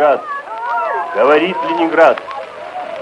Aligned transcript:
Ленинград. 0.00 0.24
Говорит 1.14 1.56
Ленинград. 1.68 2.18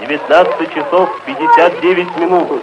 19 0.01 0.73
часов 0.73 1.09
59 1.25 2.17
минут. 2.17 2.61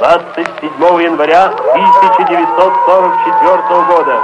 27 0.00 1.02
января 1.02 1.46
1944 1.46 3.82
года. 3.84 4.20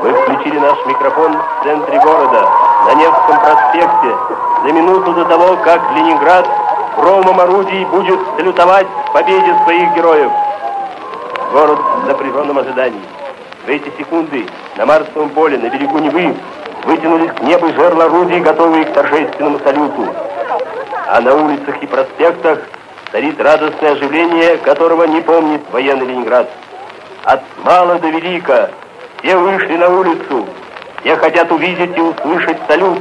Вы 0.00 0.12
включили 0.12 0.60
наш 0.60 0.78
микрофон 0.86 1.36
в 1.36 1.64
центре 1.64 1.98
города, 1.98 2.48
на 2.86 2.94
Невском 2.94 3.40
проспекте, 3.40 4.16
за 4.62 4.72
минуту 4.72 5.12
до 5.12 5.24
того, 5.24 5.56
как 5.64 5.80
Ленинград 5.96 6.48
громом 6.96 7.40
орудий 7.40 7.84
будет 7.86 8.20
салютовать 8.36 8.86
победе 9.12 9.56
своих 9.64 9.92
героев. 9.94 10.30
Город 11.52 11.80
в 12.02 12.06
напряженном 12.06 12.58
ожидании. 12.58 13.02
В 13.66 13.68
эти 13.68 13.90
секунды 13.98 14.46
на 14.76 14.86
Марсовом 14.86 15.30
поле, 15.30 15.58
на 15.58 15.68
берегу 15.68 15.98
Невы, 15.98 16.36
вытянулись 16.84 17.32
к 17.32 17.40
небу 17.40 17.68
жерла 17.74 18.04
орудий, 18.04 18.40
готовые 18.40 18.84
к 18.84 18.92
торжественному 18.92 19.58
салюту. 19.60 20.06
А 21.08 21.20
на 21.20 21.34
улицах 21.34 21.82
и 21.82 21.86
проспектах 21.86 22.58
царит 23.12 23.40
радостное 23.40 23.92
оживление, 23.92 24.56
которого 24.58 25.04
не 25.04 25.20
помнит 25.20 25.62
военный 25.70 26.06
Ленинград. 26.06 26.48
От 27.24 27.42
мала 27.64 27.98
до 27.98 28.08
велика 28.08 28.70
все 29.18 29.36
вышли 29.36 29.76
на 29.76 29.88
улицу, 29.88 30.46
все 31.00 31.16
хотят 31.16 31.50
увидеть 31.50 31.96
и 31.96 32.00
услышать 32.00 32.58
салют, 32.68 32.98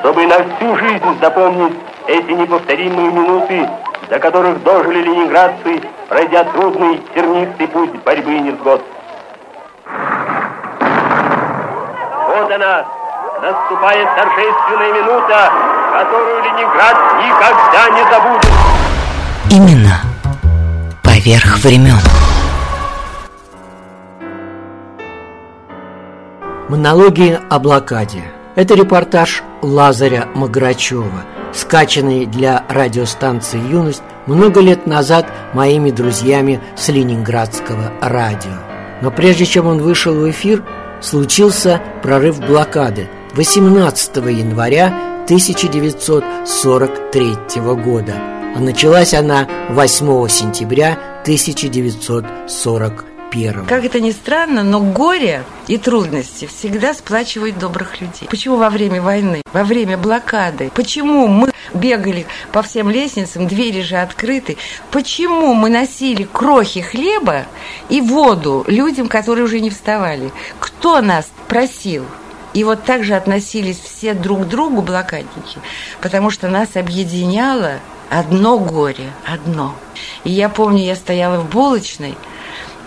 чтобы 0.00 0.26
на 0.26 0.36
всю 0.36 0.76
жизнь 0.76 1.18
запомнить 1.20 1.74
эти 2.06 2.30
неповторимые 2.30 3.10
минуты, 3.10 3.68
до 4.08 4.18
которых 4.18 4.62
дожили 4.62 5.02
ленинградцы, 5.02 5.80
пройдя 6.08 6.44
трудный 6.44 7.00
тернистый 7.14 7.68
путь 7.68 7.94
борьбы 8.02 8.34
и 8.34 8.40
невзгод. 8.40 8.82
Вот 12.28 12.50
она, 12.50 12.86
наступает 13.42 14.08
торжественная 14.14 14.92
минута, 14.92 15.50
которую 15.92 16.44
Ленинград 16.44 16.96
никогда 17.18 17.90
не 17.90 18.04
забудет. 18.08 18.50
Именно 19.50 20.00
поверх 21.02 21.58
времен. 21.58 21.98
Монологи 26.68 27.40
о 27.50 27.58
блокаде. 27.58 28.22
Это 28.54 28.74
репортаж 28.74 29.42
Лазаря 29.60 30.28
Маграчева, 30.34 31.24
скачанный 31.52 32.26
для 32.26 32.64
радиостанции 32.68 33.58
«Юность» 33.58 34.04
много 34.26 34.60
лет 34.60 34.86
назад 34.86 35.26
моими 35.52 35.90
друзьями 35.90 36.60
с 36.76 36.88
ленинградского 36.88 37.92
радио. 38.00 38.52
Но 39.00 39.10
прежде 39.10 39.46
чем 39.46 39.66
он 39.66 39.82
вышел 39.82 40.14
в 40.14 40.30
эфир, 40.30 40.62
случился 41.00 41.80
прорыв 42.02 42.38
блокады 42.38 43.08
18 43.34 44.16
января 44.16 44.88
1943 45.24 47.34
года, 47.82 48.14
а 48.54 48.60
началась 48.60 49.14
она 49.14 49.48
8 49.70 50.28
сентября 50.28 50.98
1941 51.22 53.64
как 53.66 53.84
это 53.86 53.98
ни 53.98 54.10
странно, 54.10 54.62
но 54.62 54.80
горе 54.80 55.44
и 55.66 55.78
трудности 55.78 56.44
всегда 56.44 56.92
сплачивают 56.92 57.58
добрых 57.58 58.02
людей. 58.02 58.28
Почему 58.28 58.56
во 58.56 58.68
время 58.68 59.00
войны, 59.00 59.40
во 59.54 59.64
время 59.64 59.96
блокады, 59.96 60.70
почему 60.74 61.28
мы 61.28 61.50
бегали 61.72 62.26
по 62.52 62.60
всем 62.60 62.90
лестницам, 62.90 63.48
двери 63.48 63.80
же 63.80 63.96
открыты, 63.96 64.58
почему 64.90 65.54
мы 65.54 65.70
носили 65.70 66.28
крохи 66.30 66.82
хлеба 66.82 67.46
и 67.88 68.02
воду 68.02 68.64
людям, 68.66 69.08
которые 69.08 69.46
уже 69.46 69.60
не 69.60 69.70
вставали? 69.70 70.30
Кто 70.60 71.00
нас 71.00 71.30
просил? 71.48 72.04
И 72.54 72.64
вот 72.64 72.84
так 72.84 73.04
же 73.04 73.14
относились 73.14 73.78
все 73.78 74.14
друг 74.14 74.42
к 74.42 74.48
другу 74.48 74.82
блокадники, 74.82 75.58
потому 76.00 76.30
что 76.30 76.48
нас 76.48 76.76
объединяло 76.76 77.80
одно 78.10 78.58
горе, 78.58 79.10
одно. 79.26 79.74
И 80.24 80.30
я 80.30 80.48
помню, 80.48 80.84
я 80.84 80.96
стояла 80.96 81.40
в 81.40 81.48
булочной, 81.48 82.14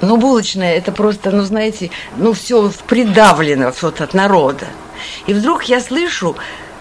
ну, 0.02 0.18
булочная, 0.18 0.76
это 0.76 0.92
просто, 0.92 1.32
ну, 1.32 1.44
знаете, 1.44 1.90
ну, 2.18 2.34
все 2.34 2.72
придавлено 2.88 3.74
вот 3.82 4.02
от 4.02 4.14
народа. 4.14 4.68
И 5.26 5.34
вдруг 5.34 5.64
я 5.64 5.80
слышу 5.80 6.36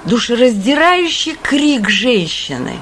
душераздирающий 0.05 1.37
крик 1.41 1.89
женщины. 1.89 2.79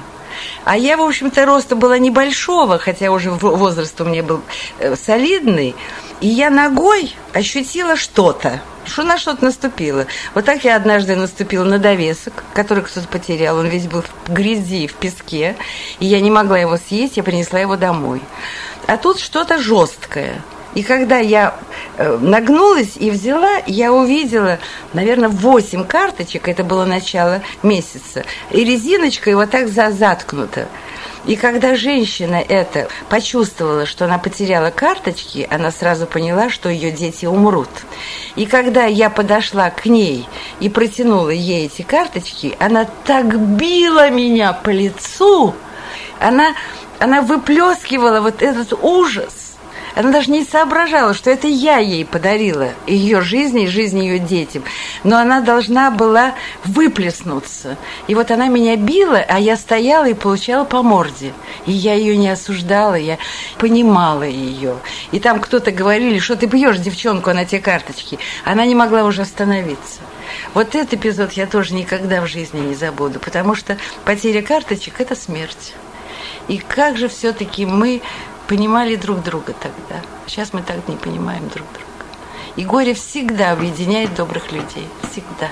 А 0.65 0.77
я, 0.77 0.97
в 0.97 1.01
общем-то, 1.01 1.45
роста 1.45 1.75
была 1.75 1.97
небольшого, 1.97 2.77
хотя 2.79 3.11
уже 3.11 3.31
возраст 3.31 3.99
у 4.01 4.05
меня 4.05 4.23
был 4.23 4.41
э, 4.79 4.95
солидный. 4.95 5.75
И 6.21 6.27
я 6.27 6.49
ногой 6.49 7.13
ощутила 7.33 7.95
что-то, 7.95 8.61
что 8.85 9.03
на 9.03 9.17
что-то 9.17 9.45
наступило. 9.45 10.07
Вот 10.33 10.45
так 10.45 10.63
я 10.63 10.75
однажды 10.75 11.15
наступила 11.15 11.63
на 11.63 11.79
довесок, 11.79 12.43
который 12.53 12.83
кто-то 12.83 13.07
потерял. 13.07 13.57
Он 13.57 13.67
весь 13.67 13.87
был 13.87 14.01
в 14.01 14.31
грязи, 14.31 14.87
в 14.87 14.93
песке. 14.95 15.55
И 15.99 16.05
я 16.05 16.19
не 16.21 16.31
могла 16.31 16.57
его 16.57 16.77
съесть, 16.77 17.17
я 17.17 17.23
принесла 17.23 17.59
его 17.59 17.75
домой. 17.75 18.21
А 18.87 18.97
тут 18.97 19.19
что-то 19.19 19.59
жесткое. 19.59 20.41
И 20.75 20.81
когда 20.81 21.19
я 21.19 21.55
э, 21.97 22.17
нагнулась 22.17 22.93
и 22.95 23.11
взяла, 23.11 23.61
я 23.67 23.93
увидела, 23.93 24.57
наверное, 24.93 25.29
8 25.29 25.85
карточек, 25.85 26.47
это 26.47 26.63
было 26.63 26.85
начало 26.85 27.41
месяца, 27.61 28.23
и 28.49 28.63
резиночкой 28.63 29.35
вот 29.35 29.51
так 29.51 29.67
заткнута. 29.67 30.67
И 31.25 31.35
когда 31.37 31.75
женщина 31.75 32.35
это 32.35 32.89
почувствовала, 33.09 33.85
что 33.85 34.05
она 34.05 34.17
потеряла 34.17 34.71
карточки, 34.71 35.47
она 35.49 35.71
сразу 35.71 36.05
поняла, 36.05 36.49
что 36.49 36.69
ее 36.69 36.91
дети 36.91 37.25
умрут. 37.25 37.69
И 38.35 38.45
когда 38.45 38.85
я 38.85 39.09
подошла 39.09 39.69
к 39.69 39.85
ней 39.85 40.27
и 40.59 40.69
протянула 40.69 41.29
ей 41.29 41.67
эти 41.67 41.81
карточки, 41.81 42.55
она 42.59 42.85
так 43.05 43.39
била 43.39 44.09
меня 44.09 44.53
по 44.53 44.69
лицу, 44.69 45.55
она 46.19 46.53
она 46.99 47.21
выплескивала 47.21 48.21
вот 48.21 48.41
этот 48.41 48.71
ужас. 48.81 49.42
Она 49.95 50.11
даже 50.11 50.31
не 50.31 50.43
соображала, 50.43 51.13
что 51.13 51.29
это 51.29 51.47
я 51.47 51.77
ей 51.77 52.03
подарила 52.03 52.69
ее 52.87 53.21
жизни 53.21 53.65
и 53.65 53.67
жизнь 53.67 53.99
ее 53.99 54.17
детям. 54.17 54.63
Но 55.03 55.17
она 55.17 55.41
должна 55.41 55.91
была 55.91 56.33
выплеснуться. 56.65 57.77
И 58.07 58.15
вот 58.15 58.31
она 58.31 58.47
меня 58.47 58.75
била, 58.75 59.23
а 59.27 59.39
я 59.39 59.55
стояла 59.55 60.09
и 60.09 60.13
получала 60.13 60.65
по 60.65 60.81
морде. 60.81 61.33
И 61.67 61.71
я 61.71 61.93
ее 61.93 62.17
не 62.17 62.29
осуждала, 62.29 62.95
я 62.95 63.17
понимала 63.59 64.23
ее. 64.23 64.77
И 65.11 65.19
там 65.19 65.39
кто-то 65.39 65.71
говорили, 65.71 66.17
что 66.19 66.35
ты 66.35 66.47
бьешь 66.47 66.79
девчонку 66.79 67.31
на 67.31 67.45
те 67.45 67.59
карточки. 67.59 68.17
Она 68.45 68.65
не 68.65 68.75
могла 68.75 69.03
уже 69.03 69.21
остановиться. 69.21 69.99
Вот 70.53 70.73
этот 70.73 70.95
эпизод 70.95 71.33
я 71.33 71.45
тоже 71.45 71.75
никогда 71.75 72.21
в 72.21 72.27
жизни 72.27 72.59
не 72.59 72.75
забуду, 72.75 73.19
потому 73.19 73.53
что 73.55 73.77
потеря 74.05 74.41
карточек– 74.41 74.95
это 74.99 75.15
смерть. 75.15 75.73
И 76.47 76.57
как 76.57 76.97
же 76.97 77.07
все-таки 77.07 77.65
мы 77.65 78.01
понимали 78.53 78.95
друг 78.95 79.23
друга 79.23 79.51
тогда. 79.59 79.99
Сейчас 80.27 80.53
мы 80.53 80.61
так 80.61 80.87
не 80.87 80.95
понимаем 80.95 81.41
друг 81.49 81.65
друга. 81.73 81.89
И 82.55 82.63
горе 82.63 82.93
всегда 82.93 83.51
объединяет 83.51 84.13
добрых 84.13 84.51
людей. 84.51 84.87
Всегда. 85.09 85.49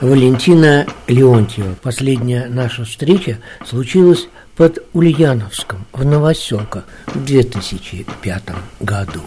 Валентина 0.00 0.86
Леонтьева. 1.06 1.76
Последняя 1.80 2.46
наша 2.48 2.84
встреча 2.84 3.38
случилась 3.64 4.26
под 4.56 4.78
Ульяновском 4.92 5.86
в 5.92 6.04
Новоселках 6.04 6.82
в 7.06 7.24
2005 7.24 8.42
году. 8.80 9.22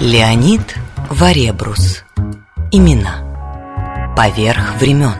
Леонид 0.00 0.76
Варебрус. 1.10 2.04
Имена. 2.72 4.14
Поверх 4.16 4.80
времен. 4.80 5.14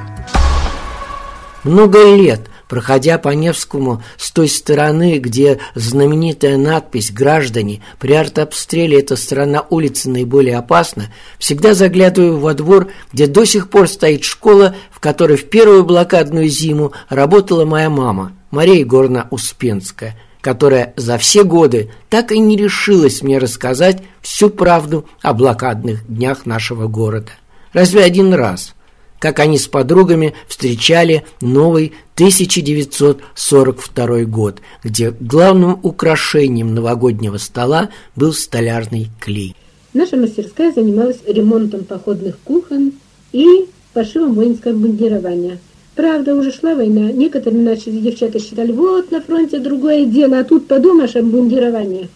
Много 1.64 2.14
лет, 2.14 2.48
проходя 2.68 3.18
по 3.18 3.30
Невскому 3.30 4.02
с 4.16 4.30
той 4.32 4.48
стороны, 4.48 5.18
где 5.18 5.58
знаменитая 5.74 6.56
надпись 6.56 7.10
«Граждане, 7.10 7.82
при 7.98 8.12
артобстреле 8.12 9.00
эта 9.00 9.16
сторона 9.16 9.64
улицы 9.70 10.08
наиболее 10.10 10.58
опасна», 10.58 11.12
всегда 11.38 11.74
заглядываю 11.74 12.38
во 12.38 12.54
двор, 12.54 12.88
где 13.12 13.26
до 13.26 13.44
сих 13.44 13.70
пор 13.70 13.88
стоит 13.88 14.24
школа, 14.24 14.74
в 14.90 15.00
которой 15.00 15.36
в 15.36 15.48
первую 15.48 15.84
блокадную 15.84 16.48
зиму 16.48 16.92
работала 17.08 17.64
моя 17.64 17.90
мама, 17.90 18.32
Мария 18.50 18.80
Егоровна 18.80 19.28
Успенская, 19.30 20.16
которая 20.40 20.94
за 20.96 21.18
все 21.18 21.42
годы 21.42 21.90
так 22.08 22.30
и 22.30 22.38
не 22.38 22.56
решилась 22.56 23.22
мне 23.22 23.38
рассказать 23.38 24.02
всю 24.22 24.50
правду 24.50 25.04
о 25.20 25.32
блокадных 25.32 26.06
днях 26.06 26.46
нашего 26.46 26.86
города. 26.86 27.32
Разве 27.72 28.04
один 28.04 28.32
раз, 28.32 28.75
как 29.18 29.40
они 29.40 29.58
с 29.58 29.66
подругами 29.66 30.34
встречали 30.48 31.24
новый 31.40 31.92
1942 32.14 34.24
год, 34.24 34.60
где 34.84 35.12
главным 35.18 35.80
украшением 35.82 36.74
новогоднего 36.74 37.38
стола 37.38 37.88
был 38.14 38.32
столярный 38.32 39.08
клей. 39.20 39.56
Наша 39.92 40.16
мастерская 40.16 40.72
занималась 40.72 41.18
ремонтом 41.26 41.84
походных 41.84 42.38
кухон 42.44 42.92
и 43.32 43.66
пошивом 43.92 44.34
воинского 44.34 44.72
бандирования. 44.72 45.58
Правда, 45.94 46.34
уже 46.34 46.52
шла 46.52 46.74
война, 46.74 47.12
некоторые 47.12 47.62
наши 47.62 47.90
девчата 47.90 48.38
считали, 48.38 48.72
вот 48.72 49.10
на 49.10 49.22
фронте 49.22 49.58
другое 49.58 50.04
дело, 50.04 50.38
а 50.38 50.44
тут 50.44 50.68
подумаешь 50.68 51.16
об 51.16 51.24
бандировании. 51.24 52.10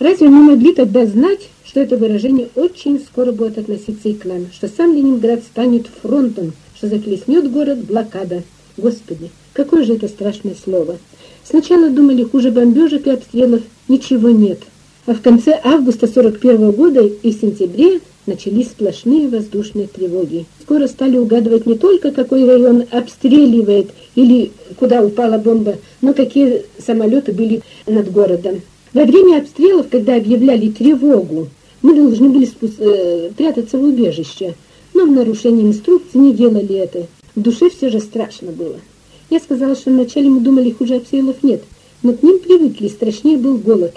Разве 0.00 0.30
мы 0.30 0.42
могли 0.42 0.72
тогда 0.72 1.04
знать, 1.04 1.50
что 1.62 1.78
это 1.78 1.98
выражение 1.98 2.48
очень 2.56 3.00
скоро 3.00 3.32
будет 3.32 3.58
относиться 3.58 4.08
и 4.08 4.14
к 4.14 4.24
нам, 4.24 4.46
что 4.50 4.66
сам 4.66 4.94
Ленинград 4.94 5.42
станет 5.42 5.88
фронтом, 5.88 6.54
что 6.74 6.88
захлестнет 6.88 7.52
город 7.52 7.84
блокада. 7.84 8.42
Господи, 8.78 9.30
какое 9.52 9.84
же 9.84 9.96
это 9.96 10.08
страшное 10.08 10.54
слово. 10.54 10.96
Сначала 11.44 11.90
думали, 11.90 12.24
хуже 12.24 12.50
бомбежек 12.50 13.06
и 13.06 13.10
обстрелов 13.10 13.60
ничего 13.88 14.30
нет. 14.30 14.60
А 15.04 15.12
в 15.12 15.20
конце 15.20 15.60
августа 15.62 16.06
41 16.06 16.70
года 16.70 17.02
и 17.02 17.30
в 17.30 17.38
сентябре 17.38 18.00
начались 18.24 18.68
сплошные 18.68 19.28
воздушные 19.28 19.86
тревоги. 19.86 20.46
Скоро 20.62 20.86
стали 20.86 21.18
угадывать 21.18 21.66
не 21.66 21.76
только, 21.76 22.10
какой 22.10 22.46
район 22.46 22.84
обстреливает 22.90 23.90
или 24.14 24.50
куда 24.76 25.04
упала 25.04 25.36
бомба, 25.36 25.76
но 26.00 26.14
какие 26.14 26.62
самолеты 26.78 27.32
были 27.32 27.60
над 27.86 28.10
городом. 28.10 28.62
Во 28.92 29.04
время 29.04 29.38
обстрелов, 29.38 29.88
когда 29.88 30.16
объявляли 30.16 30.70
тревогу, 30.70 31.48
мы 31.82 31.94
должны 31.94 32.28
были 32.28 32.48
э, 32.78 33.30
прятаться 33.36 33.78
в 33.78 33.84
убежище, 33.84 34.54
но 34.94 35.06
в 35.06 35.10
нарушении 35.10 35.66
инструкции 35.66 36.18
не 36.18 36.34
делали 36.34 36.74
это. 36.74 37.06
В 37.36 37.40
душе 37.40 37.70
все 37.70 37.88
же 37.88 38.00
страшно 38.00 38.50
было. 38.50 38.76
Я 39.30 39.38
сказала, 39.38 39.76
что 39.76 39.90
вначале 39.90 40.28
мы 40.28 40.40
думали, 40.40 40.72
хуже 40.72 40.96
обстрелов 40.96 41.42
нет, 41.42 41.62
но 42.02 42.12
к 42.12 42.22
ним 42.22 42.40
привыкли, 42.40 42.88
страшнее 42.88 43.36
был 43.36 43.58
голод. 43.58 43.94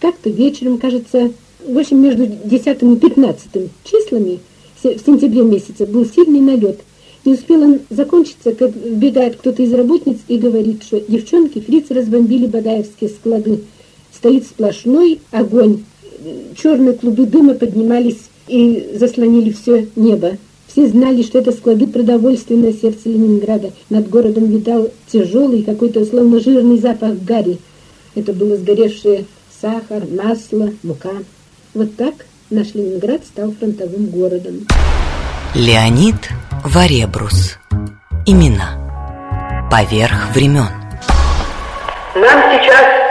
Как-то 0.00 0.28
вечером, 0.28 0.78
кажется, 0.78 1.32
в 1.64 1.78
общем, 1.78 2.02
между 2.02 2.26
10 2.26 2.66
и 2.66 2.96
15 2.96 3.70
числами 3.84 4.40
в 4.82 5.06
сентябре 5.06 5.42
месяце 5.42 5.86
был 5.86 6.04
сильный 6.04 6.40
налет. 6.40 6.80
Не 7.24 7.34
успел 7.34 7.62
он 7.62 7.80
закончиться, 7.88 8.52
как 8.52 8.74
вбегает 8.74 9.36
кто-то 9.36 9.62
из 9.62 9.72
работниц 9.72 10.18
и 10.26 10.38
говорит, 10.38 10.82
что 10.82 11.00
девчонки, 11.00 11.60
фрицы 11.60 11.94
разбомбили 11.94 12.46
бадаевские 12.46 13.10
склады. 13.10 13.60
Стоит 14.22 14.44
сплошной 14.46 15.20
огонь. 15.32 15.82
Черные 16.56 16.92
клубы 16.92 17.26
дыма 17.26 17.54
поднимались 17.54 18.28
и 18.46 18.92
заслонили 18.94 19.50
все 19.50 19.88
небо. 19.96 20.36
Все 20.68 20.86
знали, 20.86 21.22
что 21.22 21.40
это 21.40 21.50
склады 21.50 21.88
продовольствия 21.88 22.56
на 22.56 22.72
сердце 22.72 23.08
Ленинграда. 23.08 23.72
Над 23.90 24.08
городом 24.08 24.44
витал 24.44 24.90
тяжелый, 25.12 25.64
какой-то 25.64 26.04
словно 26.04 26.38
жирный 26.38 26.78
запах 26.78 27.16
гари. 27.24 27.58
Это 28.14 28.32
было 28.32 28.56
сгоревшее 28.56 29.24
сахар, 29.60 30.04
масло, 30.08 30.70
мука. 30.84 31.14
Вот 31.74 31.96
так 31.96 32.14
наш 32.48 32.74
Ленинград 32.74 33.22
стал 33.24 33.50
фронтовым 33.58 34.06
городом. 34.06 34.68
Леонид 35.56 36.30
Варебрус. 36.64 37.56
Имена. 38.24 39.68
Поверх 39.68 40.32
времен. 40.32 40.68
Нам 42.14 42.40
сейчас. 42.52 43.01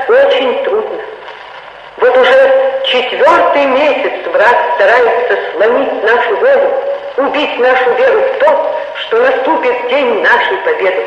Вот 2.02 2.18
уже 2.18 2.82
четвертый 2.86 3.66
месяц 3.66 4.26
враг 4.26 4.56
старается 4.74 5.38
сломить 5.54 6.04
нашу 6.04 6.36
волю, 6.38 6.74
убить 7.18 7.60
нашу 7.60 7.94
веру 7.94 8.22
в 8.22 8.40
то, 8.40 8.76
что 8.96 9.18
наступит 9.18 9.88
день 9.88 10.24
нашей 10.24 10.58
победы. 10.66 11.06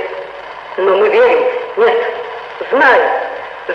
Но 0.76 0.96
мы 0.96 1.08
верим, 1.08 1.44
нет, 1.78 1.96
знаем, 2.70 3.02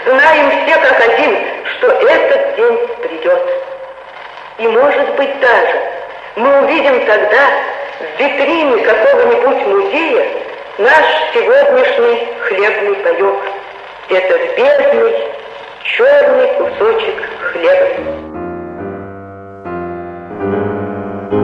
знаем 0.05 0.49
все 0.63 0.79
как 0.79 1.09
один, 1.09 1.37
что 1.75 1.87
этот 1.87 2.55
день 2.55 2.87
придет. 3.01 3.49
И 4.59 4.67
может 4.69 5.15
быть 5.15 5.39
даже 5.41 5.77
мы 6.37 6.61
увидим 6.61 7.05
тогда 7.05 7.49
в 7.99 8.19
витрине 8.21 8.81
какого-нибудь 8.81 9.67
музея 9.67 10.25
наш 10.77 11.05
сегодняшний 11.33 12.29
хлебный 12.43 12.95
паек. 12.95 13.35
Этот 14.07 14.55
бедный 14.55 15.38
черный 15.83 16.47
кусочек 16.57 17.15
хлеба. 17.41 17.87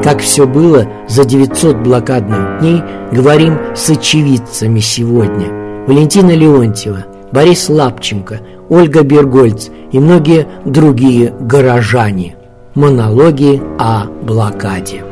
Как 0.03 0.19
все 0.19 0.45
было 0.45 0.85
за 1.07 1.25
900 1.25 1.77
блокадных 1.77 2.59
дней, 2.59 2.83
говорим 3.11 3.57
с 3.75 3.89
очевидцами 3.89 4.79
сегодня. 4.79 5.85
Валентина 5.87 6.31
Леонтьева, 6.31 7.05
Борис 7.31 7.69
Лапченко, 7.69 8.39
Ольга 8.69 9.03
Бергольц 9.03 9.69
и 9.91 9.99
многие 9.99 10.47
другие 10.65 11.33
горожане. 11.39 12.35
Монологи 12.75 13.61
о 13.79 14.05
блокаде. 14.05 15.03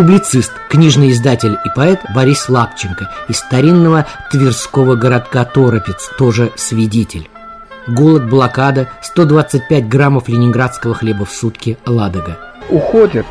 Публицист, 0.00 0.50
книжный 0.70 1.10
издатель 1.10 1.58
и 1.62 1.68
поэт 1.76 2.00
Борис 2.14 2.48
Лапченко 2.48 3.10
из 3.28 3.36
старинного 3.36 4.06
тверского 4.30 4.96
городка 4.96 5.44
Торопец, 5.44 6.08
тоже 6.16 6.50
свидетель. 6.56 7.28
Голод, 7.86 8.26
блокада, 8.26 8.88
125 9.02 9.86
граммов 9.88 10.26
ленинградского 10.26 10.94
хлеба 10.94 11.26
в 11.26 11.30
сутки, 11.30 11.76
Ладога. 11.84 12.38
Уходят 12.70 13.26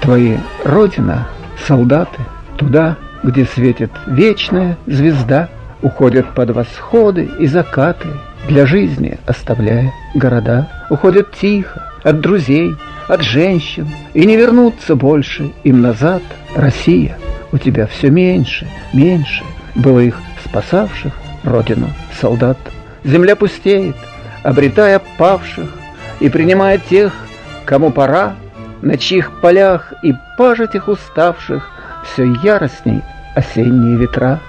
твои 0.00 0.36
родина, 0.62 1.26
солдаты, 1.66 2.20
туда, 2.56 2.96
где 3.24 3.44
светит 3.44 3.90
вечная 4.06 4.78
звезда, 4.86 5.48
уходят 5.82 6.36
под 6.36 6.50
восходы 6.50 7.28
и 7.40 7.48
закаты, 7.48 8.10
для 8.46 8.64
жизни 8.64 9.18
оставляя 9.26 9.92
города, 10.14 10.70
уходят 10.88 11.32
тихо 11.32 11.91
от 12.02 12.20
друзей, 12.20 12.74
от 13.08 13.22
женщин, 13.22 13.88
и 14.14 14.26
не 14.26 14.36
вернуться 14.36 14.94
больше 14.96 15.52
им 15.64 15.82
назад. 15.82 16.22
Россия, 16.54 17.18
у 17.52 17.58
тебя 17.58 17.86
все 17.86 18.10
меньше, 18.10 18.66
меньше 18.92 19.44
было 19.74 20.00
их 20.00 20.18
спасавших 20.44 21.12
родину 21.44 21.88
солдат. 22.20 22.58
Земля 23.04 23.36
пустеет, 23.36 23.96
обретая 24.42 25.00
павших, 25.18 25.72
и 26.20 26.28
принимая 26.28 26.78
тех, 26.78 27.12
кому 27.64 27.90
пора, 27.90 28.34
на 28.80 28.96
чьих 28.96 29.40
полях 29.40 29.92
и 30.02 30.14
пажитях 30.36 30.88
уставших 30.88 31.70
все 32.04 32.24
яростней 32.42 33.02
осенние 33.34 33.96
ветра. 33.96 34.40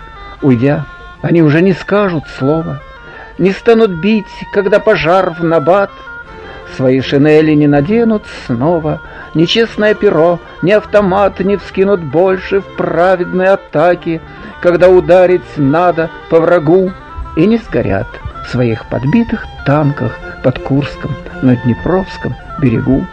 Уйдя, 0.42 0.86
они 1.22 1.42
уже 1.42 1.62
не 1.62 1.74
скажут 1.74 2.25
слова, 2.38 2.80
не 3.38 3.51
станут 3.51 3.92
бить, 4.01 4.25
когда 4.54 4.80
пожар 4.80 5.32
в 5.32 5.44
набат, 5.44 5.92
Свои 6.75 7.01
шинели 7.01 7.51
не 7.51 7.68
наденут 7.68 8.24
снова, 8.46 9.00
Ни 9.36 9.46
честное 9.46 9.94
перо, 9.94 10.39
ни 10.62 10.72
автомат 10.72 11.39
Не 11.39 11.58
вскинут 11.58 12.01
больше 12.01 12.62
в 12.62 12.75
праведной 12.75 13.48
атаке, 13.48 14.22
Когда 14.62 14.89
ударить 14.89 15.42
надо 15.58 16.10
по 16.30 16.39
врагу, 16.39 16.92
И 17.36 17.46
не 17.46 17.58
сгорят 17.58 18.08
в 18.44 18.51
своих 18.51 18.88
подбитых 18.89 19.46
танках 19.65 20.18
Под 20.44 20.60
Курском 20.60 21.12
на 21.42 21.56
Днепровском 21.58 22.36
берегу. 22.62 23.06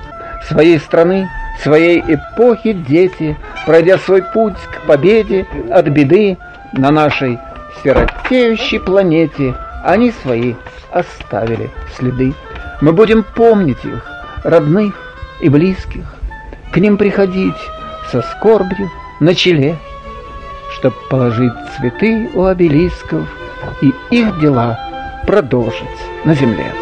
Своей 0.49 0.79
страны, 0.79 1.29
своей 1.63 2.01
эпохи 2.01 2.73
дети, 2.73 3.37
Пройдя 3.67 3.99
свой 3.99 4.23
путь 4.23 4.57
к 4.73 4.87
победе 4.87 5.47
от 5.71 5.87
беды 5.89 6.39
На 6.73 6.91
нашей 6.91 7.39
сиротеющей 7.83 8.81
планете, 8.81 9.55
Они 9.85 10.13
свои 10.23 10.55
оставили 10.93 11.71
следы. 11.97 12.35
Мы 12.81 12.93
будем 12.93 13.23
помнить 13.23 13.85
их, 13.85 14.05
родных 14.43 14.95
и 15.41 15.49
близких, 15.49 16.05
К 16.73 16.79
ним 16.79 16.97
приходить 16.97 17.57
со 18.11 18.23
скорбью 18.23 18.91
на 19.21 19.35
челе, 19.35 19.77
Чтоб 20.79 20.95
положить 21.09 21.53
цветы 21.77 22.31
у 22.35 22.45
обелисков 22.45 23.29
И 23.83 23.93
их 24.11 24.41
дела 24.41 24.79
продолжить 25.27 25.87
на 26.25 26.35
земле. 26.35 26.73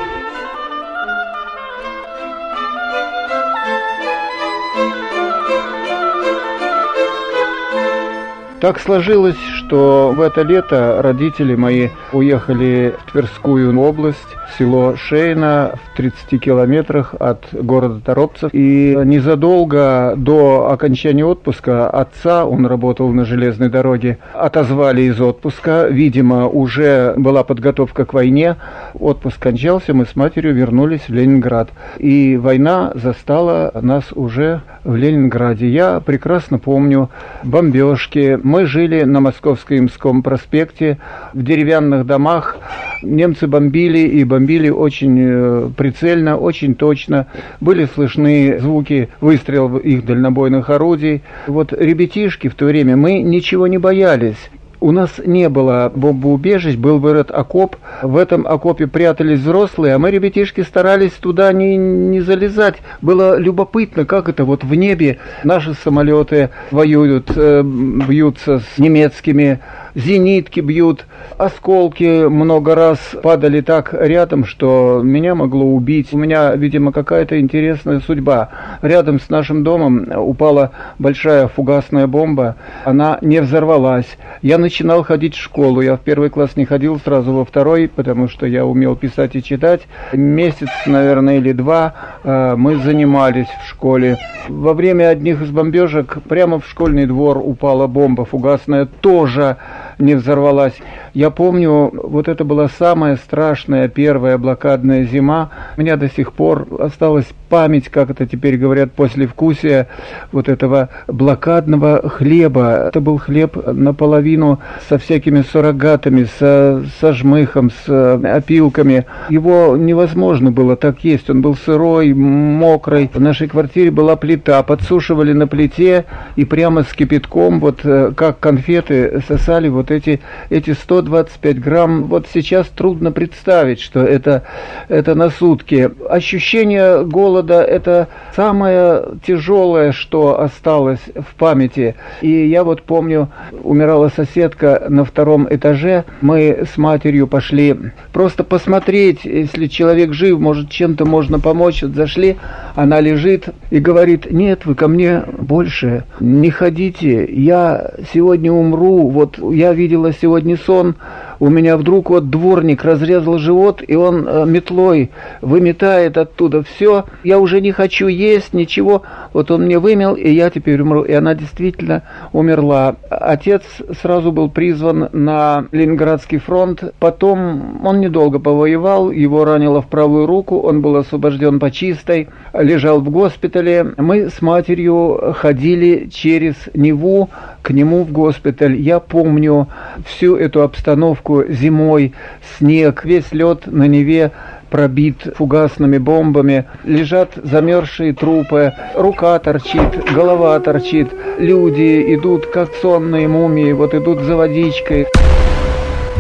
Так 8.60 8.80
сложилось, 8.80 9.36
что 9.68 10.14
в 10.16 10.22
это 10.22 10.40
лето 10.42 11.02
родители 11.02 11.54
мои 11.54 11.90
уехали 12.12 12.94
в 12.98 13.12
Тверскую 13.12 13.78
область, 13.78 14.36
село 14.56 14.96
Шейна 14.96 15.74
в 15.74 15.96
30 15.96 16.40
километрах 16.40 17.14
от 17.18 17.44
города 17.52 18.00
Торопцев. 18.00 18.50
И 18.54 18.98
незадолго 19.04 20.14
до 20.16 20.70
окончания 20.70 21.24
отпуска 21.24 21.90
отца, 21.90 22.46
он 22.46 22.64
работал 22.64 23.12
на 23.12 23.26
железной 23.26 23.68
дороге, 23.68 24.18
отозвали 24.32 25.02
из 25.02 25.20
отпуска. 25.20 25.86
Видимо, 25.88 26.48
уже 26.48 27.12
была 27.18 27.44
подготовка 27.44 28.06
к 28.06 28.14
войне. 28.14 28.56
Отпуск 28.98 29.38
кончался, 29.38 29.92
мы 29.92 30.06
с 30.06 30.16
матерью 30.16 30.54
вернулись 30.54 31.08
в 31.08 31.12
Ленинград. 31.12 31.68
И 31.98 32.38
война 32.38 32.92
застала 32.94 33.70
нас 33.82 34.04
уже 34.14 34.62
в 34.84 34.96
Ленинграде. 34.96 35.68
Я 35.68 36.00
прекрасно 36.00 36.58
помню 36.58 37.10
бомбежки. 37.44 38.38
Мы 38.42 38.64
жили 38.64 39.02
на 39.02 39.20
Московско-Имском 39.58 40.22
проспекте 40.22 40.98
в 41.32 41.42
деревянных 41.42 42.06
домах. 42.06 42.58
Немцы 43.02 43.46
бомбили 43.46 43.98
и 43.98 44.24
бомбили 44.24 44.70
очень 44.70 45.18
э, 45.20 45.70
прицельно, 45.76 46.36
очень 46.36 46.74
точно. 46.74 47.26
Были 47.60 47.86
слышны 47.86 48.58
звуки 48.60 49.08
выстрелов 49.20 49.82
их 49.82 50.04
дальнобойных 50.04 50.70
орудий. 50.70 51.22
Вот 51.46 51.72
ребятишки 51.72 52.48
в 52.48 52.54
то 52.54 52.66
время, 52.66 52.96
мы 52.96 53.22
ничего 53.22 53.66
не 53.66 53.78
боялись. 53.78 54.50
У 54.80 54.92
нас 54.92 55.10
не 55.24 55.48
было 55.48 55.90
бомбоубежищ, 55.94 56.76
был 56.76 56.98
вырыт 56.98 57.30
окоп. 57.32 57.76
В 58.02 58.16
этом 58.16 58.46
окопе 58.46 58.86
прятались 58.86 59.40
взрослые, 59.40 59.94
а 59.94 59.98
мы, 59.98 60.10
ребятишки, 60.10 60.60
старались 60.60 61.12
туда 61.12 61.52
не, 61.52 61.76
не 61.76 62.20
залезать. 62.20 62.76
Было 63.02 63.36
любопытно, 63.38 64.04
как 64.04 64.28
это 64.28 64.44
вот 64.44 64.62
в 64.62 64.72
небе 64.74 65.18
наши 65.42 65.74
самолеты 65.74 66.50
воюют, 66.70 67.32
э, 67.34 67.62
бьются 67.64 68.60
с 68.60 68.78
немецкими 68.78 69.60
зенитки 69.94 70.60
бьют, 70.60 71.06
осколки 71.36 72.26
много 72.28 72.74
раз 72.74 72.98
падали 73.22 73.60
так 73.60 73.92
рядом, 73.92 74.44
что 74.44 75.00
меня 75.02 75.34
могло 75.34 75.64
убить. 75.64 76.12
У 76.12 76.18
меня, 76.18 76.54
видимо, 76.54 76.92
какая-то 76.92 77.40
интересная 77.40 78.00
судьба. 78.00 78.50
Рядом 78.82 79.20
с 79.20 79.28
нашим 79.28 79.64
домом 79.64 80.08
упала 80.16 80.72
большая 80.98 81.48
фугасная 81.48 82.06
бомба, 82.06 82.56
она 82.84 83.18
не 83.22 83.40
взорвалась. 83.40 84.18
Я 84.42 84.58
начинал 84.58 85.02
ходить 85.02 85.34
в 85.34 85.42
школу, 85.42 85.80
я 85.80 85.96
в 85.96 86.00
первый 86.00 86.30
класс 86.30 86.56
не 86.56 86.64
ходил, 86.64 87.00
сразу 87.00 87.32
во 87.32 87.44
второй, 87.44 87.88
потому 87.88 88.28
что 88.28 88.46
я 88.46 88.64
умел 88.64 88.96
писать 88.96 89.36
и 89.36 89.42
читать. 89.42 89.82
Месяц, 90.12 90.68
наверное, 90.86 91.38
или 91.38 91.52
два 91.52 91.94
э, 92.24 92.54
мы 92.56 92.76
занимались 92.76 93.48
в 93.64 93.68
школе. 93.68 94.18
Во 94.48 94.74
время 94.74 95.08
одних 95.08 95.42
из 95.42 95.50
бомбежек 95.50 96.18
прямо 96.28 96.60
в 96.60 96.66
школьный 96.66 97.06
двор 97.06 97.38
упала 97.38 97.86
бомба 97.86 98.24
фугасная, 98.24 98.86
тоже 98.86 99.56
не 99.98 100.14
взорвалась. 100.14 100.74
Я 101.14 101.30
помню, 101.30 101.90
вот 101.92 102.28
это 102.28 102.44
была 102.44 102.68
самая 102.68 103.16
страшная 103.16 103.88
первая 103.88 104.38
блокадная 104.38 105.04
зима. 105.04 105.50
У 105.76 105.80
меня 105.80 105.96
до 105.96 106.08
сих 106.08 106.32
пор 106.32 106.66
осталась 106.78 107.26
память, 107.48 107.88
как 107.88 108.10
это 108.10 108.26
теперь 108.26 108.56
говорят, 108.56 108.92
после 108.92 109.26
вкусия 109.26 109.88
вот 110.32 110.48
этого 110.48 110.90
блокадного 111.06 112.08
хлеба. 112.08 112.88
Это 112.88 113.00
был 113.00 113.18
хлеб 113.18 113.56
наполовину 113.66 114.60
со 114.88 114.98
всякими 114.98 115.42
суррогатами, 115.42 116.28
со, 116.38 116.84
со 117.00 117.12
жмыхом, 117.12 117.70
с 117.70 117.88
э, 117.88 118.36
опилками. 118.36 119.06
Его 119.30 119.76
невозможно 119.76 120.52
было 120.52 120.76
так 120.76 121.02
есть. 121.04 121.30
Он 121.30 121.40
был 121.40 121.56
сырой, 121.56 122.12
мокрый. 122.12 123.10
В 123.12 123.20
нашей 123.20 123.48
квартире 123.48 123.90
была 123.90 124.16
плита. 124.16 124.62
Подсушивали 124.62 125.32
на 125.32 125.46
плите 125.46 126.04
и 126.36 126.44
прямо 126.44 126.82
с 126.82 126.92
кипятком, 126.92 127.60
вот 127.60 127.80
э, 127.84 128.12
как 128.14 128.40
конфеты, 128.40 129.22
сосали 129.26 129.68
вот 129.68 129.87
эти, 129.90 130.20
эти 130.50 130.72
125 130.72 131.60
грамм. 131.60 132.04
Вот 132.04 132.26
сейчас 132.32 132.68
трудно 132.68 133.12
представить, 133.12 133.80
что 133.80 134.00
это, 134.00 134.44
это 134.88 135.14
на 135.14 135.30
сутки. 135.30 135.90
Ощущение 136.08 137.04
голода– 137.04 137.62
это 137.62 138.08
самое 138.34 139.04
тяжелое, 139.26 139.92
что 139.92 140.40
осталось 140.40 141.00
в 141.14 141.34
памяти. 141.36 141.94
И 142.20 142.46
я 142.46 142.64
вот 142.64 142.82
помню, 142.82 143.28
умирала 143.62 144.08
соседка 144.08 144.86
на 144.88 145.04
втором 145.04 145.46
этаже. 145.50 146.04
Мы 146.20 146.66
с 146.72 146.76
матерью 146.76 147.26
пошли 147.26 147.76
просто 148.12 148.44
посмотреть, 148.44 149.24
если 149.24 149.66
человек 149.66 150.12
жив, 150.12 150.38
может, 150.38 150.70
чем-то 150.70 151.04
можно 151.04 151.40
помочь. 151.40 151.80
Зашли, 151.80 152.36
она 152.74 153.00
лежит 153.00 153.48
и 153.70 153.78
говорит, 153.78 154.30
нет, 154.30 154.66
вы 154.66 154.74
ко 154.74 154.88
мне 154.88 155.22
больше 155.38 156.04
не 156.20 156.50
ходите, 156.50 157.24
я 157.24 157.90
сегодня 158.12 158.52
умру, 158.52 159.08
вот 159.08 159.38
я 159.52 159.72
видела 159.78 160.12
сегодня 160.12 160.56
сон, 160.56 160.96
у 161.40 161.48
меня 161.48 161.76
вдруг 161.76 162.10
вот 162.10 162.30
дворник 162.30 162.84
разрезал 162.84 163.38
живот, 163.38 163.82
и 163.86 163.94
он 163.94 164.26
э, 164.26 164.44
метлой 164.46 165.10
выметает 165.40 166.18
оттуда 166.18 166.62
все. 166.62 167.04
Я 167.22 167.38
уже 167.38 167.60
не 167.60 167.70
хочу 167.70 168.08
есть, 168.08 168.54
ничего. 168.54 169.02
Вот 169.32 169.50
он 169.50 169.64
мне 169.64 169.78
вымел, 169.78 170.14
и 170.14 170.28
я 170.30 170.50
теперь 170.50 170.80
умру. 170.82 171.02
И 171.02 171.12
она 171.12 171.34
действительно 171.34 172.02
умерла. 172.32 172.96
Отец 173.08 173.62
сразу 174.00 174.32
был 174.32 174.50
призван 174.50 175.08
на 175.12 175.66
Ленинградский 175.70 176.38
фронт. 176.38 176.82
Потом 176.98 177.86
он 177.86 178.00
недолго 178.00 178.38
повоевал, 178.38 179.10
его 179.10 179.44
ранило 179.44 179.82
в 179.82 179.86
правую 179.86 180.26
руку, 180.26 180.58
он 180.58 180.80
был 180.80 180.96
освобожден 180.96 181.60
по 181.60 181.70
чистой, 181.70 182.28
лежал 182.52 183.00
в 183.00 183.10
госпитале. 183.10 183.92
Мы 183.96 184.30
с 184.30 184.42
матерью 184.42 185.34
ходили 185.36 186.08
через 186.12 186.54
Неву 186.74 187.28
к 187.62 187.70
нему 187.70 188.02
в 188.02 188.12
госпиталь. 188.12 188.76
Я 188.76 188.98
помню 188.98 189.68
всю 190.04 190.36
эту 190.36 190.62
обстановку 190.62 191.27
зимой, 191.48 192.14
снег, 192.56 193.04
весь 193.04 193.32
лед 193.32 193.66
на 193.66 193.86
Неве 193.86 194.32
пробит 194.70 195.34
фугасными 195.36 195.98
бомбами, 195.98 196.66
лежат 196.84 197.32
замерзшие 197.42 198.12
трупы, 198.12 198.74
рука 198.94 199.38
торчит, 199.38 200.12
голова 200.12 200.58
торчит, 200.60 201.08
люди 201.38 202.14
идут 202.14 202.46
как 202.46 202.70
сонные 202.82 203.28
мумии, 203.28 203.72
вот 203.72 203.94
идут 203.94 204.20
за 204.22 204.36
водичкой. 204.36 205.06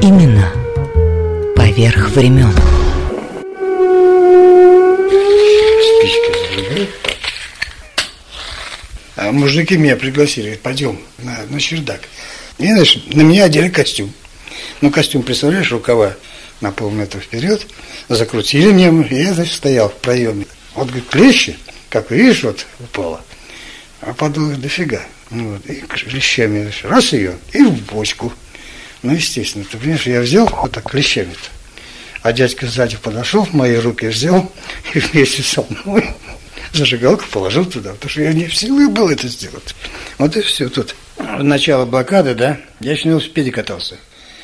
Именно 0.02 0.46
поверх 1.56 2.10
времен. 2.10 2.52
А 9.16 9.32
мужики 9.32 9.76
меня 9.76 9.96
пригласили, 9.96 10.58
пойдем 10.62 10.98
на, 11.18 11.36
на 11.50 11.60
чердак. 11.60 12.02
И, 12.58 12.72
значит, 12.72 13.14
на 13.14 13.22
меня 13.22 13.44
одели 13.44 13.68
костюм. 13.68 14.12
Ну, 14.80 14.90
костюм, 14.90 15.22
представляешь, 15.22 15.70
рукава 15.70 16.14
на 16.60 16.72
полметра 16.72 17.20
вперед, 17.20 17.66
закрутили 18.08 18.70
мне, 18.70 19.06
я, 19.10 19.34
значит, 19.34 19.54
стоял 19.54 19.88
в 19.88 19.94
проеме. 19.94 20.46
Вот, 20.74 20.88
говорит, 20.88 21.08
клещи, 21.08 21.58
как 21.88 22.10
видишь, 22.10 22.44
вот 22.44 22.66
упала. 22.80 23.20
А 24.00 24.14
подумал, 24.14 24.56
дофига. 24.56 25.02
Ну, 25.30 25.52
вот, 25.52 25.66
и 25.66 25.74
клещами, 25.82 26.70
раз 26.82 27.12
ее, 27.12 27.36
и 27.52 27.62
в 27.62 27.84
бочку. 27.86 28.32
Ну, 29.02 29.14
естественно, 29.14 29.64
ты 29.64 29.76
понимаешь, 29.76 30.06
я 30.06 30.20
взял 30.20 30.46
вот 30.46 30.72
так 30.72 30.90
клещами-то. 30.90 31.50
А 32.22 32.32
дядька 32.32 32.66
сзади 32.66 32.96
подошел, 32.96 33.44
в 33.44 33.52
мои 33.52 33.76
руки 33.76 34.06
взял 34.06 34.52
и 34.94 34.98
вместе 34.98 35.42
со 35.42 35.64
мной 35.68 36.10
зажигалку 36.72 37.24
положил 37.30 37.64
туда, 37.64 37.92
потому 37.92 38.10
что 38.10 38.22
я 38.22 38.32
не 38.32 38.46
в 38.46 38.56
силы 38.56 38.88
был 38.88 39.08
это 39.08 39.28
сделать. 39.28 39.74
Вот 40.18 40.36
и 40.36 40.42
все 40.42 40.68
тут. 40.68 40.94
Начало 41.18 41.84
блокады, 41.86 42.34
да, 42.34 42.58
я 42.80 42.92
еще 42.92 43.08
на 43.08 43.12
велосипеде 43.12 43.50
катался. 43.50 43.98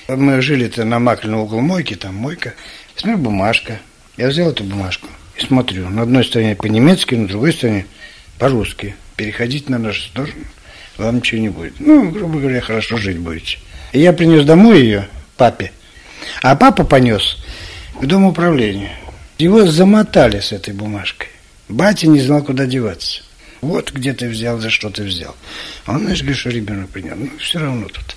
Мы 0.08 0.40
жили-то 0.42 0.84
на 0.84 0.99
Маклином 0.99 1.40
угол 1.40 1.61
мойки, 1.61 1.94
там 1.94 2.14
мойка. 2.14 2.54
Смотрю, 2.94 3.18
бумажка. 3.18 3.80
Я 4.16 4.28
взял 4.28 4.50
эту 4.50 4.64
бумажку 4.64 5.08
и 5.37 5.40
смотрю. 5.40 5.88
На 5.88 6.02
одной 6.02 6.25
стороне 6.25 6.56
по-немецки, 6.56 7.14
на 7.14 7.26
другой 7.26 7.52
стороне 7.52 7.87
по-русски. 8.38 8.96
Переходить 9.16 9.68
на 9.68 9.78
нашу 9.78 10.02
сторону 10.02 10.44
вам 10.99 11.16
ничего 11.16 11.40
не 11.40 11.49
будет. 11.49 11.75
Ну, 11.80 12.11
грубо 12.11 12.38
говоря, 12.38 12.61
хорошо 12.61 12.96
жить 12.96 13.18
будете. 13.18 13.58
И 13.92 14.00
я 14.00 14.12
принес 14.12 14.44
домой 14.44 14.80
ее 14.80 15.08
папе. 15.37 15.73
А 16.42 16.54
папа 16.56 16.84
понес 16.84 17.38
к 18.00 18.06
дому 18.06 18.30
управления. 18.30 18.96
Его 19.38 19.66
замотали 19.66 20.40
с 20.40 20.52
этой 20.52 20.75
бумажкой. 20.75 21.28
Батя 21.68 22.06
не 22.08 22.20
знал, 22.20 22.42
куда 22.42 22.66
деваться. 22.66 23.23
Вот 23.61 23.92
где 23.92 24.12
ты 24.12 24.28
взял, 24.28 24.58
за 24.58 24.70
что 24.70 24.90
ты 24.90 25.02
взял. 25.02 25.34
Он, 25.87 26.00
знаешь, 26.00 26.20
говорит, 26.20 26.38
что 26.38 26.50
ребенок 26.50 26.90
принял. 26.90 27.16
Ну, 27.16 27.30
все 27.38 27.58
равно 27.58 27.88
тут. 27.88 28.16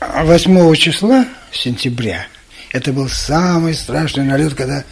А 0.00 0.24
8 0.24 0.74
числа 0.76 1.26
сентября, 1.52 2.26
это 2.72 2.92
был 2.92 3.08
самый 3.08 3.74
страшный 3.74 4.24
налет, 4.24 4.54
когда, 4.54 4.84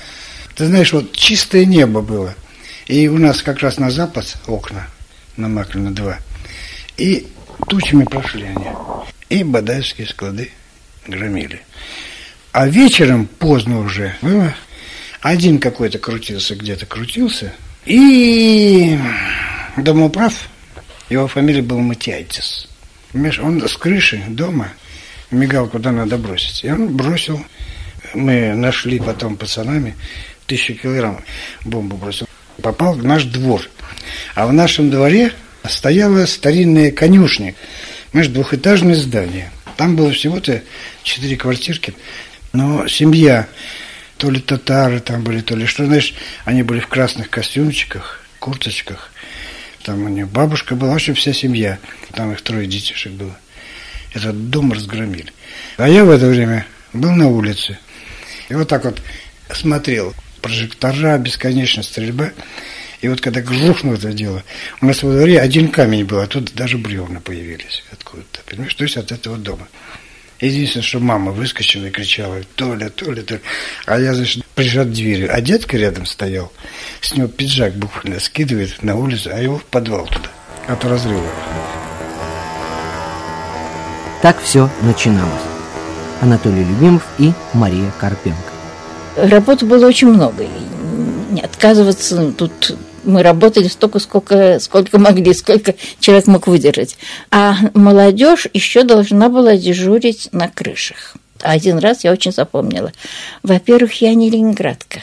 ты 0.55 0.67
знаешь, 0.67 0.93
вот 0.93 1.13
чистое 1.13 1.65
небо 1.65 2.01
было. 2.01 2.35
И 2.87 3.09
у 3.09 3.19
нас 3.19 3.43
как 3.43 3.61
раз 3.61 3.79
на 3.79 3.91
запад 3.91 4.37
окна, 4.47 4.89
на 5.37 5.49
Маклина 5.49 5.95
2. 5.95 6.19
И 6.99 7.27
тучами 7.69 8.05
прошли 8.05 8.45
они. 8.45 8.67
И 9.31 9.43
бадаевские 9.43 10.07
склады 10.07 10.51
громили. 11.07 11.63
А 12.53 12.67
вечером, 12.67 13.27
поздно 13.27 13.81
уже, 13.81 14.15
было, 14.23 14.55
один 15.21 15.59
какой-то 15.59 15.99
крутился, 15.99 16.55
где-то 16.55 16.87
крутился– 16.87 17.53
и 17.87 18.99
домоуправ, 19.77 20.49
его 21.11 21.29
фамилия 21.29 21.61
была 21.61 21.81
Матиайтис. 21.81 22.69
Он 23.13 23.67
с 23.67 23.77
крыши 23.77 24.23
дома 24.29 24.73
мигал, 25.35 25.69
куда 25.69 25.93
надо 25.93 26.19
бросить. 26.19 26.65
И 26.65 26.71
он 26.71 26.97
бросил. 26.97 27.45
Мы 28.15 28.55
нашли 28.55 28.99
потом 29.01 29.37
пацанами 29.37 29.95
тысячу 30.47 30.75
килограмм 30.75 31.25
бомбу 31.65 31.97
бросил. 31.97 32.27
Попал 32.63 32.95
в 32.95 33.05
наш 33.05 33.25
двор. 33.25 33.63
А 34.35 34.47
в 34.47 34.53
нашем 34.53 34.91
дворе 34.91 35.33
стояла 35.69 36.27
старинная 36.27 36.91
конюшня. 36.91 37.55
Мы 38.13 38.27
двухэтажное 38.29 38.95
здание. 38.95 39.51
Там 39.77 39.97
было 39.97 40.13
всего-то 40.13 40.63
четыре 41.03 41.37
квартирки. 41.37 41.95
Но 42.53 42.87
семья, 42.87 43.49
то 44.17 44.31
ли 44.31 44.41
татары 44.41 45.01
там 45.01 45.25
были, 45.25 45.41
то 45.41 45.57
ли 45.57 45.67
что, 45.67 45.85
знаешь, 45.87 46.15
они 46.45 46.63
были 46.63 46.79
в 46.79 46.87
красных 46.87 47.29
костюмчиках, 47.29 48.21
курточках. 48.39 49.11
Там 49.83 50.05
у 50.05 50.09
них 50.09 50.29
бабушка 50.29 50.77
была, 50.77 50.93
вообще 50.93 51.13
вся 51.15 51.33
семья. 51.33 51.79
Там 52.13 52.33
их 52.33 52.41
трое 52.43 52.67
детишек 52.67 53.13
было. 53.13 53.37
Этот 54.15 54.49
дом 54.51 54.73
разгромили. 54.73 55.33
А 55.77 55.89
я 55.89 56.05
в 56.05 56.11
это 56.11 56.27
время 56.27 56.67
был 56.93 57.11
на 57.11 57.29
улице. 57.29 57.79
И 58.49 58.55
вот 58.55 58.69
так 58.69 58.85
вот 58.85 59.03
смотрел. 59.53 60.15
Прожектора, 60.41 61.19
бесконечная 61.19 61.85
стрельба. 61.85 62.31
И 63.01 63.09
вот 63.09 63.21
когда 63.21 63.41
грохнуло 63.41 63.97
это 63.97 64.13
дело, 64.13 64.45
у 64.81 64.87
нас 64.87 65.03
во 65.03 65.13
дворе 65.13 65.41
один 65.41 65.69
камень 65.69 66.05
был, 66.05 66.21
а 66.21 66.27
тут 66.27 66.55
даже 66.55 66.79
бревна 66.79 67.21
появились 67.21 67.83
откуда-то. 67.91 68.41
Понимаешь, 68.47 68.75
то 68.75 68.85
есть 68.85 68.97
от 68.97 69.11
этого 69.11 69.37
дома. 69.37 69.69
Единственное, 70.41 70.85
что 70.85 71.01
мама 71.01 71.33
выскочила 71.33 71.87
и 71.87 71.91
кричала, 71.91 72.43
Толя, 72.55 72.91
Толя, 72.91 73.23
Толя. 73.23 73.41
А 73.87 73.99
я, 73.99 74.15
значит, 74.15 74.45
прижат 74.55 74.93
дверью. 74.93 75.35
А 75.35 75.41
дедка 75.41 75.77
рядом 75.77 76.07
стоял, 76.07 76.53
с 77.01 77.15
него 77.15 77.29
пиджак 77.29 77.75
буквально 77.75 78.21
скидывает 78.21 78.83
на 78.83 78.97
улицу, 78.97 79.31
а 79.33 79.39
его 79.39 79.59
в 79.59 79.65
подвал 79.65 80.07
туда, 80.07 80.31
от 80.67 80.85
разрыва. 80.85 81.31
Так 84.25 84.41
все 84.41 84.71
начиналось. 84.81 85.29
Анатолий 86.23 86.65
Любимов 86.65 87.07
и 87.19 87.33
Мария 87.53 87.93
Карпенко. 88.01 88.39
Работы 89.17 89.67
было 89.67 89.87
очень 89.87 90.09
много. 90.09 90.47
Не 91.31 91.43
отказываться 91.43 92.33
тут 92.33 92.75
мы 93.05 93.23
работали 93.23 93.69
столько, 93.69 93.99
сколько, 93.99 94.61
сколько 94.61 94.99
могли, 94.99 95.35
сколько 95.35 95.75
человек 96.01 96.27
мог 96.27 96.47
выдержать. 96.47 96.97
А 97.31 97.55
молодежь 97.75 98.47
еще 98.55 98.85
должна 98.85 99.29
была 99.29 99.59
дежурить 99.59 100.31
на 100.33 100.49
крышах. 100.49 101.17
Один 101.43 101.77
раз 101.77 102.03
я 102.05 102.11
очень 102.11 102.33
запомнила. 102.33 102.93
Во-первых, 103.43 104.01
я 104.01 104.15
не 104.15 104.31
ленинградка. 104.31 105.01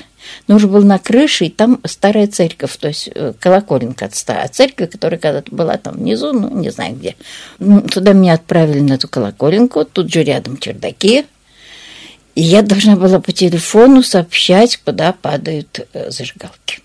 Нужно 0.48 0.68
было 0.68 0.84
на 0.84 1.00
крыше, 1.00 1.46
и 1.46 1.50
там 1.50 1.80
старая 1.86 2.28
церковь, 2.28 2.76
то 2.78 2.88
есть 2.88 3.10
э, 3.14 3.34
колоколенка 3.40 4.06
от 4.06 4.16
старой 4.16 4.50
церкви, 4.50 4.86
которая 4.86 5.20
когда-то 5.20 5.54
была 5.56 5.78
там 5.78 5.96
внизу, 5.96 6.34
ну, 6.34 6.50
не 6.50 6.70
знаю 6.70 6.96
где. 6.96 7.16
Туда 7.60 8.14
меня 8.14 8.34
отправили 8.34 8.80
на 8.80 8.94
эту 8.94 9.08
колоколенку, 9.08 9.86
тут 9.86 10.12
же 10.12 10.24
рядом 10.24 10.58
чердаки, 10.58 11.26
и 12.36 12.42
я 12.42 12.62
должна 12.62 12.96
была 12.96 13.20
по 13.20 13.32
телефону 13.32 14.04
сообщать, 14.04 14.78
куда 14.78 15.14
падают 15.14 15.88
э, 15.94 16.12
зажигалки. 16.12 16.80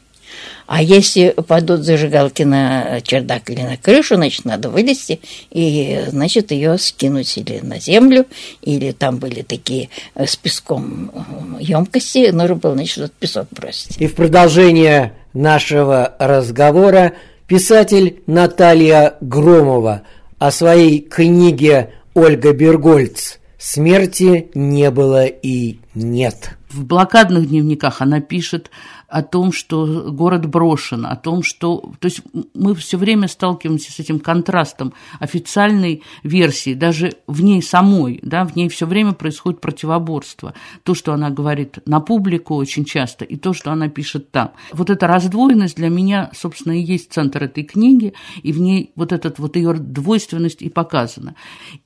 А 0.67 0.83
если 0.83 1.35
падут 1.47 1.85
зажигалки 1.85 2.43
на 2.43 3.01
чердак 3.03 3.51
или 3.51 3.63
на 3.63 3.77
крышу, 3.77 4.17
значит, 4.17 4.45
надо 4.45 4.69
вылезти 4.69 5.21
и, 5.51 6.05
значит, 6.09 6.51
ее 6.51 6.77
скинуть 6.79 7.39
или 7.39 7.61
на 7.61 7.79
землю, 7.79 8.27
или 8.63 8.93
там 8.93 9.19
были 9.19 9.43
такие 9.43 9.91
э, 10.15 10.27
с 10.27 10.37
песком 10.37 11.11
э, 11.15 11.63
емкости, 11.63 12.31
нужно 12.31 12.57
было, 12.57 12.75
значит, 12.75 12.99
этот 12.99 13.13
песок 13.13 13.47
бросить. 13.51 13.97
И 13.99 14.07
в 14.07 14.15
продолжение 14.15 15.13
нашего 15.33 16.15
разговора 16.19 17.13
писатель 17.47 18.23
Наталья 18.27 19.17
Громова 19.21 20.03
о 20.39 20.51
своей 20.51 21.01
книге 21.01 21.91
«Ольга 22.15 22.53
Бергольц» 22.53 23.37
«Смерти 23.59 24.51
не 24.55 24.91
было 24.91 25.27
и 25.27 25.79
нет». 25.95 26.51
В 26.71 26.85
блокадных 26.85 27.49
дневниках 27.49 28.03
она 28.03 28.21
пишет 28.21 28.71
о 29.17 29.23
том, 29.23 29.51
что 29.51 30.13
город 30.13 30.45
брошен, 30.45 31.07
о 31.07 31.17
том, 31.17 31.43
что... 31.43 31.91
То 32.01 32.09
есть 32.09 32.21
мы 32.53 32.75
все 32.75 32.99
время 32.99 33.29
сталкиваемся 33.29 33.91
с 33.91 33.99
этим 33.99 34.21
контрастом 34.21 34.93
официальной 35.19 36.03
версии, 36.23 36.75
даже 36.75 37.15
в 37.27 37.43
ней 37.43 37.63
самой, 37.63 38.21
да, 38.23 38.45
в 38.45 38.55
ней 38.57 38.69
все 38.69 38.85
время 38.85 39.13
происходит 39.13 39.63
противоборство. 39.63 40.53
То, 40.83 40.93
что 40.93 41.15
она 41.15 41.31
говорит 41.31 41.79
на 41.87 42.01
публику 42.01 42.57
очень 42.57 42.85
часто, 42.85 43.25
и 43.25 43.37
то, 43.37 43.55
что 43.55 43.73
она 43.73 43.89
пишет 43.89 44.31
там. 44.33 44.51
Вот 44.71 44.91
эта 44.91 45.07
раздвоенность 45.07 45.77
для 45.77 45.89
меня, 45.89 46.31
собственно, 46.35 46.79
и 46.79 46.85
есть 46.85 47.11
центр 47.11 47.45
этой 47.45 47.65
книги, 47.65 48.13
и 48.43 48.53
в 48.53 48.61
ней 48.61 48.93
вот 48.97 49.13
эта 49.13 49.33
вот 49.39 49.57
ее 49.57 49.73
двойственность 49.73 50.61
и 50.61 50.69
показана. 50.69 51.37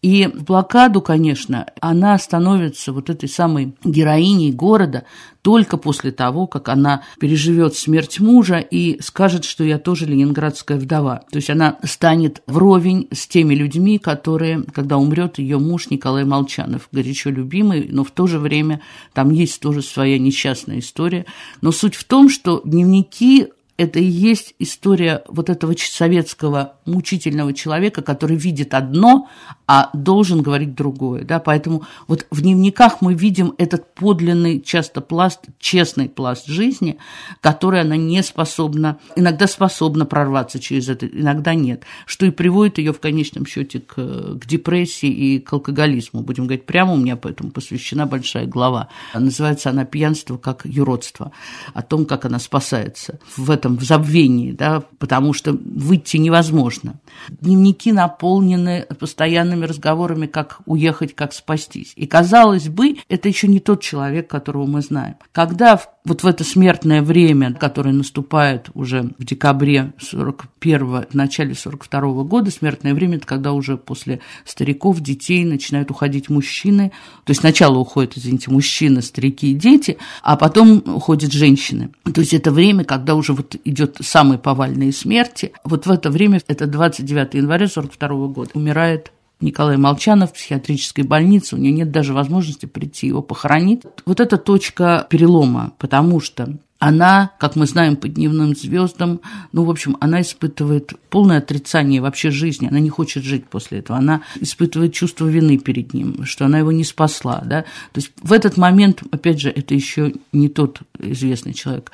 И 0.02 0.26
в 0.26 0.42
блокаду, 0.42 1.00
конечно, 1.00 1.64
она 1.80 2.18
становится 2.18 2.92
вот 2.92 3.08
этой 3.08 3.28
самой 3.28 3.76
героиней 3.84 4.50
города 4.50 5.04
только 5.42 5.76
после 5.76 6.12
того, 6.12 6.46
как 6.46 6.68
она 6.68 7.02
переживет 7.20 7.76
смерть 7.76 8.18
мужа 8.18 8.58
и 8.58 9.00
скажет, 9.02 9.44
что 9.44 9.62
я 9.62 9.78
тоже 9.78 10.06
ленинградская 10.06 10.78
вдова. 10.78 11.22
То 11.30 11.36
есть 11.36 11.50
она 11.50 11.78
станет 11.84 12.42
вровень 12.46 13.08
с 13.12 13.28
теми 13.28 13.54
людьми, 13.54 13.98
которые, 13.98 14.64
когда 14.72 14.96
умрет 14.96 15.38
ее 15.38 15.58
муж 15.58 15.90
Николай 15.90 16.24
Молчанов, 16.24 16.88
горячо 16.90 17.30
любимый, 17.30 17.88
но 17.90 18.04
в 18.04 18.10
то 18.10 18.26
же 18.26 18.38
время 18.38 18.80
там 19.12 19.30
есть 19.30 19.60
тоже 19.60 19.82
своя 19.82 20.18
несчастная 20.18 20.78
история. 20.78 21.26
Но 21.60 21.72
суть 21.72 21.94
в 21.94 22.04
том, 22.04 22.30
что 22.30 22.62
дневники 22.64 23.48
это 23.80 23.98
и 23.98 24.04
есть 24.04 24.54
история 24.58 25.22
вот 25.26 25.48
этого 25.48 25.74
советского 25.74 26.74
мучительного 26.84 27.54
человека, 27.54 28.02
который 28.02 28.36
видит 28.36 28.74
одно, 28.74 29.30
а 29.66 29.88
должен 29.94 30.42
говорить 30.42 30.74
другое. 30.74 31.24
Да? 31.24 31.38
Поэтому 31.38 31.84
вот 32.06 32.26
в 32.30 32.42
дневниках 32.42 33.00
мы 33.00 33.14
видим 33.14 33.54
этот 33.56 33.94
подлинный 33.94 34.60
часто 34.60 35.00
пласт, 35.00 35.46
честный 35.58 36.10
пласт 36.10 36.46
жизни, 36.46 36.98
который 37.40 37.80
она 37.80 37.96
не 37.96 38.22
способна, 38.22 38.98
иногда 39.16 39.46
способна 39.46 40.04
прорваться 40.04 40.58
через 40.58 40.90
это, 40.90 41.06
иногда 41.06 41.54
нет, 41.54 41.84
что 42.04 42.26
и 42.26 42.30
приводит 42.30 42.76
ее 42.76 42.92
в 42.92 43.00
конечном 43.00 43.46
счете 43.46 43.80
к, 43.80 43.94
к 43.94 44.46
депрессии 44.46 45.08
и 45.08 45.38
к 45.38 45.54
алкоголизму. 45.54 46.20
Будем 46.20 46.44
говорить 46.44 46.66
прямо, 46.66 46.92
у 46.92 46.96
меня 46.98 47.16
поэтому 47.16 47.50
посвящена 47.50 48.06
большая 48.06 48.44
глава. 48.44 48.88
Называется 49.14 49.70
она 49.70 49.86
«Пьянство 49.86 50.36
как 50.36 50.66
юродство», 50.66 51.32
о 51.72 51.80
том, 51.80 52.04
как 52.04 52.26
она 52.26 52.38
спасается 52.38 53.18
в 53.38 53.50
этом 53.50 53.69
этом 53.70 53.78
в 53.78 53.84
забвении, 53.84 54.52
да, 54.52 54.82
потому 54.98 55.32
что 55.32 55.52
выйти 55.52 56.16
невозможно. 56.16 57.00
Дневники 57.28 57.92
наполнены 57.92 58.86
постоянными 58.98 59.64
разговорами, 59.64 60.26
как 60.26 60.60
уехать, 60.66 61.14
как 61.14 61.32
спастись. 61.32 61.92
И, 61.96 62.06
казалось 62.06 62.68
бы, 62.68 62.96
это 63.08 63.28
еще 63.28 63.48
не 63.48 63.60
тот 63.60 63.82
человек, 63.82 64.28
которого 64.28 64.66
мы 64.66 64.80
знаем. 64.80 65.16
Когда 65.32 65.80
вот 66.04 66.22
в 66.22 66.26
это 66.26 66.44
смертное 66.44 67.02
время, 67.02 67.52
которое 67.52 67.92
наступает 67.92 68.70
уже 68.74 69.10
в 69.18 69.24
декабре 69.24 69.92
41 70.00 71.06
в 71.10 71.14
начале 71.14 71.54
42 71.54 72.00
-го 72.00 72.24
года, 72.24 72.50
смертное 72.50 72.94
время, 72.94 73.16
это 73.16 73.26
когда 73.26 73.52
уже 73.52 73.76
после 73.76 74.20
стариков, 74.46 75.00
детей 75.00 75.44
начинают 75.44 75.90
уходить 75.90 76.30
мужчины. 76.30 76.92
То 77.24 77.30
есть 77.30 77.40
сначала 77.40 77.78
уходят, 77.78 78.16
извините, 78.16 78.50
мужчины, 78.50 79.02
старики 79.02 79.52
и 79.52 79.54
дети, 79.54 79.98
а 80.22 80.36
потом 80.36 80.82
уходят 80.86 81.32
женщины. 81.32 81.90
То 82.14 82.20
есть 82.20 82.32
это 82.32 82.50
время, 82.50 82.84
когда 82.84 83.14
уже 83.14 83.34
вот 83.34 83.56
идет 83.64 83.98
самые 84.00 84.38
повальные 84.38 84.92
смерти. 84.92 85.52
Вот 85.64 85.86
в 85.86 85.90
это 85.90 86.10
время, 86.10 86.40
это 86.46 86.66
29 86.66 87.34
января 87.34 87.66
42 87.66 88.08
года, 88.28 88.50
умирает 88.54 89.12
Николай 89.40 89.76
Молчанов 89.76 90.30
в 90.30 90.34
психиатрической 90.34 91.04
больнице, 91.04 91.56
у 91.56 91.58
нее 91.58 91.72
нет 91.72 91.90
даже 91.90 92.12
возможности 92.12 92.66
прийти 92.66 93.06
его 93.06 93.22
похоронить. 93.22 93.82
Вот 94.04 94.20
это 94.20 94.36
точка 94.36 95.06
перелома, 95.08 95.72
потому 95.78 96.20
что 96.20 96.58
она, 96.80 97.32
как 97.38 97.56
мы 97.56 97.66
знаем 97.66 97.94
по 97.94 98.08
дневным 98.08 98.56
звездам, 98.56 99.20
ну, 99.52 99.64
в 99.64 99.70
общем, 99.70 99.98
она 100.00 100.22
испытывает 100.22 100.94
полное 101.10 101.38
отрицание 101.38 102.00
вообще 102.00 102.30
жизни, 102.30 102.68
она 102.68 102.80
не 102.80 102.88
хочет 102.88 103.22
жить 103.22 103.46
после 103.46 103.80
этого, 103.80 103.98
она 103.98 104.22
испытывает 104.40 104.94
чувство 104.94 105.26
вины 105.26 105.58
перед 105.58 105.92
ним, 105.92 106.24
что 106.24 106.46
она 106.46 106.58
его 106.58 106.72
не 106.72 106.84
спасла, 106.84 107.42
да, 107.44 107.62
то 107.92 107.98
есть 107.98 108.12
в 108.22 108.32
этот 108.32 108.56
момент, 108.56 109.02
опять 109.10 109.40
же, 109.40 109.50
это 109.50 109.74
еще 109.74 110.14
не 110.32 110.48
тот 110.48 110.80
известный 110.98 111.52
человек, 111.52 111.92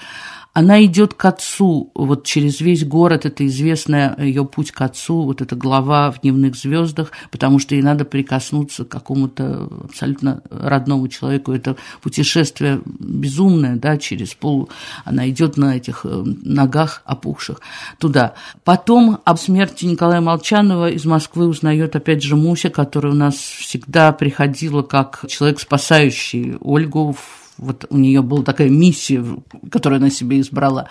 она 0.56 0.82
идет 0.86 1.12
к 1.12 1.22
отцу, 1.26 1.90
вот 1.94 2.24
через 2.24 2.62
весь 2.62 2.82
город, 2.82 3.26
это 3.26 3.46
известная 3.46 4.16
ее 4.18 4.46
путь 4.46 4.72
к 4.72 4.80
отцу, 4.80 5.24
вот 5.24 5.42
эта 5.42 5.54
глава 5.54 6.10
в 6.10 6.22
дневных 6.22 6.56
звездах, 6.56 7.12
потому 7.30 7.58
что 7.58 7.74
ей 7.74 7.82
надо 7.82 8.06
прикоснуться 8.06 8.86
к 8.86 8.88
какому-то 8.88 9.68
абсолютно 9.84 10.40
родному 10.48 11.08
человеку. 11.08 11.52
Это 11.52 11.76
путешествие 12.00 12.80
безумное, 12.86 13.76
да, 13.76 13.98
через 13.98 14.32
пол, 14.32 14.70
она 15.04 15.28
идет 15.28 15.58
на 15.58 15.76
этих 15.76 16.06
э, 16.06 16.22
ногах 16.24 17.02
опухших 17.04 17.60
туда. 17.98 18.32
Потом 18.64 19.18
об 19.26 19.36
смерти 19.36 19.84
Николая 19.84 20.22
Молчанова 20.22 20.88
из 20.88 21.04
Москвы 21.04 21.48
узнает 21.48 21.96
опять 21.96 22.22
же 22.22 22.34
Муся, 22.34 22.70
которая 22.70 23.12
у 23.12 23.16
нас 23.16 23.34
всегда 23.34 24.10
приходила 24.12 24.80
как 24.80 25.26
человек, 25.28 25.60
спасающий 25.60 26.56
Ольгу 26.60 27.12
в 27.12 27.45
вот 27.58 27.86
у 27.90 27.96
нее 27.96 28.22
была 28.22 28.42
такая 28.42 28.68
миссия, 28.68 29.24
которую 29.70 29.98
она 29.98 30.10
себе 30.10 30.40
избрала. 30.40 30.88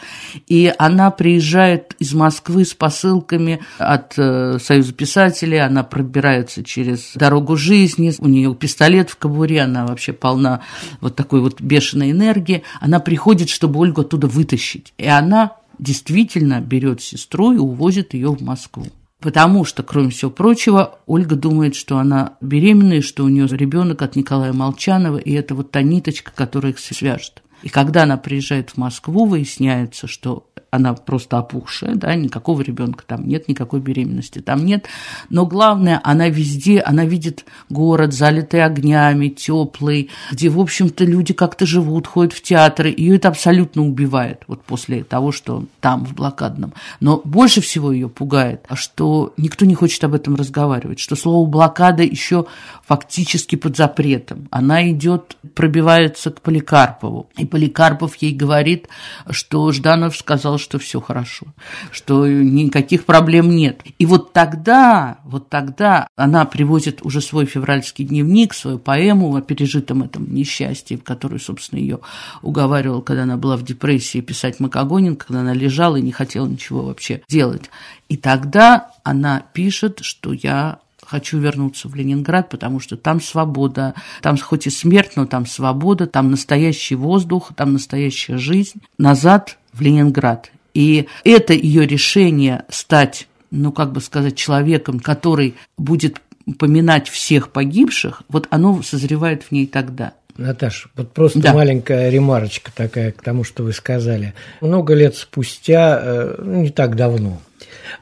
И 0.47 0.73
она 0.78 1.12
приезжает 1.12 1.95
из 1.99 2.13
Москвы 2.13 2.65
с 2.65 2.73
посылками 2.73 3.62
от 3.78 4.13
э, 4.17 4.58
Союза 4.60 4.93
писателей, 4.93 5.60
она 5.60 5.84
пробирается 5.84 6.63
через 6.63 7.13
дорогу 7.15 7.56
жизни, 7.56 8.13
у 8.19 8.28
нее 8.28 8.54
пистолет 8.56 9.10
в 9.10 9.17
кобуре, 9.17 9.62
она 9.62 9.86
вообще 9.86 10.13
полна 10.13 10.62
вот 11.01 11.15
такой 11.15 11.41
вот 11.41 11.62
бешеной 11.62 12.12
энергии. 12.12 12.63
Она 12.82 12.99
приходит, 12.99 13.49
чтобы 13.49 13.80
Ольгу 13.80 14.01
оттуда 14.01 14.28
вытащить. 14.28 14.93
И 14.97 15.08
она 15.08 15.58
действительно 15.80 16.62
берет 16.62 17.01
сестру 17.01 17.51
и 17.51 17.58
увозит 17.58 18.13
ее 18.13 18.30
в 18.30 18.41
Москву. 18.41 18.86
Потому 19.26 19.66
что, 19.66 19.82
кроме 19.82 20.12
всего 20.12 20.30
прочего, 20.30 21.00
Ольга 21.08 21.36
думает, 21.36 21.74
что 21.74 21.98
она 21.98 22.38
беременна, 22.42 22.94
и 22.94 23.02
что 23.02 23.24
у 23.24 23.28
нее 23.28 23.48
ребенок 23.48 24.04
от 24.04 24.16
Николая 24.16 24.54
Молчанова, 24.54 25.18
и 25.18 25.32
это 25.32 25.56
вот 25.56 25.72
та 25.72 25.82
ниточка, 25.82 26.32
которая 26.32 26.74
их 26.74 26.78
свяжет. 26.78 27.42
И 27.64 27.70
когда 27.70 28.04
она 28.04 28.18
приезжает 28.18 28.70
в 28.70 28.78
Москву, 28.78 29.26
выясняется, 29.26 30.06
что 30.06 30.48
она 30.76 30.94
просто 30.94 31.38
опухшая, 31.38 31.96
да, 31.96 32.16
никакого 32.16 32.62
ребенка 32.62 33.04
там 33.06 33.28
нет, 33.28 33.48
никакой 33.48 33.80
беременности 33.80 34.40
там 34.40 34.66
нет. 34.66 34.86
Но 35.30 35.46
главное, 35.46 36.00
она 36.04 36.30
везде, 36.30 36.80
она 36.80 37.06
видит 37.06 37.46
город, 37.70 38.14
залитый 38.14 38.64
огнями, 38.64 39.30
теплый, 39.30 40.10
где, 40.32 40.50
в 40.50 40.60
общем-то, 40.60 41.04
люди 41.04 41.34
как-то 41.34 41.66
живут, 41.66 42.08
ходят 42.08 42.34
в 42.34 42.42
театры. 42.42 42.94
Ее 42.96 43.16
это 43.16 43.30
абсолютно 43.30 43.84
убивает, 43.84 44.44
вот 44.48 44.62
после 44.64 45.04
того, 45.04 45.32
что 45.32 45.66
там, 45.82 46.06
в 46.06 46.14
блокадном. 46.14 46.74
Но 47.00 47.22
больше 47.24 47.62
всего 47.62 47.92
ее 47.92 48.10
пугает, 48.10 48.66
что 48.74 49.34
никто 49.38 49.66
не 49.66 49.76
хочет 49.76 50.04
об 50.04 50.14
этом 50.14 50.36
разговаривать, 50.36 51.00
что 51.00 51.16
слово 51.16 51.48
блокада 51.48 52.04
еще 52.04 52.46
фактически 52.86 53.56
под 53.56 53.78
запретом. 53.78 54.48
Она 54.52 54.90
идет, 54.92 55.38
пробивается 55.54 56.32
к 56.32 56.42
Поликарпову. 56.42 57.30
И 57.38 57.46
Поликарпов 57.46 58.16
ей 58.18 58.34
говорит, 58.34 58.88
что 59.30 59.72
Жданов 59.72 60.16
сказал, 60.16 60.58
что 60.65 60.80
все 60.80 60.99
хорошо, 60.99 61.45
что 61.91 62.28
никаких 62.28 63.06
проблем 63.06 63.51
нет. 63.51 63.82
И 63.99 64.06
вот 64.06 64.34
тогда, 64.34 65.19
вот 65.23 65.47
тогда 65.49 66.08
она 66.15 66.43
привозит 66.45 67.06
уже 67.06 67.21
свой 67.21 67.45
февральский 67.45 68.04
дневник, 68.04 68.54
свою 68.54 68.80
поэму 68.80 69.36
о 69.36 69.41
пережитом 69.41 70.04
этом 70.04 70.34
несчастье, 70.34 70.97
в 70.97 71.04
которую, 71.04 71.39
собственно, 71.39 71.80
ее 71.80 71.99
уговаривал, 72.41 73.01
когда 73.01 73.23
она 73.23 73.38
была 73.38 73.56
в 73.56 73.63
депрессии, 73.63 74.21
писать 74.21 74.60
Макогонин, 74.60 75.15
когда 75.15 75.41
она 75.41 75.54
лежала 75.54 75.97
и 75.97 76.01
не 76.01 76.12
хотела 76.12 76.47
ничего 76.47 76.82
вообще 76.82 77.21
делать. 77.30 77.69
И 78.10 78.17
тогда 78.17 78.91
она 79.04 79.43
пишет, 79.54 79.99
что 80.01 80.34
я 80.34 80.80
хочу 81.06 81.38
вернуться 81.38 81.88
в 81.88 81.95
Ленинград, 81.95 82.49
потому 82.49 82.80
что 82.80 82.97
там 82.97 83.21
свобода, 83.21 83.93
там 84.21 84.38
хоть 84.38 84.67
и 84.67 84.69
смерть, 84.69 85.12
но 85.15 85.25
там 85.25 85.45
свобода, 85.45 86.08
там 86.08 86.32
настоящий 86.32 86.95
воздух, 86.95 87.51
там 87.56 87.73
настоящая 87.73 88.38
жизнь. 88.38 88.82
Назад 88.97 89.58
в 89.71 89.82
Ленинград. 89.82 90.51
И 90.76 91.08
это 91.24 91.54
ее 91.54 91.88
решение 91.88 92.66
стать, 92.70 93.28
ну, 93.50 93.72
как 93.72 93.94
бы 93.94 94.02
сказать, 94.02 94.36
человеком, 94.36 95.00
который 95.00 95.56
будет 95.78 96.22
поминать 96.60 97.10
всех 97.10 97.50
погибших, 97.50 98.22
вот 98.30 98.48
оно 98.52 98.84
созревает 98.84 99.42
в 99.44 99.52
ней 99.52 99.66
тогда. 99.66 100.14
Наташа, 100.38 100.90
вот 100.98 101.14
просто 101.14 101.40
да. 101.40 101.54
маленькая 101.54 102.10
ремарочка 102.10 102.70
такая 102.76 103.14
к 103.14 103.22
тому, 103.22 103.46
что 103.46 103.64
вы 103.64 103.72
сказали. 103.72 104.34
Много 104.60 104.94
лет 104.94 105.16
спустя, 105.16 106.00
э, 106.04 106.36
ну, 106.40 106.62
не 106.62 106.70
так 106.70 106.98
давно, 106.98 107.42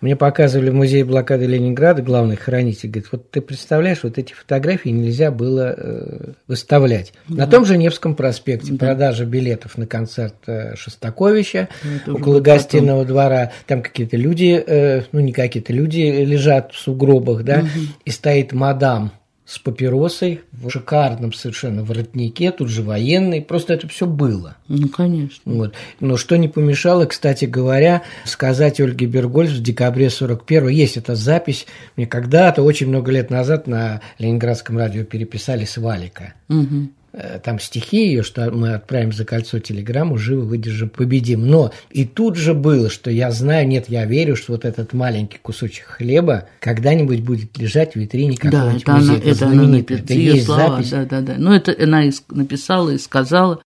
мне 0.02 0.16
показывали 0.16 0.70
в 0.70 0.74
музее 0.74 1.06
блокады 1.06 1.46
Ленинграда 1.46 2.02
главный 2.02 2.36
хранитель. 2.36 2.90
Говорит, 2.90 3.10
вот 3.12 3.32
ты 3.32 3.42
представляешь, 3.42 4.04
вот 4.04 4.18
эти 4.18 4.34
фотографии 4.34 4.90
нельзя 4.90 5.32
было 5.32 5.74
э, 5.76 6.32
выставлять. 6.48 7.14
Да. 7.28 7.46
На 7.46 7.48
том 7.48 7.66
же 7.66 7.78
Невском 7.78 8.16
проспекте 8.16 8.74
да. 8.74 8.86
продажа 8.86 9.26
билетов 9.26 9.78
на 9.78 9.88
концерт 9.88 10.36
э, 10.48 10.76
Шостаковича 10.76 11.70
Это 11.84 12.14
около 12.14 12.40
гостиного 12.40 13.02
потом. 13.02 13.08
двора. 13.08 13.52
Там 13.68 13.82
какие-то 13.82 14.18
люди, 14.18 14.64
э, 14.66 15.04
ну 15.12 15.20
не 15.20 15.34
какие-то 15.34 15.74
люди 15.74 16.02
лежат 16.24 16.74
в 16.74 16.80
сугробах, 16.80 17.44
да, 17.44 17.60
угу. 17.60 17.68
и 18.06 18.12
стоит 18.12 18.54
мадам 18.54 19.12
с 19.46 19.60
папиросой 19.60 20.42
в 20.52 20.70
шикарном 20.70 21.34
совершенно 21.34 21.84
воротнике, 21.84 22.52
тут 22.52 22.70
же 22.70 22.82
военный, 22.82 23.42
просто 23.42 23.74
это 23.74 23.88
все 23.88 24.06
было. 24.06 24.56
Ну, 24.68 24.88
конечно. 24.88 25.42
Вот. 25.54 25.74
Но 26.00 26.16
что 26.16 26.38
не 26.38 26.48
помешало, 26.48 27.06
кстати 27.06 27.46
говоря, 27.46 28.04
сказать 28.26 28.80
Ольге 28.80 29.06
Бергольц 29.06 29.52
в 29.52 29.62
декабре 29.62 30.08
41-го, 30.08 30.70
есть 30.70 30.98
эта 30.98 31.16
запись, 31.16 31.68
мне 31.98 32.08
когда-то, 32.08 32.64
очень 32.64 32.88
много 32.88 33.12
лет 33.12 33.30
назад 33.30 33.68
на 33.68 34.02
Ленинградском 34.18 34.78
радио 34.78 35.04
переписали 35.04 35.66
с 35.66 35.78
Валика. 35.78 36.34
Угу. 36.48 36.90
Э, 37.16 37.40
там 37.44 37.60
стихи 37.60 38.08
ее, 38.08 38.24
что 38.24 38.50
мы 38.50 38.74
отправим 38.74 39.14
за 39.14 39.24
кольцо 39.24 39.60
телеграмму, 39.60 40.18
живо 40.18 40.42
выдержим, 40.42 40.90
победим. 40.90 41.46
Но 41.46 41.72
и 41.92 42.06
тут 42.06 42.38
же 42.38 42.56
было, 42.56 42.90
что 42.90 43.12
я 43.12 43.30
знаю, 43.30 43.68
нет, 43.68 43.86
я 43.88 44.06
верю, 44.06 44.36
что 44.36 44.54
вот 44.54 44.66
этот 44.66 44.94
маленький 44.94 45.38
кусочек 45.38 45.86
хлеба 45.86 46.50
когда-нибудь 46.60 47.22
будет 47.22 47.56
лежать 47.60 47.94
в 47.94 47.98
витрине 47.98 48.36
какого-нибудь 48.36 48.84
да, 48.84 48.94
это 48.94 48.98
музея. 48.98 49.16
Она, 49.16 49.32
это, 49.32 49.46
она, 49.46 49.80
это, 49.80 49.94
это 49.94 50.14
есть 50.16 50.46
слова, 50.46 50.70
запись. 50.70 50.90
Да, 50.90 51.06
да, 51.06 51.22
да. 51.22 51.36
Ну, 51.38 51.54
это 51.54 51.76
она 51.80 52.04
написала 52.32 52.90
и 52.90 52.98
сказала. 52.98 53.62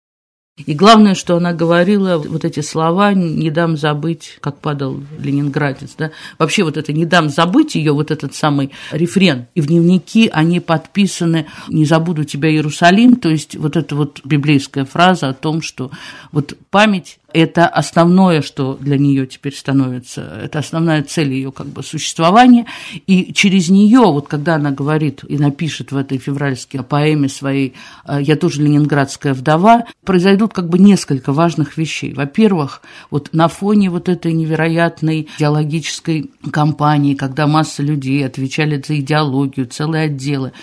И 0.57 0.73
главное, 0.73 1.15
что 1.15 1.35
она 1.35 1.51
говорила, 1.51 2.17
вот 2.17 2.45
эти 2.45 2.61
слова 2.61 3.13
«не 3.13 3.51
дам 3.51 3.75
забыть», 3.75 4.37
как 4.39 4.57
падал 4.59 5.03
ленинградец, 5.19 5.95
да, 5.97 6.11
вообще 6.39 6.63
вот 6.63 6.77
это 6.77 6.93
«не 6.93 7.05
дам 7.05 7.27
забыть» 7.27 7.75
ее, 7.75 7.91
вот 7.91 8.09
этот 8.09 8.33
самый 8.35 8.71
рефрен. 8.91 9.47
И 9.53 9.59
в 9.59 9.67
дневнике 9.67 10.29
они 10.29 10.61
подписаны 10.61 11.47
«не 11.67 11.83
забуду 11.83 12.23
тебя, 12.23 12.49
Иерусалим», 12.49 13.17
то 13.17 13.27
есть 13.27 13.57
вот 13.57 13.75
эта 13.75 13.97
вот 13.97 14.21
библейская 14.23 14.85
фраза 14.85 15.27
о 15.27 15.33
том, 15.33 15.61
что 15.61 15.91
вот 16.31 16.53
память 16.69 17.19
это 17.35 17.67
основное, 17.67 18.41
что 18.41 18.77
для 18.79 18.97
нее 18.97 19.27
теперь 19.27 19.53
становится, 19.53 20.21
это 20.21 20.59
основная 20.59 21.03
цель 21.03 21.33
ее 21.33 21.51
как 21.51 21.67
бы 21.67 21.83
существования, 21.83 22.65
и 23.07 23.33
через 23.33 23.69
нее, 23.69 23.99
вот 23.99 24.27
когда 24.27 24.55
она 24.55 24.71
говорит 24.71 25.21
и 25.27 25.37
напишет 25.37 25.91
в 25.91 25.97
этой 25.97 26.17
февральской 26.17 26.81
поэме 26.81 27.27
своей 27.27 27.73
«Э, 28.07 28.19
«Я 28.21 28.37
тоже 28.37 28.61
ленинградская 28.61 29.33
вдова», 29.33 29.83
произойдут 30.05 30.53
как 30.53 30.69
бы 30.69 30.79
несколько 30.79 31.33
важных 31.33 31.77
вещей. 31.77 32.13
Во-первых, 32.13 32.81
вот 33.11 33.29
на 33.33 33.49
фоне 33.49 33.89
вот 33.89 34.07
этой 34.07 34.31
невероятной 34.31 35.27
идеологической 35.37 36.31
кампании, 36.51 37.15
когда 37.15 37.47
масса 37.47 37.83
людей 37.83 38.25
отвечали 38.25 38.81
за 38.85 38.97
идеологию, 38.99 39.67
целые 39.67 40.05
отделы, 40.05 40.53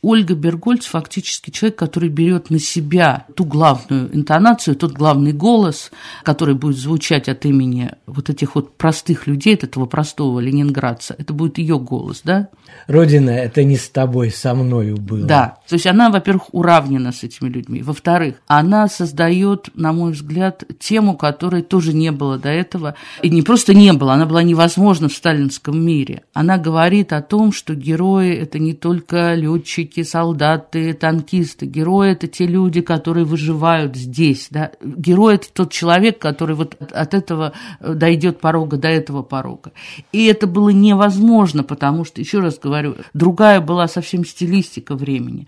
Ольга 0.00 0.34
Бергольц 0.34 0.86
фактически 0.86 1.50
человек, 1.50 1.76
который 1.76 2.08
берет 2.08 2.50
на 2.50 2.60
себя 2.60 3.26
ту 3.34 3.44
главную 3.44 4.14
интонацию, 4.14 4.76
тот 4.76 4.92
главный 4.92 5.32
голос, 5.32 5.90
который 6.22 6.54
будет 6.54 6.76
звучать 6.76 7.28
от 7.28 7.44
имени 7.44 7.90
вот 8.06 8.30
этих 8.30 8.54
вот 8.54 8.76
простых 8.76 9.26
людей, 9.26 9.54
от 9.54 9.64
этого 9.64 9.86
простого 9.86 10.38
ленинградца. 10.38 11.16
Это 11.18 11.32
будет 11.32 11.58
ее 11.58 11.80
голос, 11.80 12.20
да? 12.22 12.48
Родина, 12.86 13.30
это 13.30 13.64
не 13.64 13.76
с 13.76 13.88
тобой, 13.88 14.30
со 14.30 14.54
мною 14.54 14.98
было. 14.98 15.26
Да. 15.26 15.58
То 15.68 15.74
есть 15.74 15.86
она, 15.88 16.10
во-первых, 16.10 16.54
уравнена 16.54 17.10
с 17.10 17.24
этими 17.24 17.48
людьми. 17.48 17.82
Во-вторых, 17.82 18.36
она 18.46 18.86
создает, 18.86 19.68
на 19.74 19.92
мой 19.92 20.12
взгляд, 20.12 20.62
тему, 20.78 21.16
которой 21.16 21.62
тоже 21.62 21.92
не 21.92 22.12
было 22.12 22.38
до 22.38 22.50
этого. 22.50 22.94
И 23.22 23.30
не 23.30 23.42
просто 23.42 23.74
не 23.74 23.92
было, 23.92 24.14
она 24.14 24.26
была 24.26 24.44
невозможна 24.44 25.08
в 25.08 25.12
сталинском 25.12 25.84
мире. 25.84 26.22
Она 26.34 26.56
говорит 26.56 27.12
о 27.12 27.20
том, 27.20 27.50
что 27.50 27.74
герои– 27.74 28.32
это 28.36 28.60
не 28.60 28.74
только 28.74 29.34
летчики, 29.34 29.87
летчики, 29.88 30.02
солдаты, 30.02 30.94
танкисты. 30.94 31.66
Герои– 31.66 32.10
это 32.12 32.26
те 32.26 32.46
люди, 32.46 32.80
которые 32.80 33.24
выживают 33.24 33.96
здесь. 33.96 34.48
Да? 34.50 34.70
Герой– 34.82 35.34
это 35.36 35.46
тот 35.52 35.72
человек, 35.72 36.18
который 36.18 36.54
вот 36.54 36.76
от 36.92 37.14
этого 37.14 37.52
э, 37.80 37.94
дойдет 37.94 38.40
порога 38.40 38.76
до 38.76 38.88
этого 38.88 39.22
порога. 39.22 39.72
И 40.12 40.26
это 40.26 40.46
было 40.46 40.70
невозможно, 40.70 41.62
потому 41.62 42.04
что, 42.04 42.20
еще 42.20 42.40
раз 42.40 42.58
говорю, 42.58 42.96
другая 43.14 43.60
была 43.60 43.88
совсем 43.88 44.24
стилистика 44.24 44.94
времени. 44.94 45.46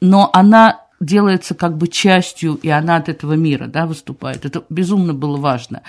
Но 0.00 0.30
она 0.32 0.84
делается 1.00 1.54
как 1.54 1.76
бы 1.76 1.86
частью, 1.86 2.54
и 2.54 2.68
она 2.68 2.96
от 2.96 3.08
этого 3.08 3.34
мира 3.34 3.66
да, 3.66 3.86
выступает. 3.86 4.44
Это 4.44 4.64
безумно 4.68 5.14
было 5.14 5.36
важно. 5.36 5.82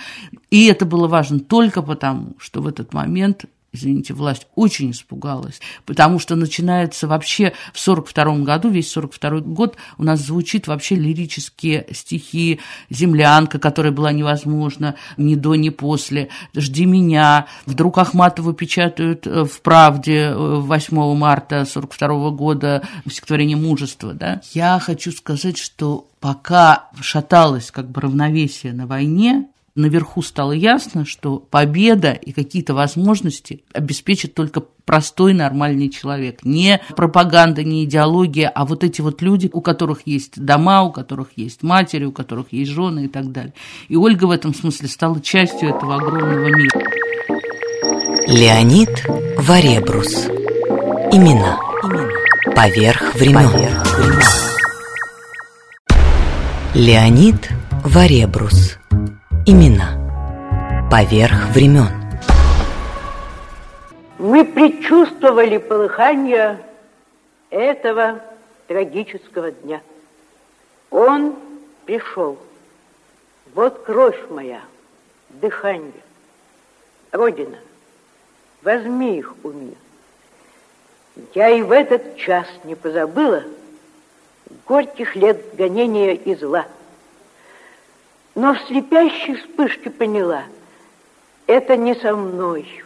И 0.50 0.66
это 0.66 0.86
было 0.86 1.08
важно 1.08 1.40
только 1.40 1.82
потому, 1.82 2.34
что 2.38 2.62
в 2.62 2.68
этот 2.68 2.94
момент 2.94 3.46
извините, 3.72 4.14
власть 4.14 4.46
очень 4.54 4.90
испугалась, 4.90 5.60
потому 5.86 6.18
что 6.18 6.36
начинается 6.36 7.06
вообще 7.06 7.52
в 7.72 7.78
42 7.78 8.38
году, 8.38 8.68
весь 8.68 8.90
42 8.90 9.40
год 9.40 9.76
у 9.98 10.04
нас 10.04 10.20
звучит 10.20 10.66
вообще 10.66 10.96
лирические 10.96 11.86
стихи 11.92 12.60
«Землянка», 12.90 13.58
которая 13.58 13.92
была 13.92 14.12
невозможна 14.12 14.96
ни 15.16 15.34
до, 15.34 15.54
ни 15.54 15.68
после, 15.68 16.28
«Жди 16.54 16.84
меня», 16.84 17.46
вдруг 17.66 17.98
Ахматову 17.98 18.52
печатают 18.52 19.26
э, 19.26 19.44
в 19.44 19.60
«Правде» 19.62 20.34
8 20.34 20.96
э, 20.96 21.14
марта 21.14 21.64
42 21.64 22.30
года 22.30 22.82
стихотворение 23.08 23.56
«Мужество». 23.56 24.14
Да? 24.14 24.40
Я 24.52 24.78
хочу 24.80 25.12
сказать, 25.12 25.58
что 25.58 26.08
пока 26.20 26.90
шаталось 27.00 27.70
как 27.70 27.90
бы 27.90 28.00
равновесие 28.00 28.72
на 28.72 28.86
войне, 28.86 29.48
наверху 29.74 30.22
стало 30.22 30.52
ясно, 30.52 31.04
что 31.04 31.38
победа 31.38 32.12
и 32.12 32.32
какие-то 32.32 32.74
возможности 32.74 33.62
обеспечит 33.72 34.34
только 34.34 34.62
простой 34.84 35.34
нормальный 35.34 35.88
человек. 35.88 36.40
Не 36.44 36.80
пропаганда, 36.96 37.62
не 37.62 37.84
идеология, 37.84 38.48
а 38.48 38.66
вот 38.66 38.82
эти 38.82 39.00
вот 39.00 39.22
люди, 39.22 39.48
у 39.52 39.60
которых 39.60 40.02
есть 40.06 40.42
дома, 40.42 40.82
у 40.82 40.90
которых 40.90 41.28
есть 41.36 41.62
матери, 41.62 42.04
у 42.04 42.12
которых 42.12 42.52
есть 42.52 42.70
жены 42.70 43.04
и 43.04 43.08
так 43.08 43.30
далее. 43.30 43.54
И 43.88 43.96
Ольга 43.96 44.24
в 44.24 44.30
этом 44.30 44.54
смысле 44.54 44.88
стала 44.88 45.20
частью 45.20 45.70
этого 45.70 45.96
огромного 45.96 46.48
мира. 46.48 46.80
Леонид 48.26 49.06
Варебрус. 49.38 50.26
Имена. 51.12 51.58
Поверх 52.54 53.14
времен. 53.14 53.48
Поверх 53.48 53.98
времен. 53.98 54.50
Леонид 56.74 57.48
Варебрус. 57.84 58.79
Имена. 59.46 59.96
Поверх 60.90 61.48
времен. 61.54 61.88
Мы 64.18 64.44
предчувствовали 64.44 65.56
полыхание 65.56 66.58
этого 67.48 68.20
трагического 68.68 69.50
дня. 69.50 69.80
Он 70.90 71.34
пришел. 71.86 72.38
Вот 73.54 73.82
кровь 73.82 74.18
моя, 74.28 74.60
дыхание. 75.30 75.92
Родина, 77.10 77.56
возьми 78.60 79.18
их 79.18 79.34
у 79.42 79.48
меня. 79.48 79.76
Я 81.34 81.48
и 81.48 81.62
в 81.62 81.72
этот 81.72 82.18
час 82.18 82.46
не 82.64 82.74
позабыла 82.74 83.42
горьких 84.66 85.16
лет 85.16 85.54
гонения 85.56 86.12
и 86.12 86.34
зла. 86.34 86.66
Но 88.34 88.54
в 88.54 88.60
слепящей 88.62 89.34
вспышке 89.34 89.90
поняла, 89.90 90.44
это 91.46 91.76
не 91.76 91.94
со 91.94 92.14
мной, 92.14 92.84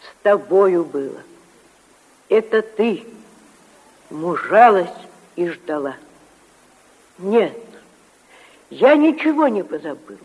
с 0.00 0.22
тобою 0.22 0.84
было. 0.84 1.20
Это 2.28 2.62
ты 2.62 3.04
мужалась 4.10 4.88
и 5.34 5.48
ждала. 5.48 5.96
Нет, 7.18 7.56
я 8.70 8.94
ничего 8.94 9.48
не 9.48 9.64
позабыла. 9.64 10.18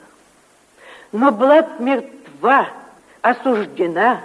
Но 1.11 1.31
была 1.31 1.63
б 1.63 1.83
мертва, 1.83 2.69
осуждена, 3.21 4.21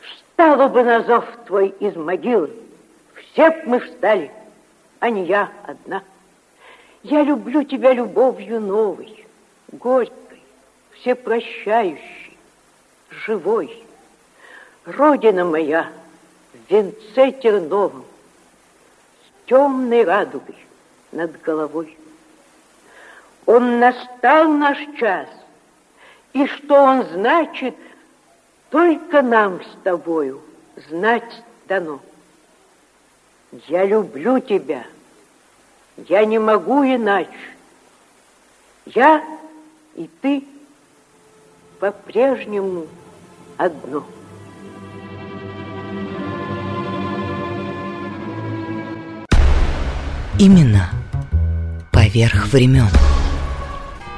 встала 0.00 0.68
бы 0.68 0.84
на 0.84 1.02
зов 1.02 1.24
твой 1.46 1.68
из 1.80 1.96
могилы. 1.96 2.50
Все 3.14 3.50
б 3.50 3.62
мы 3.66 3.80
встали, 3.80 4.30
а 5.00 5.10
не 5.10 5.24
я 5.24 5.50
одна. 5.66 6.02
Я 7.02 7.22
люблю 7.22 7.62
тебя 7.64 7.94
любовью 7.94 8.60
новой, 8.60 9.26
горькой, 9.72 10.42
всепрощающей, 10.92 12.36
живой. 13.08 13.84
Родина 14.84 15.44
моя 15.44 15.90
в 16.52 16.70
венце 16.70 17.32
терновом, 17.32 18.04
с 19.22 19.48
темной 19.48 20.04
радугой 20.04 20.56
над 21.12 21.40
головой. 21.40 21.96
Он 23.46 23.78
настал 23.78 24.48
наш 24.48 24.78
час, 24.98 25.28
и 26.34 26.46
что 26.46 26.74
он 26.74 27.04
значит, 27.04 27.76
только 28.68 29.22
нам 29.22 29.62
с 29.62 29.82
тобою 29.82 30.42
знать 30.88 31.42
дано. 31.66 32.00
Я 33.66 33.84
люблю 33.84 34.38
тебя, 34.38 34.84
я 36.08 36.24
не 36.24 36.38
могу 36.38 36.82
иначе. 36.84 37.28
Я 38.86 39.22
и 39.94 40.08
ты 40.20 40.44
по-прежнему 41.78 42.86
одно. 43.56 44.04
Именно 50.38 50.90
поверх 51.92 52.46
времен. 52.46 52.88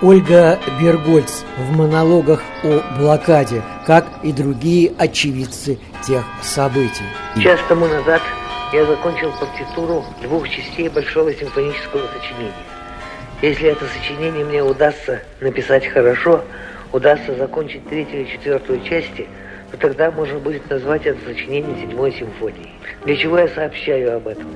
Ольга 0.00 0.58
Бергольц 0.80 1.42
в 1.58 1.76
монологах 1.76 2.42
о 2.64 2.82
блокаде, 2.98 3.62
как 3.86 4.06
и 4.22 4.32
другие 4.32 4.92
очевидцы 4.98 5.78
тех 6.06 6.24
событий. 6.42 7.04
Час 7.40 7.60
тому 7.68 7.86
назад 7.86 8.20
я 8.72 8.86
закончил 8.86 9.30
партитуру 9.32 10.04
двух 10.22 10.48
частей 10.48 10.88
большого 10.88 11.32
симфонического 11.34 12.06
сочинения. 12.08 12.52
Если 13.42 13.68
это 13.68 13.84
сочинение 13.86 14.44
мне 14.44 14.62
удастся 14.62 15.20
написать 15.40 15.86
хорошо, 15.86 16.42
удастся 16.92 17.34
закончить 17.34 17.86
третью 17.88 18.22
и 18.22 18.28
четвертую 18.28 18.82
части, 18.82 19.26
то 19.70 19.76
тогда 19.76 20.10
можно 20.10 20.38
будет 20.38 20.68
назвать 20.70 21.04
это 21.04 21.18
сочинение 21.26 21.76
седьмой 21.80 22.12
симфонией. 22.12 22.72
Для 23.04 23.16
чего 23.16 23.38
я 23.38 23.48
сообщаю 23.48 24.16
об 24.16 24.28
этом? 24.28 24.46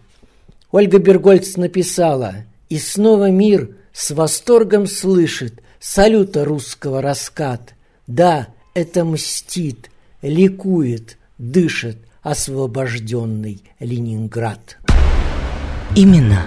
Ольга 0.72 0.98
Бергольц 0.98 1.56
написала 1.56 2.34
«И 2.68 2.78
снова 2.78 3.30
мир 3.30 3.76
с 3.92 4.10
восторгом 4.10 4.88
слышит 4.88 5.62
салюта 5.78 6.44
русского 6.44 7.00
раскат. 7.00 7.74
Да, 8.08 8.48
это 8.74 9.04
мстит, 9.04 9.90
ликует, 10.22 11.16
дышит 11.38 11.98
освобожденный 12.22 13.62
Ленинград». 13.78 14.78
Именно 15.94 16.44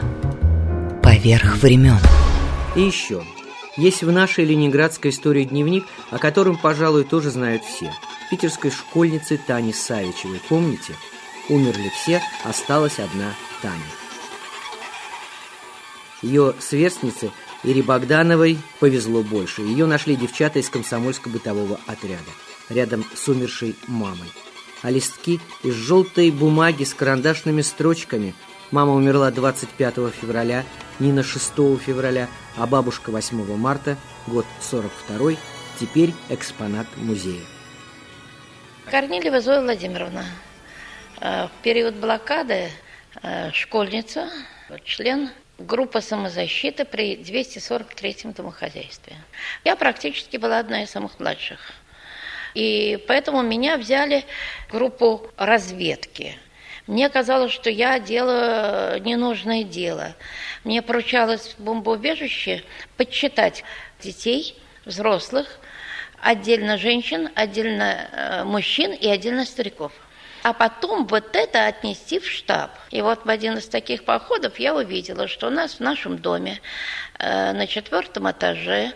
поверх 1.01 1.57
времен. 1.63 1.99
И 2.75 2.81
еще. 2.81 3.23
Есть 3.79 4.03
в 4.03 4.11
нашей 4.11 4.43
ленинградской 4.43 5.09
истории 5.09 5.45
дневник, 5.45 5.85
о 6.09 6.17
котором, 6.17 6.57
пожалуй, 6.57 7.05
тоже 7.05 7.31
знают 7.31 7.63
все. 7.63 7.93
Питерской 8.29 8.71
школьницы 8.71 9.39
Тани 9.47 9.71
Савичевой. 9.71 10.41
Помните? 10.49 10.95
Умерли 11.47 11.89
все, 11.95 12.21
осталась 12.43 12.99
одна 12.99 13.33
Таня. 13.61 13.79
Ее 16.21 16.55
сверстнице 16.59 17.31
Ире 17.63 17.81
Богдановой 17.81 18.57
повезло 18.81 19.23
больше. 19.23 19.61
Ее 19.61 19.85
нашли 19.85 20.17
девчата 20.17 20.59
из 20.59 20.69
комсомольско-бытового 20.69 21.79
отряда, 21.87 22.31
рядом 22.67 23.05
с 23.15 23.29
умершей 23.29 23.77
мамой. 23.87 24.27
А 24.81 24.91
листки 24.91 25.39
из 25.63 25.73
желтой 25.73 26.31
бумаги 26.31 26.83
с 26.83 26.93
карандашными 26.93 27.61
строчками– 27.61 28.35
Мама 28.71 28.93
умерла 28.93 29.31
25 29.31 29.95
февраля, 30.13 30.63
Нина 30.99 31.23
6 31.23 31.53
февраля, 31.79 32.27
а 32.55 32.67
бабушка 32.67 33.09
8 33.09 33.57
марта, 33.57 33.97
год 34.27 34.45
42 34.61 35.31
теперь 35.79 36.13
экспонат 36.29 36.85
музея. 36.95 37.41
Корнилева 38.91 39.41
Зоя 39.41 39.61
Владимировна. 39.61 40.23
Э, 41.19 41.47
в 41.47 41.63
период 41.63 41.95
блокады 41.95 42.69
э, 43.23 43.51
школьница, 43.53 44.29
член 44.83 45.31
группы 45.57 45.99
самозащиты 45.99 46.85
при 46.85 47.15
243-м 47.15 48.33
домохозяйстве. 48.33 49.15
Я 49.63 49.75
практически 49.77 50.37
была 50.37 50.59
одна 50.59 50.83
из 50.83 50.91
самых 50.91 51.19
младших. 51.19 51.59
И 52.53 53.03
поэтому 53.07 53.41
меня 53.41 53.77
взяли 53.77 54.25
в 54.67 54.73
группу 54.73 55.27
разведки– 55.37 56.37
мне 56.89 57.07
казалось, 57.07 57.51
что 57.51 57.69
я 57.69 57.99
делаю 57.99 58.99
ненужное 59.03 59.63
дело. 59.63 60.15
Мне 60.63 60.81
поручалось 60.81 61.53
в 61.55 61.63
бомбоубежище 61.63 62.63
подсчитать 62.97 63.63
детей, 64.01 64.57
взрослых, 64.85 65.59
отдельно 66.19 66.77
женщин, 66.77 67.29
отдельно 67.35 68.09
э, 68.11 68.43
мужчин 68.43 68.91
и 68.91 69.07
отдельно 69.07 69.45
стариков. 69.45 69.91
а 70.41 70.53
потом 70.53 71.05
вот 71.05 71.35
это 71.35 71.67
отнести 71.67 72.19
в 72.19 72.25
штаб. 72.25 72.71
И 72.89 73.01
вот 73.01 73.23
в 73.23 73.29
один 73.29 73.59
из 73.59 73.67
таких 73.67 74.03
походов 74.03 74.57
я 74.57 74.73
увидела, 74.73 75.27
что 75.27 75.47
у 75.47 75.51
нас 75.51 75.75
в 75.75 75.79
нашем 75.81 76.17
доме 76.17 76.59
э, 77.19 77.51
на 77.51 77.67
четвертом 77.67 78.31
этаже 78.31 78.93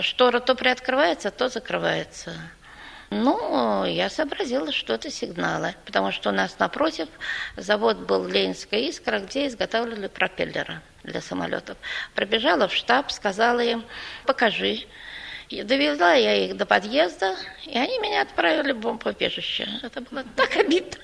штора 0.00 0.40
то 0.40 0.56
приоткрывается, 0.56 1.30
то 1.30 1.48
закрывается. 1.48 2.32
Ну, 3.10 3.86
я 3.86 4.10
сообразила, 4.10 4.70
что 4.70 4.92
это 4.94 5.10
сигналы, 5.10 5.74
потому 5.86 6.12
что 6.12 6.28
у 6.28 6.32
нас 6.32 6.58
напротив 6.58 7.08
завод 7.56 7.96
был 7.96 8.26
Ленинская 8.26 8.80
искра, 8.80 9.20
где 9.20 9.46
изготавливали 9.46 10.08
пропеллеры 10.08 10.82
для 11.04 11.22
самолетов. 11.22 11.78
Пробежала 12.14 12.68
в 12.68 12.74
штаб, 12.74 13.10
сказала 13.10 13.60
им, 13.60 13.84
покажи. 14.26 14.86
И 15.48 15.62
довезла 15.62 16.12
я 16.12 16.34
их 16.44 16.58
до 16.58 16.66
подъезда, 16.66 17.34
и 17.64 17.78
они 17.78 17.98
меня 18.00 18.20
отправили 18.20 18.72
в 18.72 18.80
бомбоубежище. 18.80 19.66
Это 19.82 20.02
было 20.02 20.22
так 20.36 20.56
обидно. 20.56 21.02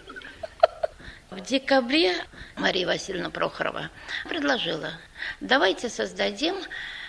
В 1.31 1.41
декабре 1.41 2.15
Мария 2.57 2.87
Васильевна 2.87 3.31
Прохорова 3.31 3.91
предложила, 4.29 4.93
давайте 5.41 5.89
создадим 5.89 6.55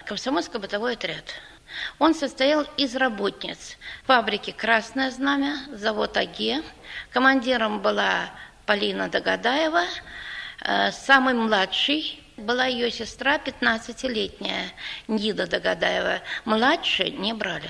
комсомольско-бытовой 0.05 0.93
отряд. 0.93 1.25
Он 1.99 2.13
состоял 2.13 2.65
из 2.77 2.95
работниц 2.95 3.77
фабрики 4.05 4.51
«Красное 4.51 5.11
знамя», 5.11 5.57
завод 5.71 6.17
АГЕ. 6.17 6.63
Командиром 7.11 7.81
была 7.81 8.29
Полина 8.65 9.09
Догадаева, 9.09 9.83
э, 10.61 10.91
самый 10.91 11.33
младший 11.33 12.21
была 12.37 12.65
ее 12.65 12.91
сестра, 12.91 13.37
15-летняя, 13.37 14.71
Нида 15.07 15.47
Догадаева. 15.47 16.21
Младше 16.43 17.09
не 17.09 17.33
брали. 17.33 17.69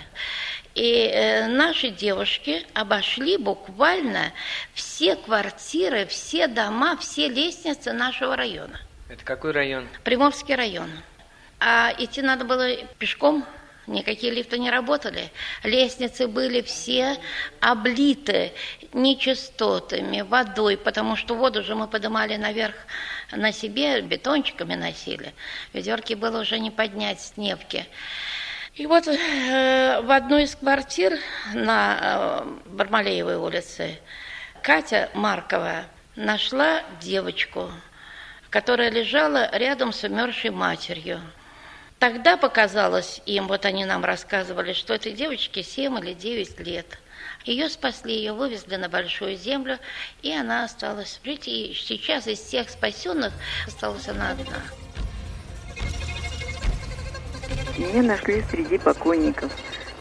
И 0.74 1.08
э, 1.08 1.48
наши 1.48 1.89
девушки 1.89 2.65
обошли 2.74 3.38
буквально 3.38 4.34
все 4.74 5.15
квартиры, 5.15 6.06
все 6.06 6.48
дома, 6.48 6.98
все 6.98 7.30
лестницы 7.30 7.94
нашего 7.94 8.36
района. 8.36 8.82
Это 9.08 9.24
какой 9.24 9.52
район? 9.52 9.88
Приморский 10.04 10.56
район. 10.56 10.89
А 11.60 11.94
идти 11.98 12.22
надо 12.22 12.44
было 12.44 12.76
пешком 12.98 13.46
Никакие 13.88 14.34
лифты 14.34 14.58
не 14.58 14.71
работали. 14.71 15.32
Лестницы 15.63 16.28
были 16.28 16.62
все 16.62 17.17
облиты 17.60 18.52
нечистотами, 18.93 20.21
водой, 20.21 20.76
потому 20.76 21.15
что 21.15 21.36
воду 21.36 21.63
же 21.63 21.76
мы 21.76 21.88
поднимали 21.88 22.36
наверх 22.36 22.76
на 23.32 23.52
себе, 23.52 24.02
бетончиками 24.02 24.74
носили. 24.74 25.34
Ведерки 25.74 26.15
было 26.15 26.41
уже 26.41 26.58
не 26.60 26.71
поднять 26.71 27.21
с 27.21 27.38
невки. 27.38 27.86
И 28.74 28.88
вот 28.88 29.08
э, 29.08 30.02
в 30.02 30.12
одной 30.12 30.43
из 30.43 30.56
квартир 30.56 31.17
на 31.54 31.98
э, 32.02 32.69
Бармалеевой 32.69 33.38
улице 33.38 34.00
Катя 34.62 35.10
Маркова 35.13 35.86
нашла 36.15 36.82
девочку, 37.00 37.69
которая 38.50 38.89
лежала 38.89 39.50
рядом 39.56 39.93
с 39.93 40.04
умершей 40.04 40.50
матерью. 40.50 41.21
Тогда 42.06 42.38
показалось 42.38 43.20
им, 43.26 43.48
вот 43.48 43.65
они 43.65 43.84
нам 43.84 44.06
рассказывали, 44.06 44.74
что 44.74 44.94
этой 44.94 45.12
девочке 45.12 45.63
7 45.63 45.98
или 45.98 46.13
9 46.13 46.60
лет. 46.60 47.00
Ее 47.46 47.68
спасли, 47.68 48.13
ее 48.13 48.34
вывезли 48.34 48.76
на 48.76 48.89
Большую 48.89 49.36
Землю, 49.38 49.80
и 50.22 50.32
она 50.32 50.65
осталась 50.65 51.20
жить. 51.24 51.48
И 51.48 51.74
сейчас 51.74 52.28
из 52.28 52.38
всех 52.38 52.70
спасенных 52.70 53.34
осталась 53.65 54.08
она 54.08 54.34
одна. 54.34 54.62
Меня 57.80 58.04
нашли 58.04 58.44
среди 58.52 58.78
покойников 58.78 59.52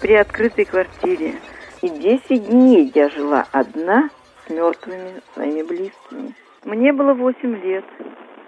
при 0.02 0.12
открытой 0.12 0.66
квартире. 0.66 1.36
И 1.80 1.88
10 1.88 2.48
дней 2.48 2.92
я 2.94 3.08
жила 3.08 3.46
одна 3.50 4.10
с 4.46 4.50
мертвыми 4.50 5.22
своими 5.32 5.62
близкими. 5.62 6.34
Мне 6.64 6.92
было 6.92 7.14
8 7.14 7.62
лет. 7.62 7.86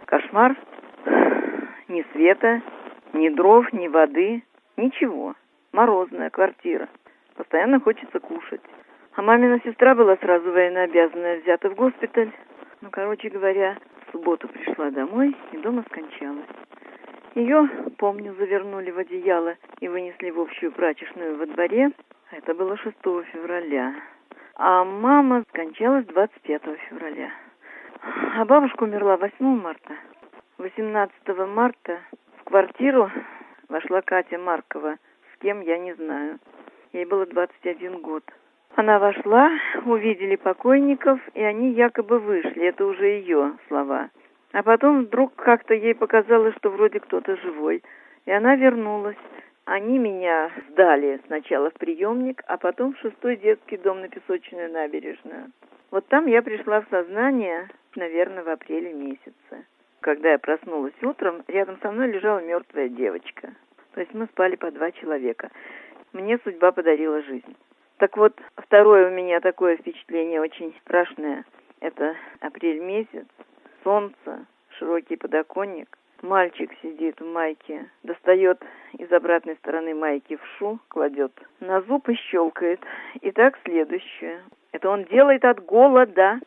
Кошмар, 0.05 0.55
ни 1.89 2.05
света, 2.13 2.61
ни 3.17 3.29
дров, 3.31 3.73
ни 3.73 3.89
воды, 3.89 4.43
ничего. 4.77 5.35
Морозная 5.73 6.31
квартира. 6.31 6.89
Постоянно 7.37 7.81
хочется 7.81 8.21
кушать. 8.21 8.63
А 9.15 9.23
мамина 9.23 9.61
сестра 9.65 9.95
была 9.95 10.17
сразу 10.17 10.51
военнообязанная, 10.51 11.41
взята 11.41 11.71
в 11.71 11.75
госпиталь. 11.75 12.31
Ну, 12.83 12.91
короче 12.91 13.29
говоря, 13.31 13.77
в 14.07 14.13
субботу 14.13 14.49
пришла 14.49 14.91
домой 14.91 15.35
и 15.53 15.57
дома 15.57 15.83
скончалась. 15.89 16.47
Ее, 17.35 17.69
помню, 17.99 18.35
завернули 18.39 18.91
в 18.91 18.99
одеяло 18.99 19.57
и 19.81 19.89
вынесли 19.89 20.31
в 20.31 20.41
общую 20.41 20.73
прачечную 20.73 21.37
во 21.37 21.47
дворе. 21.47 21.93
Это 22.31 22.55
было 22.55 22.77
6 22.77 22.97
февраля. 23.33 23.95
А 24.55 24.85
мама 24.85 25.45
скончалась 25.51 26.07
25 26.07 26.63
февраля. 26.89 27.31
А 28.37 28.45
бабушка 28.45 28.85
умерла 28.85 29.17
8 29.17 29.35
марта. 29.41 29.95
18 30.59 31.13
марта 31.49 32.01
квартиру 32.47 33.11
вошла 33.69 34.01
Катя 34.03 34.39
Маркова, 34.39 34.97
с 35.35 35.43
кем 35.43 35.61
я 35.61 35.79
не 35.79 35.93
знаю. 35.95 36.39
Ей 36.93 37.05
было 37.05 37.27
21 37.27 38.01
год. 38.01 38.23
Она 38.77 38.99
вошла, 38.99 39.51
увидели 39.85 40.37
покойников, 40.37 41.21
и 41.35 41.43
они 41.43 41.73
якобы 41.73 42.19
вышли. 42.19 42.63
Это 42.63 42.87
уже 42.87 43.07
ее 43.07 43.59
слова. 43.69 44.11
А 44.53 44.63
потом 44.63 45.05
вдруг 45.05 45.35
как-то 45.35 45.75
ей 45.75 45.95
показалось, 45.95 46.55
что 46.57 46.71
вроде 46.71 47.01
кто-то 47.01 47.37
живой. 47.37 47.83
И 48.27 48.31
она 48.31 48.55
вернулась. 48.57 49.17
Они 49.65 49.99
меня 49.99 50.51
сдали 50.71 51.21
сначала 51.27 51.71
в 51.71 51.75
приемник, 51.75 52.43
а 52.47 52.57
потом 52.57 52.95
в 52.95 52.99
шестой 52.99 53.37
детский 53.37 53.77
дом 53.77 54.01
на 54.01 54.09
Песочную 54.09 54.71
набережную. 54.71 55.51
Вот 55.91 56.07
там 56.07 56.27
я 56.27 56.43
пришла 56.43 56.81
в 56.81 56.87
сознание, 56.91 57.69
наверное, 57.97 58.45
в 58.45 58.49
апреле 58.49 58.93
месяце 58.93 59.67
когда 60.07 60.31
я 60.31 60.39
проснулась 60.39 60.95
утром, 61.03 61.43
рядом 61.49 61.81
со 61.83 61.91
мной 61.91 62.07
лежала 62.07 62.39
мертвая 62.39 62.89
девочка. 62.89 63.53
То 63.93 64.01
есть 64.01 64.15
мы 64.15 64.27
спали 64.27 64.55
по 64.55 64.71
два 64.71 64.93
человека. 64.93 65.51
Мне 66.13 66.39
судьба 66.45 66.71
подарила 66.71 67.23
жизнь. 67.23 67.57
Так 67.97 68.17
вот, 68.17 68.33
второе 68.57 69.09
у 69.09 69.13
меня 69.13 69.41
такое 69.41 69.77
впечатление 69.77 70.41
очень 70.41 70.73
страшное. 70.83 71.45
Это 71.81 72.15
апрель 72.39 72.79
месяц, 72.79 73.27
солнце, 73.83 74.47
широкий 74.79 75.17
подоконник. 75.17 75.99
Мальчик 76.23 76.71
сидит 76.83 77.21
в 77.21 77.27
майке, 77.27 77.91
достает 78.05 78.63
из 78.99 79.11
обратной 79.11 79.57
стороны 79.57 79.93
майки 79.93 80.37
вшу, 80.37 80.79
кладет 80.87 81.33
на 81.59 81.81
зуб 81.81 82.09
и 82.09 82.15
щелкает. 82.15 82.81
И 83.23 83.33
так 83.33 83.59
следующее. 83.65 84.41
Это 84.71 84.89
он 84.89 85.03
делает 85.07 85.45
от 85.45 85.65
голода. 85.65 86.39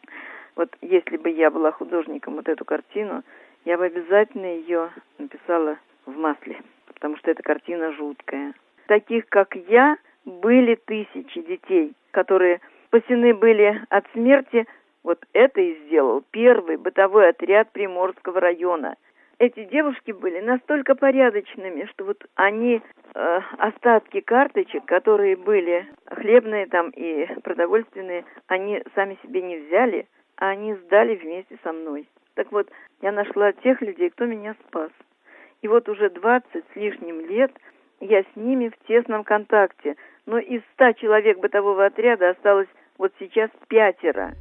Вот 0.55 0.73
если 0.79 1.17
бы 1.17 1.29
я 1.29 1.51
была 1.51 1.71
художником, 1.73 2.35
вот 2.35 2.47
эту 2.47 2.63
картину 2.63 3.23
я 3.65 3.77
бы 3.77 3.85
обязательно 3.85 4.45
ее 4.45 4.89
написала 5.17 5.77
в 6.05 6.15
масле, 6.17 6.61
потому 6.87 7.17
что 7.17 7.31
эта 7.31 7.43
картина 7.43 7.91
жуткая. 7.93 8.53
Таких, 8.87 9.27
как 9.29 9.55
я, 9.67 9.97
были 10.25 10.75
тысячи 10.75 11.41
детей, 11.41 11.93
которые 12.11 12.61
спасены 12.87 13.33
были 13.33 13.81
от 13.89 14.05
смерти. 14.13 14.65
Вот 15.03 15.19
это 15.33 15.61
и 15.61 15.79
сделал 15.85 16.23
первый 16.31 16.77
бытовой 16.77 17.29
отряд 17.29 17.71
Приморского 17.71 18.39
района. 18.39 18.95
Эти 19.37 19.63
девушки 19.63 20.11
были 20.11 20.41
настолько 20.41 20.95
порядочными, 20.95 21.85
что 21.85 22.03
вот 22.03 22.25
они 22.35 22.81
э, 23.15 23.39
остатки 23.57 24.19
карточек, 24.19 24.83
которые 24.83 25.37
были 25.37 25.87
хлебные 26.07 26.65
там 26.65 26.89
и 26.89 27.25
продовольственные, 27.41 28.25
они 28.47 28.83
сами 28.95 29.17
себе 29.23 29.41
не 29.41 29.57
взяли, 29.59 30.07
а 30.35 30.49
они 30.49 30.73
сдали 30.73 31.15
вместе 31.15 31.57
со 31.63 31.71
мной. 31.71 32.05
Так 32.39 32.53
вот, 32.53 32.69
я 33.01 33.11
нашла 33.11 33.51
тех 33.51 33.81
людей, 33.81 34.11
кто 34.11 34.23
меня 34.23 34.55
спас. 34.65 34.91
И 35.61 35.67
вот 35.67 35.89
уже 35.89 36.09
20 36.09 36.45
с 36.53 36.75
лишним 36.77 37.19
лет 37.27 37.51
я 37.99 38.21
с 38.21 38.35
ними 38.37 38.69
в 38.69 38.87
тесном 38.87 39.25
контакте. 39.25 39.97
Но 40.25 40.39
из 40.39 40.61
ста 40.71 40.93
человек 40.93 41.39
бытового 41.39 41.85
отряда 41.85 42.29
осталось 42.29 42.69
вот 42.97 43.11
сейчас 43.19 43.49
пятеро. 43.67 44.35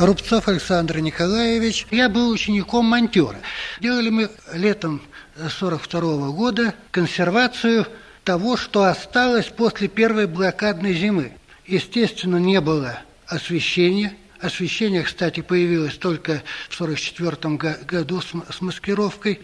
Рубцов 0.00 0.46
Александр 0.46 1.00
Николаевич. 1.00 1.88
Я 1.90 2.08
был 2.08 2.30
учеником 2.30 2.84
монтера. 2.84 3.38
Делали 3.80 4.10
мы 4.10 4.28
летом 4.54 5.00
42 5.34 6.00
-го 6.00 6.32
года 6.32 6.74
консервацию 6.92 7.86
того, 8.22 8.56
что 8.56 8.84
осталось 8.84 9.48
после 9.48 9.88
первой 9.88 10.28
блокадной 10.28 10.92
зимы. 10.92 11.32
Естественно, 11.66 12.36
не 12.36 12.60
было 12.60 13.00
освещение. 13.26 14.16
Освещение, 14.40 15.02
кстати, 15.02 15.40
появилось 15.40 15.96
только 15.96 16.42
в 16.68 16.80
1944 16.80 17.76
году 17.84 18.20
с, 18.20 18.60
маскировкой. 18.60 19.40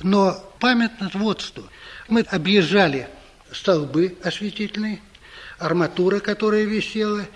Но 0.00 0.32
памятно 0.58 1.10
вот 1.14 1.40
что. 1.40 1.68
Мы 2.08 2.22
объезжали 2.22 3.08
столбы 3.52 4.16
осветительные, 4.24 5.00
арматура, 5.58 6.20
которая 6.20 6.64
висела, 6.64 7.26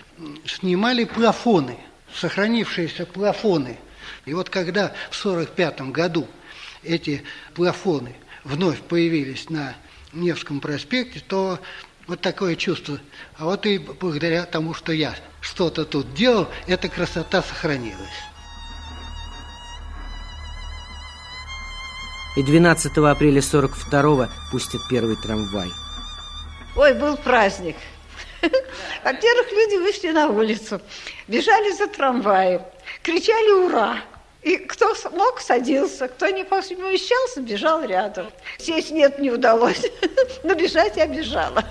снимали 0.47 1.05
плафоны, 1.05 1.77
сохранившиеся 2.15 3.07
плафоны. 3.07 3.79
И 4.27 4.35
вот 4.35 4.51
когда 4.51 4.89
в 5.11 5.25
1945 5.25 5.93
году 5.93 6.27
эти 6.83 7.23
плафоны 7.55 8.17
вновь 8.43 8.81
появились 8.81 9.51
на 9.51 9.77
Невском 10.13 10.61
проспекте, 10.61 11.21
то 11.21 11.61
Вот 12.07 12.21
такое 12.21 12.55
чувство. 12.57 12.99
А 13.39 13.45
вот 13.45 13.65
и 13.67 13.79
благодаря 13.79 14.45
тому, 14.45 14.75
что 14.75 14.93
я 14.93 15.15
что-то 15.41 15.85
тут 15.85 16.13
делал, 16.15 16.49
эта 16.67 16.89
красота 16.89 17.43
сохранилась. 17.43 17.99
И 22.37 22.43
12 22.43 22.99
апреля 22.99 23.41
42-го 23.41 24.29
пустят 24.51 24.81
первый 24.91 25.17
трамвай. 25.17 25.71
Ой, 26.77 26.93
был 26.95 27.17
праздник. 27.17 27.77
Во-первых, 28.43 29.53
люди 29.53 29.77
вышли 29.77 30.11
на 30.11 30.29
улицу, 30.29 30.81
бежали 31.29 31.73
за 31.73 31.87
трамваем, 31.87 32.63
кричали 33.03 33.65
«Ура!». 33.65 33.99
И 34.45 34.59
кто 34.59 34.95
мог, 35.13 35.41
садился, 35.41 36.07
кто 36.07 36.29
не 36.29 36.45
помещался, 36.45 37.41
бежал 37.41 37.83
рядом. 37.83 38.27
Сесть 38.59 38.91
нет, 38.91 39.19
не 39.19 39.31
удалось, 39.31 39.87
но 40.45 40.55
бежать 40.55 40.99
я 40.99 41.07
бежала. 41.07 41.65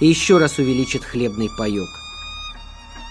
И 0.00 0.06
еще 0.06 0.38
раз 0.38 0.58
увеличит 0.58 1.04
хлебный 1.04 1.50
паек. 1.58 1.88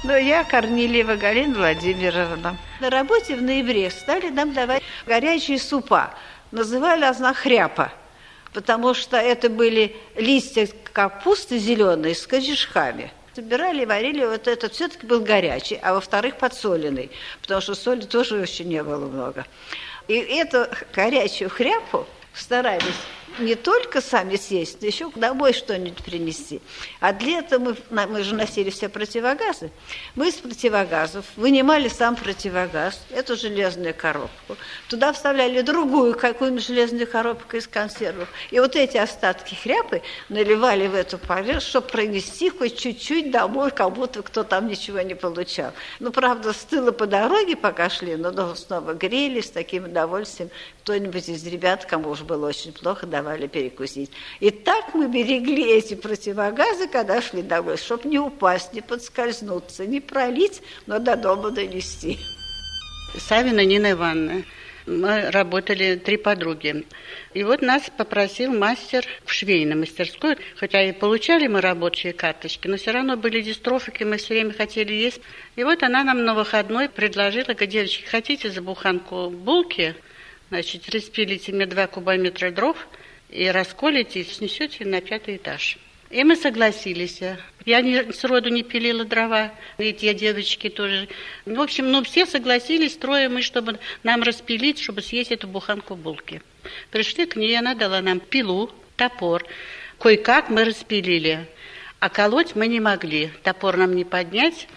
Ну, 0.03 0.17
я 0.17 0.43
Корнилиева 0.43 1.15
Галина 1.15 1.55
Владимировна. 1.55 2.57
На 2.79 2.89
работе 2.89 3.35
в 3.35 3.41
ноябре 3.43 3.91
стали 3.91 4.29
нам 4.29 4.51
давать 4.53 4.81
горячие 5.05 5.59
супа. 5.59 6.11
Называли 6.51 7.05
она 7.05 7.33
хряпа, 7.33 7.91
потому 8.51 8.95
что 8.95 9.17
это 9.17 9.49
были 9.49 9.95
листья 10.15 10.67
капусты 10.91 11.59
зеленые 11.59 12.15
с 12.15 12.25
корешками. 12.25 13.11
Собирали 13.35 13.83
и 13.83 13.85
варили, 13.85 14.23
вот 14.23 14.47
этот 14.47 14.73
все-таки 14.73 15.05
был 15.05 15.19
горячий, 15.19 15.77
а 15.81 15.93
во-вторых, 15.93 16.37
подсоленный, 16.37 17.11
потому 17.41 17.59
что 17.59 17.75
соли 17.75 18.03
тоже 18.03 18.37
еще 18.37 18.63
не 18.63 18.81
было 18.81 19.07
много. 19.07 19.45
И 20.07 20.13
эту 20.13 20.67
горячую 20.93 21.49
хряпу 21.49 22.07
старались 22.33 22.95
не 23.39 23.55
только 23.55 24.01
сами 24.01 24.35
съесть, 24.35 24.81
но 24.81 24.87
еще 24.87 25.11
домой 25.15 25.53
что-нибудь 25.53 26.03
принести. 26.03 26.61
А 26.99 27.13
для 27.13 27.39
этого 27.39 27.75
мы, 27.89 28.05
мы 28.07 28.23
же 28.23 28.35
носили 28.35 28.69
все 28.69 28.89
противогазы. 28.89 29.71
Мы 30.15 30.29
из 30.29 30.35
противогазов 30.35 31.25
вынимали 31.35 31.87
сам 31.87 32.15
противогаз, 32.15 32.99
эту 33.09 33.35
железную 33.35 33.93
коробку. 33.93 34.57
Туда 34.89 35.13
вставляли 35.13 35.61
другую 35.61 36.15
какую-нибудь 36.15 36.65
железную 36.65 37.07
коробку 37.07 37.57
из 37.57 37.67
консервов. 37.67 38.29
И 38.51 38.59
вот 38.59 38.75
эти 38.75 38.97
остатки 38.97 39.55
хряпы 39.55 40.01
наливали 40.29 40.87
в 40.87 40.95
эту 40.95 41.17
поверхность, 41.17 41.67
чтобы 41.67 41.87
пронести 41.87 42.49
хоть 42.49 42.77
чуть-чуть 42.77 43.31
домой, 43.31 43.71
как 43.71 43.93
будто 43.93 44.21
кто 44.21 44.43
там 44.43 44.67
ничего 44.67 45.01
не 45.01 45.15
получал. 45.15 45.71
Ну, 45.99 46.11
правда, 46.11 46.53
стыло 46.53 46.91
по 46.91 47.05
дороге, 47.05 47.55
пока 47.55 47.89
шли, 47.89 48.15
но 48.15 48.55
снова 48.55 48.93
грели 48.93 49.41
с 49.41 49.49
таким 49.49 49.85
удовольствием. 49.85 50.49
Кто-нибудь 50.83 51.29
из 51.29 51.45
ребят, 51.47 51.85
кому 51.85 52.09
уж 52.11 52.21
было 52.21 52.47
очень 52.47 52.71
плохо, 52.71 53.07
давали 53.25 53.47
перекусить. 53.47 54.11
И 54.39 54.51
так 54.51 54.93
мы 54.93 55.07
берегли 55.07 55.77
эти 55.77 55.95
противогазы, 55.95 56.87
когда 56.87 57.21
шли 57.21 57.41
домой, 57.41 57.77
чтобы 57.77 58.07
не 58.07 58.19
упасть, 58.19 58.73
не 58.73 58.81
подскользнуться, 58.81 59.85
не 59.85 59.99
пролить, 59.99 60.61
но 60.85 60.99
до 60.99 61.15
дома 61.15 61.49
донести. 61.49 62.19
Савина 63.17 63.65
Нина 63.65 63.91
Ивановна. 63.91 64.43
Мы 64.85 65.31
работали 65.31 65.95
три 65.95 66.17
подруги. 66.17 66.85
И 67.33 67.43
вот 67.43 67.63
нас 67.63 67.89
попросил 67.97 68.53
мастер 68.53 69.03
в 69.25 69.33
швейной 69.33 69.75
мастерской, 69.75 70.37
хотя 70.57 70.83
и 70.83 70.91
получали 70.91 71.47
мы 71.47 71.61
рабочие 71.61 72.13
карточки, 72.13 72.67
но 72.67 72.77
все 72.77 72.91
равно 72.91 73.17
были 73.17 73.41
дистрофики, 73.41 74.03
мы 74.03 74.17
все 74.17 74.35
время 74.35 74.53
хотели 74.53 74.93
есть. 74.93 75.21
И 75.55 75.63
вот 75.63 75.81
она 75.81 76.03
нам 76.03 76.23
на 76.23 76.35
выходной 76.35 76.87
предложила, 76.87 77.45
говорит, 77.45 77.69
девочки, 77.71 78.03
хотите 78.05 78.51
за 78.51 78.61
буханку 78.61 79.31
булки? 79.31 79.95
Значит, 80.49 80.87
распилите 80.89 81.51
мне 81.51 81.65
два 81.65 81.87
кубометра 81.87 82.51
дров– 82.51 82.77
и 83.29 83.47
расколите, 83.49 84.21
и 84.21 84.23
снесете 84.23 84.85
на 84.85 85.01
пятый 85.01 85.37
этаж. 85.37 85.77
И 86.11 86.23
мы 86.23 86.35
согласились. 86.35 87.19
Я 87.65 87.81
не, 87.81 88.13
сроду 88.13 88.49
не 88.49 88.63
пилила 88.63 89.05
дрова, 89.05 89.51
ведь 89.77 90.03
я 90.03 90.13
девочки 90.13 90.69
тоже. 90.69 91.07
В 91.45 91.59
общем, 91.59 91.91
ну 91.91 92.03
все 92.03 92.25
согласились, 92.25 92.95
трое 92.95 93.27
мы, 93.27 93.41
чтобы 93.41 93.79
нам 94.03 94.21
распилить, 94.21 94.79
чтобы 94.79 95.01
съесть 95.01 95.31
эту 95.31 95.47
буханку 95.47 95.95
булки. 95.95 96.41
Пришли 96.91 97.25
к 97.25 97.35
ней, 97.35 97.57
она 97.57 97.73
дала 97.73 98.01
нам 98.01 98.19
пилу, 98.19 98.71
топор. 98.95 99.45
Кое-как 99.99 100.49
мы 100.49 100.63
распилили, 100.63 101.47
а 101.99 102.09
колоть 102.09 102.55
мы 102.55 102.67
не 102.67 102.79
могли. 102.79 103.31
Топор 103.43 103.77
нам 103.77 103.95
не 103.95 104.05
поднять. 104.05 104.67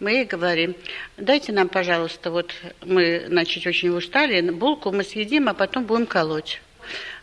Мы 0.00 0.10
ей 0.10 0.24
говорим, 0.24 0.74
дайте 1.16 1.52
нам, 1.52 1.68
пожалуйста, 1.68 2.30
вот 2.30 2.52
мы, 2.84 3.24
значит, 3.28 3.66
очень 3.66 3.88
устали, 3.90 4.40
булку 4.50 4.92
мы 4.92 5.02
съедим, 5.02 5.48
а 5.48 5.54
потом 5.54 5.84
будем 5.84 6.06
колоть. 6.06 6.60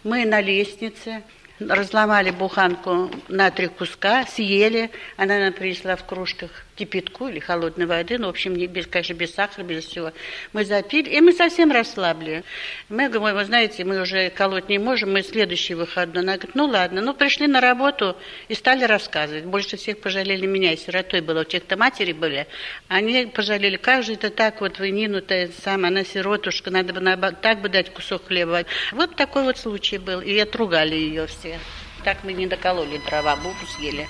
Мы 0.04 0.26
на 0.26 0.42
лестнице 0.42 1.22
разломали 1.60 2.32
буханку 2.32 3.12
на 3.28 3.52
три 3.52 3.68
куска, 3.68 4.26
съели. 4.26 4.90
Она 5.16 5.38
нам 5.38 5.54
принесла 5.54 5.96
в 5.96 6.06
кружках 6.06 6.66
кипятку 6.76 7.28
или 7.28 7.40
холодной 7.40 7.86
воды, 7.86 8.18
ну, 8.18 8.28
в 8.28 8.30
общем, 8.30 8.56
не 8.56 8.68
без, 8.68 8.88
конечно, 8.88 9.14
без 9.14 9.34
сахара, 9.34 9.64
без 9.64 9.86
всего. 9.86 10.12
Мы 10.54 10.66
запили, 10.66 11.10
и 11.10 11.22
мы 11.22 11.34
совсем 11.34 11.72
расслабли. 11.72 12.44
Мы 12.90 13.10
говорим, 13.10 13.38
вы 13.38 13.46
знаете, 13.46 13.84
мы 13.84 14.02
уже 14.02 14.30
колоть 14.30 14.70
не 14.70 14.80
можем, 14.80 15.14
мы 15.14 15.22
следующий 15.24 15.74
выходной. 15.74 16.24
Она 16.24 16.38
говорит, 16.38 16.56
ну 16.56 16.66
ладно, 16.66 17.02
ну 17.02 17.14
пришли 17.14 17.48
на 17.48 17.62
работу 17.62 18.18
и 18.48 18.56
стали 18.56 18.86
рассказывать. 18.86 19.46
Больше 19.46 19.78
всех 19.78 20.00
пожалели 20.00 20.46
меня, 20.46 20.76
сиротой 20.76 21.22
была, 21.22 21.42
у 21.42 21.44
тех-то 21.44 21.78
матери 21.78 22.14
были. 22.14 22.48
Они 22.88 23.26
пожалели, 23.26 23.78
как 23.78 24.04
же 24.04 24.14
это 24.14 24.30
так, 24.30 24.62
вот 24.62 24.80
вы 24.80 24.92
Нину-то 24.92 25.50
сама, 25.64 25.90
она 25.90 26.04
сиротушка, 26.04 26.72
надо 26.72 26.94
бы 26.94 27.36
так 27.42 27.62
бы 27.62 27.70
дать 27.70 27.94
кусок 27.94 28.28
хлеба. 28.28 28.66
Вот 28.92 29.16
такой 29.16 29.44
вот 29.44 29.58
случай 29.58 29.98
был, 29.98 30.22
и 30.22 30.38
отругали 30.38 30.96
ее 30.96 31.28
все. 31.28 31.60
Так 32.04 32.24
мы 32.24 32.34
не 32.34 32.48
докололи 32.48 33.00
дрова, 33.06 33.36
булку 33.36 33.66
съели. 33.68 34.08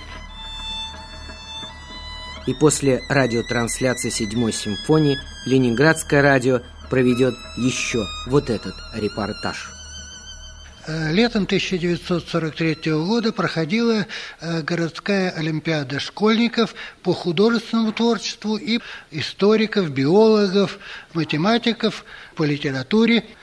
И 2.47 2.53
после 2.53 3.01
радиотрансляции 3.07 4.09
седьмой 4.09 4.53
симфонии 4.53 5.19
Ленинградское 5.45 6.21
радио 6.21 6.61
проведет 6.89 7.35
еще 7.57 8.05
вот 8.27 8.49
этот 8.49 8.75
репортаж. 8.95 9.71
Э, 10.87 11.11
летом 11.11 11.43
1943 11.43 12.93
года 12.93 13.31
проходила 13.31 14.07
э, 14.39 14.61
городская 14.63 15.29
олимпиада 15.29 15.99
школьников 15.99 16.73
по 17.03 17.13
художественному 17.13 17.91
творчеству 17.91 18.57
и 18.57 18.79
историков, 19.11 19.91
биологов, 19.91 20.79
математиков 21.13 22.03
по 22.35 22.43
литературе– 22.43 23.25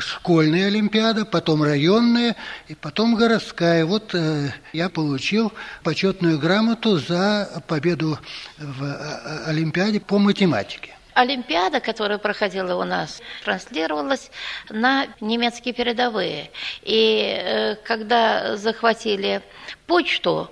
школьная 0.00 0.66
олимпиада, 0.66 1.24
потом 1.24 1.62
районная 1.62 2.36
и 2.68 2.74
потом 2.74 3.14
городская. 3.14 3.84
Вот 3.84 4.14
э, 4.14 4.50
я 4.72 4.88
получил 4.88 5.52
почетную 5.82 6.38
грамоту 6.38 6.98
за 6.98 7.62
победу 7.66 8.18
в 8.58 8.84
э, 8.84 9.44
олимпиаде 9.46 10.00
по 10.00 10.18
математике. 10.18 10.96
Олимпиада, 11.16 11.80
которая 11.80 12.18
проходила 12.18 12.74
у 12.74 12.84
нас, 12.84 13.22
транслировалась 13.42 14.30
на 14.68 15.06
немецкие 15.22 15.72
передовые. 15.72 16.50
И 16.82 17.40
э, 17.42 17.76
когда 17.76 18.56
захватили 18.58 19.40
почту, 19.86 20.50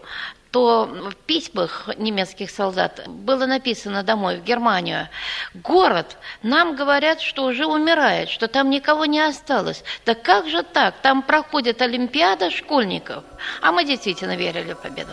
то 0.55 0.89
в 1.11 1.17
письмах 1.27 1.91
немецких 1.99 2.49
солдат 2.49 3.09
было 3.09 3.45
написано 3.45 4.05
домой, 4.05 4.39
в 4.39 4.45
Германию, 4.45 5.09
город, 5.53 6.17
нам 6.45 6.77
говорят, 6.77 7.21
что 7.21 7.47
уже 7.47 7.67
умирает, 7.67 8.29
что 8.29 8.47
там 8.47 8.71
никого 8.71 9.05
не 9.05 9.19
осталось. 9.19 9.83
Да 10.07 10.15
как 10.15 10.49
же 10.49 10.63
так? 10.63 10.95
Там 11.03 11.23
проходит 11.23 11.83
Олимпиада 11.83 12.53
школьников. 12.53 13.25
А 13.63 13.73
мы 13.73 13.85
действительно 13.85 14.37
верили 14.37 14.75
в 14.75 14.79
победу. 14.79 15.11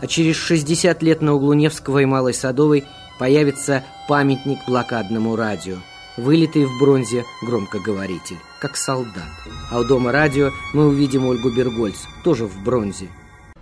А 0.00 0.06
через 0.08 0.34
60 0.38 1.00
лет 1.04 1.22
на 1.22 1.34
углу 1.34 1.52
Невского 1.52 2.00
и 2.00 2.04
Малой 2.04 2.34
Садовой 2.34 2.84
появится 3.20 3.84
памятник 4.08 4.58
блокадному 4.66 5.36
радио– 5.36 5.76
вылитый 6.16 6.64
в 6.64 6.78
бронзе 6.80 7.24
громкоговоритель, 7.42 8.38
как 8.62 8.76
солдат. 8.76 9.24
А 9.72 9.80
у 9.80 9.84
дома 9.84 10.12
радио 10.12 10.52
мы 10.72 10.86
увидим 10.86 11.26
Ольгу 11.26 11.50
Бергольц, 11.50 11.96
тоже 12.22 12.46
в 12.46 12.62
бронзе. 12.62 13.08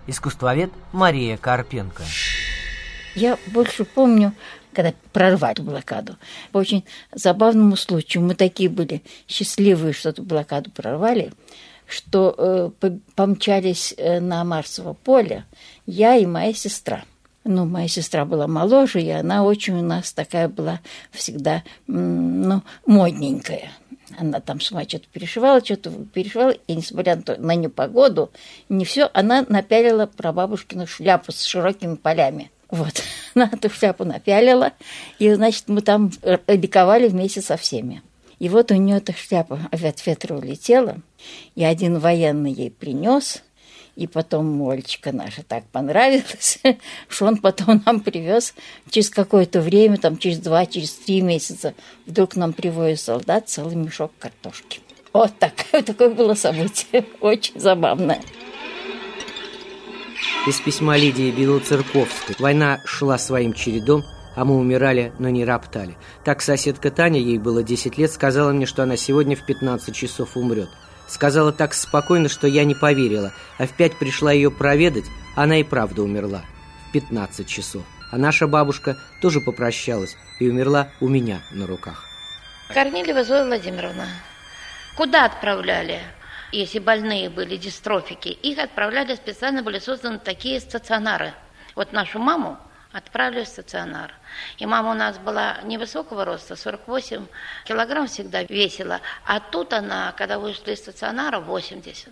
Искусствовед 0.05 0.71
Мария 0.91 1.37
Карпенко. 1.37 2.03
Я 3.15 3.39
больше 3.47 3.83
помню, 3.83 4.33
когда 4.73 4.93
прорвали 5.11 5.59
блокаду. 5.59 6.17
По 6.51 6.59
очень 6.59 6.85
забавному 7.15 7.75
случаю 7.77 8.23
мы 8.23 8.35
такие 8.35 8.69
были 8.69 9.01
счастливые, 9.27 9.93
что 9.93 10.09
эту 10.09 10.21
блокаду 10.21 10.69
прорвали, 10.69 11.33
что 11.87 12.35
э, 12.37 12.91
помчались 13.15 13.95
э, 13.97 14.19
на 14.19 14.43
Марсово 14.43 14.93
поле 14.93 15.45
я 15.87 16.15
и 16.15 16.27
моя 16.27 16.53
сестра– 16.53 17.05
ну, 17.43 17.65
моя 17.65 17.87
сестра 17.87 18.23
была 18.23 18.45
моложе, 18.47 19.01
и 19.01 19.09
она 19.09 19.43
очень 19.43 19.79
у 19.79 19.81
нас 19.81 20.13
такая 20.13 20.47
была 20.47 20.79
всегда, 21.11 21.63
ну, 21.87 22.61
модненькая. 22.85 23.71
Она 24.17 24.39
там 24.39 24.59
сама 24.59 24.83
что-то 24.83 25.07
перешивала, 25.11 25.63
что-то 25.63 25.91
перешивала, 26.13 26.51
и 26.51 26.75
несмотря 26.75 27.15
на, 27.15 27.21
то, 27.21 27.41
на 27.41 27.55
непогоду, 27.55 28.31
не 28.69 28.85
все, 28.85 29.09
она 29.13 29.45
напялила 29.47 30.05
прабабушкину 30.05 30.87
шляпу 30.87 31.31
с 31.31 31.43
широкими 31.43 31.95
полями. 31.95 32.51
Вот, 32.69 33.01
на 33.35 33.49
эту 33.51 33.69
шляпу 33.69 34.05
напялила, 34.05 34.73
и, 35.19 35.31
значит, 35.33 35.65
мы 35.67 35.81
там 35.81 36.11
ликовали 36.47 37.07
вместе 37.07 37.41
со 37.41 37.57
всеми. 37.57 38.01
И 38.39 38.49
вот 38.49 38.71
у 38.71 38.75
нее 38.75 38.97
эта 38.97 39.13
шляпа 39.13 39.59
от 39.71 40.05
ветра 40.05 40.35
улетела, 40.35 40.97
и 41.55 41.63
один 41.63 41.99
военный 41.99 42.51
ей 42.51 42.71
принес, 42.71 43.43
и 43.95 44.07
потом 44.07 44.67
Олечка 44.69 45.11
наша 45.11 45.43
так 45.43 45.65
понравилась, 45.65 46.59
что 47.09 47.25
он 47.25 47.37
потом 47.37 47.81
нам 47.85 47.99
привез 47.99 48.53
через 48.89 49.09
какое-то 49.09 49.61
время, 49.61 49.97
там 49.97 50.17
через 50.17 50.39
два, 50.39 50.65
через 50.65 50.91
три 50.93 51.21
месяца, 51.21 51.73
вдруг 52.05 52.35
нам 52.35 52.53
привозит 52.53 52.99
солдат 52.99 53.49
целый 53.49 53.75
мешок 53.75 54.11
картошки. 54.19 54.79
Вот 55.13 55.37
такое, 55.39 55.81
такое 55.83 56.09
было 56.09 56.33
событие, 56.33 57.05
очень 57.21 57.59
забавное. 57.59 58.21
Из 60.47 60.59
письма 60.59 60.97
Лидии 60.97 61.31
Белоцерковской. 61.31 62.35
Война 62.39 62.79
шла 62.85 63.17
своим 63.17 63.53
чередом, 63.53 64.03
а 64.35 64.45
мы 64.45 64.57
умирали, 64.57 65.13
но 65.19 65.29
не 65.29 65.45
роптали. 65.45 65.97
Так 66.23 66.41
соседка 66.41 66.89
Таня, 66.89 67.19
ей 67.19 67.37
было 67.37 67.61
10 67.61 67.97
лет, 67.97 68.11
сказала 68.11 68.51
мне, 68.51 68.65
что 68.65 68.83
она 68.83 68.97
сегодня 68.97 69.35
в 69.35 69.45
15 69.45 69.95
часов 69.95 70.37
умрет. 70.37 70.69
Сказала 71.11 71.51
так 71.51 71.73
спокойно, 71.73 72.29
что 72.29 72.47
я 72.47 72.63
не 72.63 72.73
поверила, 72.73 73.33
а 73.57 73.67
в 73.67 73.73
пять 73.73 73.99
пришла 73.99 74.31
ее 74.31 74.49
проведать, 74.49 75.03
она 75.35 75.57
и 75.57 75.63
правда 75.63 76.03
умерла. 76.03 76.41
В 76.87 76.93
15 76.93 77.45
часов. 77.45 77.83
А 78.11 78.17
наша 78.17 78.47
бабушка 78.47 78.97
тоже 79.21 79.41
попрощалась 79.41 80.15
и 80.39 80.49
умерла 80.49 80.87
у 81.01 81.09
меня 81.09 81.41
на 81.51 81.67
руках. 81.67 82.05
Корнилева 82.73 83.25
Зоя 83.25 83.43
Владимировна. 83.43 84.07
Куда 84.95 85.25
отправляли? 85.25 85.99
Если 86.53 86.79
больные 86.79 87.29
были 87.29 87.57
дистрофики, 87.57 88.29
их 88.29 88.57
отправляли 88.57 89.15
специально, 89.15 89.61
были 89.63 89.79
созданы 89.79 90.17
такие 90.17 90.61
стационары. 90.61 91.33
Вот 91.75 91.91
нашу 91.91 92.19
маму 92.19 92.57
отправили 92.93 93.43
в 93.43 93.47
стационар. 93.47 94.13
И 94.57 94.65
мама 94.65 94.91
у 94.91 94.93
нас 94.93 95.17
была 95.17 95.57
невысокого 95.63 96.25
роста, 96.25 96.55
48 96.55 97.25
килограмм 97.65 98.07
всегда 98.07 98.43
весила, 98.43 99.01
а 99.25 99.39
тут 99.39 99.73
она, 99.73 100.13
когда 100.17 100.39
вышла 100.39 100.71
из 100.71 100.79
стационара, 100.79 101.39
80. 101.39 102.09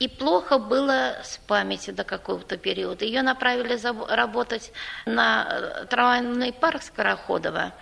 И 0.00 0.08
плохо 0.08 0.58
было 0.58 1.18
с 1.22 1.38
памятью 1.46 1.94
до 1.94 2.04
какого-то 2.04 2.56
периода. 2.56 3.04
Ее 3.04 3.22
направили 3.22 3.78
работать 4.12 4.72
на 5.06 5.46
э, 5.48 5.86
трамвайный 5.86 6.52
парк 6.52 6.82
Скороходова. 6.82 7.72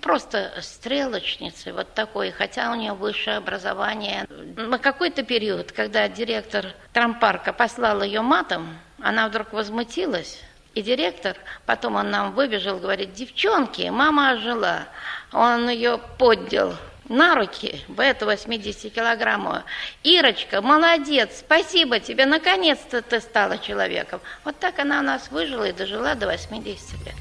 Просто 0.00 0.52
стрелочницей 0.62 1.72
вот 1.72 1.92
такой, 1.92 2.30
хотя 2.30 2.70
у 2.70 2.74
нее 2.74 2.92
высшее 2.92 3.36
образование. 3.36 4.26
На 4.28 4.78
какой-то 4.78 5.24
период, 5.24 5.72
когда 5.72 6.08
директор 6.08 6.74
трампарка 6.92 7.52
послал 7.52 8.02
ее 8.02 8.22
матом, 8.22 8.78
она 9.00 9.28
вдруг 9.28 9.52
возмутилась, 9.52 10.40
и 10.74 10.82
директор, 10.82 11.36
потом 11.66 11.96
он 11.96 12.10
нам 12.10 12.32
выбежал, 12.32 12.78
говорит, 12.78 13.12
девчонки, 13.12 13.88
мама 13.88 14.30
ожила. 14.30 14.84
Он 15.32 15.68
ее 15.68 15.98
поддел 16.18 16.74
на 17.08 17.34
руки, 17.34 17.80
в 17.88 18.00
эту 18.00 18.26
80-килограммовую. 18.26 19.62
Ирочка, 20.02 20.60
молодец, 20.60 21.38
спасибо 21.40 22.00
тебе, 22.00 22.26
наконец-то 22.26 23.02
ты 23.02 23.20
стала 23.20 23.58
человеком. 23.58 24.20
Вот 24.44 24.58
так 24.58 24.78
она 24.78 25.00
у 25.00 25.02
нас 25.02 25.30
выжила 25.30 25.68
и 25.68 25.72
дожила 25.72 26.14
до 26.14 26.26
80 26.26 27.06
лет. 27.06 27.14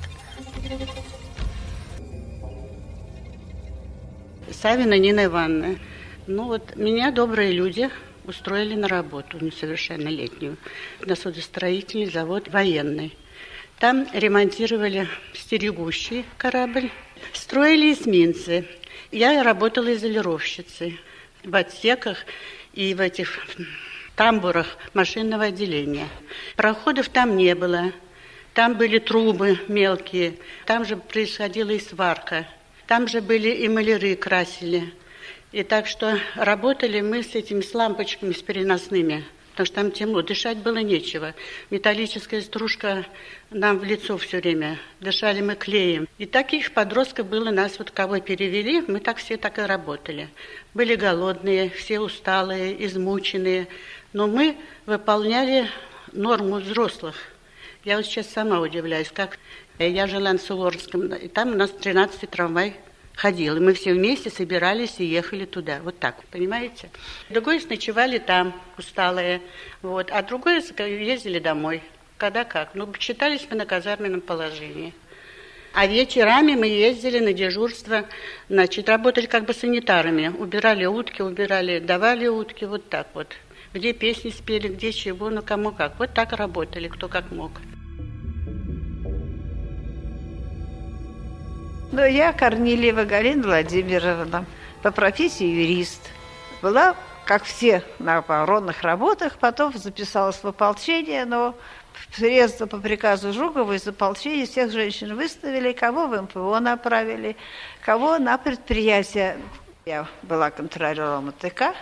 Савина 4.51 4.97
Нина 4.97 5.25
Ивановна. 5.25 5.77
Ну 6.25 6.43
вот 6.45 6.75
меня 6.75 7.11
добрые 7.11 7.53
люди 7.53 7.89
устроили 8.25 8.75
на 8.75 8.87
работу 8.87 9.43
несовершеннолетнюю 9.43 10.57
на 10.99 11.15
судостроительный 11.15 12.07
завод 12.07 12.49
военный. 12.49 13.15
Там 13.79 14.07
ремонтировали 14.11 15.07
стерегущий 15.33 16.25
корабль, 16.39 16.89
строили 17.31 17.93
эсминцы. 17.93 18.65
Я 19.11 19.43
работала 19.43 19.93
изолировщицей 19.93 20.99
в 21.43 21.55
отсеках 21.55 22.17
и 22.73 22.95
в 22.95 23.01
этих 23.01 23.45
тамбурах 24.15 24.77
машинного 24.95 25.45
отделения. 25.45 26.07
Проходов 26.55 27.09
там 27.09 27.37
не 27.37 27.53
было. 27.53 27.91
Там 28.55 28.73
были 28.73 28.97
трубы 28.97 29.59
мелкие, 29.67 30.33
там 30.65 30.83
же 30.83 30.97
происходила 30.97 31.69
и 31.69 31.79
сварка. 31.79 32.47
Там 32.87 33.07
же 33.07 33.21
были 33.21 33.49
и 33.49 33.67
маляры 33.67 34.15
красили. 34.15 34.91
И 35.51 35.61
так 35.61 35.85
что 35.85 36.17
работали 36.33 37.01
мы 37.01 37.21
с 37.21 37.35
этими 37.35 37.61
с 37.61 37.75
лампочками, 37.75 38.33
с 38.33 38.41
переносными– 38.41 39.23
потому 39.57 39.65
что 39.65 39.75
там 39.75 39.91
темно, 39.91 40.21
дышать 40.21 40.59
было 40.59 40.77
нечего. 40.77 41.33
Металлическая 41.71 42.41
стружка 42.41 43.07
нам 43.49 43.79
в 43.79 43.83
лицо 43.83 44.15
все 44.19 44.37
время, 44.37 44.77
дышали 44.99 45.41
мы 45.41 45.55
клеем. 45.55 46.07
И 46.19 46.27
таких 46.27 46.73
подростков 46.73 47.25
было, 47.25 47.49
нас 47.49 47.79
вот 47.79 47.89
кого 47.89 48.19
перевели, 48.19 48.83
мы 48.87 48.99
так 48.99 49.17
все 49.17 49.35
так 49.35 49.57
и 49.57 49.63
работали. 49.63 50.29
Были 50.75 50.93
голодные, 50.93 51.71
все 51.71 51.99
усталые, 51.99 52.85
измученные, 52.85 53.67
но 54.13 54.27
мы 54.27 54.55
выполняли 54.85 55.67
норму 56.11 56.57
взрослых. 56.57 57.15
Я 57.83 57.97
вот 57.97 58.05
сейчас 58.05 58.27
сама 58.27 58.59
удивляюсь, 58.59 59.09
как 59.11 59.39
я 59.79 60.05
жила 60.05 60.33
на 60.33 60.39
Суворовском, 60.39 61.07
и 61.15 61.27
там 61.29 61.53
у 61.53 61.55
нас 61.55 61.71
13 61.71 62.29
трамвай 62.29 62.75
ходил. 63.17 63.57
И 63.57 63.59
мы 63.59 63.73
все 63.73 63.93
вместе 63.93 64.29
собирались 64.29 64.99
и 64.99 65.05
ехали 65.05 65.43
туда. 65.43 65.79
Вот 65.83 65.99
так, 65.99 66.23
понимаете? 66.31 66.89
Другой 67.29 67.61
ночевали 67.69 68.19
там, 68.19 68.53
усталые. 68.77 69.41
Вот. 69.81 70.09
А 70.11 70.21
другой 70.21 70.63
ездили 70.79 71.39
домой. 71.39 71.83
Когда 72.17 72.45
как. 72.45 72.73
Ну, 72.75 72.91
читались 72.93 73.45
мы 73.49 73.57
на 73.57 73.65
казарменном 73.65 74.21
положении. 74.21 74.93
А 75.73 75.85
вечерами 75.85 76.55
мы 76.55 76.67
ездили 76.67 77.19
на 77.19 77.33
дежурство, 77.33 78.05
значит, 78.49 78.89
работали 78.89 79.27
как 79.27 79.45
бы 79.45 79.53
санитарами. 79.53 80.29
Убирали 80.29 80.85
утки, 80.85 81.21
убирали, 81.21 81.79
давали 81.79 82.27
утки, 82.27 82.65
вот 82.65 82.89
так 82.89 83.07
вот. 83.13 83.35
Где 83.73 83.93
песни 83.93 84.29
спели, 84.29 84.69
где 84.69 84.91
чего, 84.91 85.29
ну 85.29 85.43
кому 85.43 85.71
как. 85.71 85.99
Вот 85.99 86.13
так 86.13 86.31
работали, 86.33 86.87
кто 86.87 87.07
как 87.07 87.31
мог. 87.31 87.51
Но 91.91 92.05
я 92.05 92.33
Корнилева 92.33 93.05
Галина 93.05 93.43
Владимировна, 93.43 94.45
по 94.83 94.91
профессии 94.91 95.45
юрист. 95.45 96.01
Была, 96.61 96.95
как 97.25 97.43
все, 97.43 97.81
на 97.99 98.17
оборонных 98.17 98.81
работах, 98.81 99.37
потом 99.39 99.73
записалась 99.77 100.43
в 100.43 100.47
ополчение, 100.47 101.23
но 101.23 101.55
средства 102.13 102.65
по 102.65 102.77
приказу 102.77 103.31
Жукова 103.31 103.73
из 103.73 103.87
ополчения 103.87 104.45
всех 104.45 104.71
женщин 104.71 105.15
выставили, 105.15 105.71
кого 105.71 106.07
в 106.07 106.21
МПО 106.21 106.59
направили, 106.59 107.37
кого 107.85 108.17
на 108.17 108.37
предприятие. 108.37 109.37
Я 109.85 110.07
была 110.23 110.51
контролером 110.51 111.29
АТК, 111.29 111.73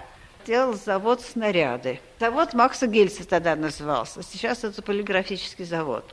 делал 0.45 0.75
завод 0.75 1.21
снаряды. 1.21 1.99
Завод 2.19 2.53
Макса 2.53 2.85
Гельса 2.85 3.27
тогда 3.27 3.55
назывался, 3.55 4.21
сейчас 4.21 4.63
это 4.63 4.83
полиграфический 4.83 5.65
завод. 5.65 6.05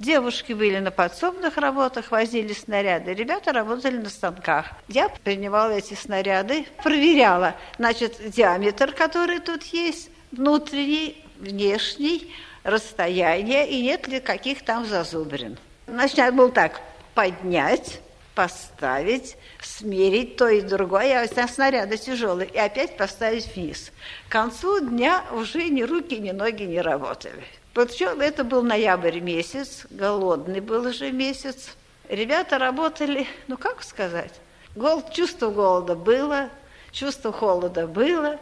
Девушки 0.00 0.54
были 0.54 0.78
на 0.78 0.90
подсобных 0.90 1.58
работах, 1.58 2.10
возили 2.10 2.54
снаряды, 2.54 3.12
ребята 3.12 3.52
работали 3.52 3.98
на 3.98 4.08
станках. 4.08 4.68
Я 4.88 5.10
принимала 5.10 5.72
эти 5.72 5.92
снаряды, 5.92 6.64
проверяла, 6.82 7.54
значит, 7.76 8.16
диаметр, 8.30 8.92
который 8.92 9.40
тут 9.40 9.62
есть, 9.64 10.08
внутренний, 10.32 11.22
внешний, 11.38 12.34
расстояние 12.62 13.68
и 13.68 13.82
нет 13.82 14.08
ли 14.08 14.20
каких 14.20 14.64
там 14.64 14.86
зазубрин. 14.86 15.58
Значит, 15.86 16.34
был 16.34 16.50
так, 16.50 16.80
поднять, 17.14 18.00
поставить, 18.34 19.36
смерить 19.60 20.36
то 20.36 20.48
и 20.48 20.62
другое, 20.62 21.28
а 21.30 21.46
снаряды 21.46 21.98
тяжелые, 21.98 22.48
и 22.48 22.56
опять 22.56 22.96
поставить 22.96 23.54
вниз. 23.54 23.92
К 24.30 24.32
концу 24.32 24.80
дня 24.80 25.26
уже 25.32 25.68
ни 25.68 25.82
руки, 25.82 26.16
ни 26.16 26.30
ноги 26.30 26.62
не 26.62 26.80
работали. 26.80 27.44
Причем 27.74 28.20
это 28.20 28.42
был 28.42 28.62
ноябрь 28.62 29.20
месяц, 29.20 29.86
голодный 29.90 30.60
был 30.60 30.86
уже 30.86 31.12
месяц. 31.12 31.76
Ребята 32.08 32.58
работали, 32.58 33.28
ну 33.46 33.56
как 33.56 33.84
сказать, 33.84 34.34
голод, 34.74 35.12
чувство 35.12 35.50
голода 35.50 35.94
было, 35.94 36.50
чувство 36.90 37.32
холода 37.32 37.86
было, 37.86 38.38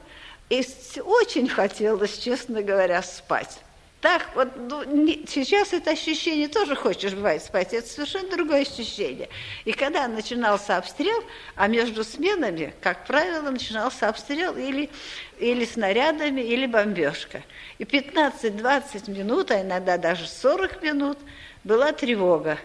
и 0.48 0.64
очень 1.04 1.48
хотелось, 1.48 2.16
честно 2.18 2.62
говоря, 2.62 3.02
спать. 3.02 3.60
Так 4.00 4.30
вот, 4.36 4.48
ну, 4.56 4.84
не, 4.84 5.24
сейчас 5.26 5.72
это 5.72 5.90
ощущение 5.90 6.46
тоже 6.46 6.76
хочешь, 6.76 7.14
бывает, 7.14 7.42
спать, 7.42 7.74
это 7.74 7.88
совершенно 7.88 8.30
другое 8.30 8.62
ощущение. 8.62 9.28
И 9.64 9.72
когда 9.72 10.06
начинался 10.06 10.76
обстрел, 10.76 11.24
а 11.56 11.66
между 11.66 12.04
сменами, 12.04 12.74
как 12.80 13.06
правило, 13.06 13.50
начинался 13.50 14.08
обстрел 14.08 14.56
или, 14.56 14.88
или 15.40 15.64
снарядами, 15.64 16.40
или 16.40 16.66
бомбежка. 16.66 17.42
И 17.78 17.84
15-20 17.84 19.10
минут, 19.10 19.50
а 19.50 19.62
иногда 19.62 19.98
даже 19.98 20.28
40 20.28 20.80
минут 20.80 21.18
была 21.64 21.90
тревога. 21.90 22.58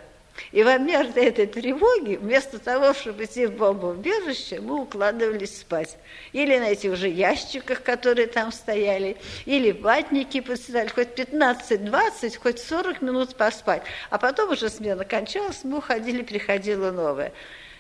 И 0.51 0.63
в 0.63 0.65
момент 0.65 1.15
этой 1.15 1.45
тревоги, 1.45 2.15
вместо 2.15 2.59
того, 2.59 2.93
чтобы 2.93 3.25
идти 3.25 3.45
в 3.45 3.55
бомбоубежище, 3.55 4.61
мы 4.61 4.81
укладывались 4.81 5.59
спать. 5.59 5.97
Или 6.31 6.57
на 6.57 6.69
этих 6.71 6.91
уже 6.91 7.07
ящиках, 7.07 7.84
которые 7.84 8.27
там 8.27 8.51
стояли, 8.51 9.17
или 9.45 9.71
ватники 9.71 10.41
подстилали, 10.41 10.88
хоть 10.88 11.09
15-20, 11.09 12.38
хоть 12.38 12.59
40 12.59 13.01
минут 13.01 13.36
поспать. 13.36 13.84
А 14.09 14.17
потом 14.17 14.51
уже 14.51 14.69
смена 14.69 15.05
кончалась, 15.05 15.63
мы 15.63 15.77
уходили, 15.77 16.23
приходила 16.23 16.91
новая. 16.91 17.31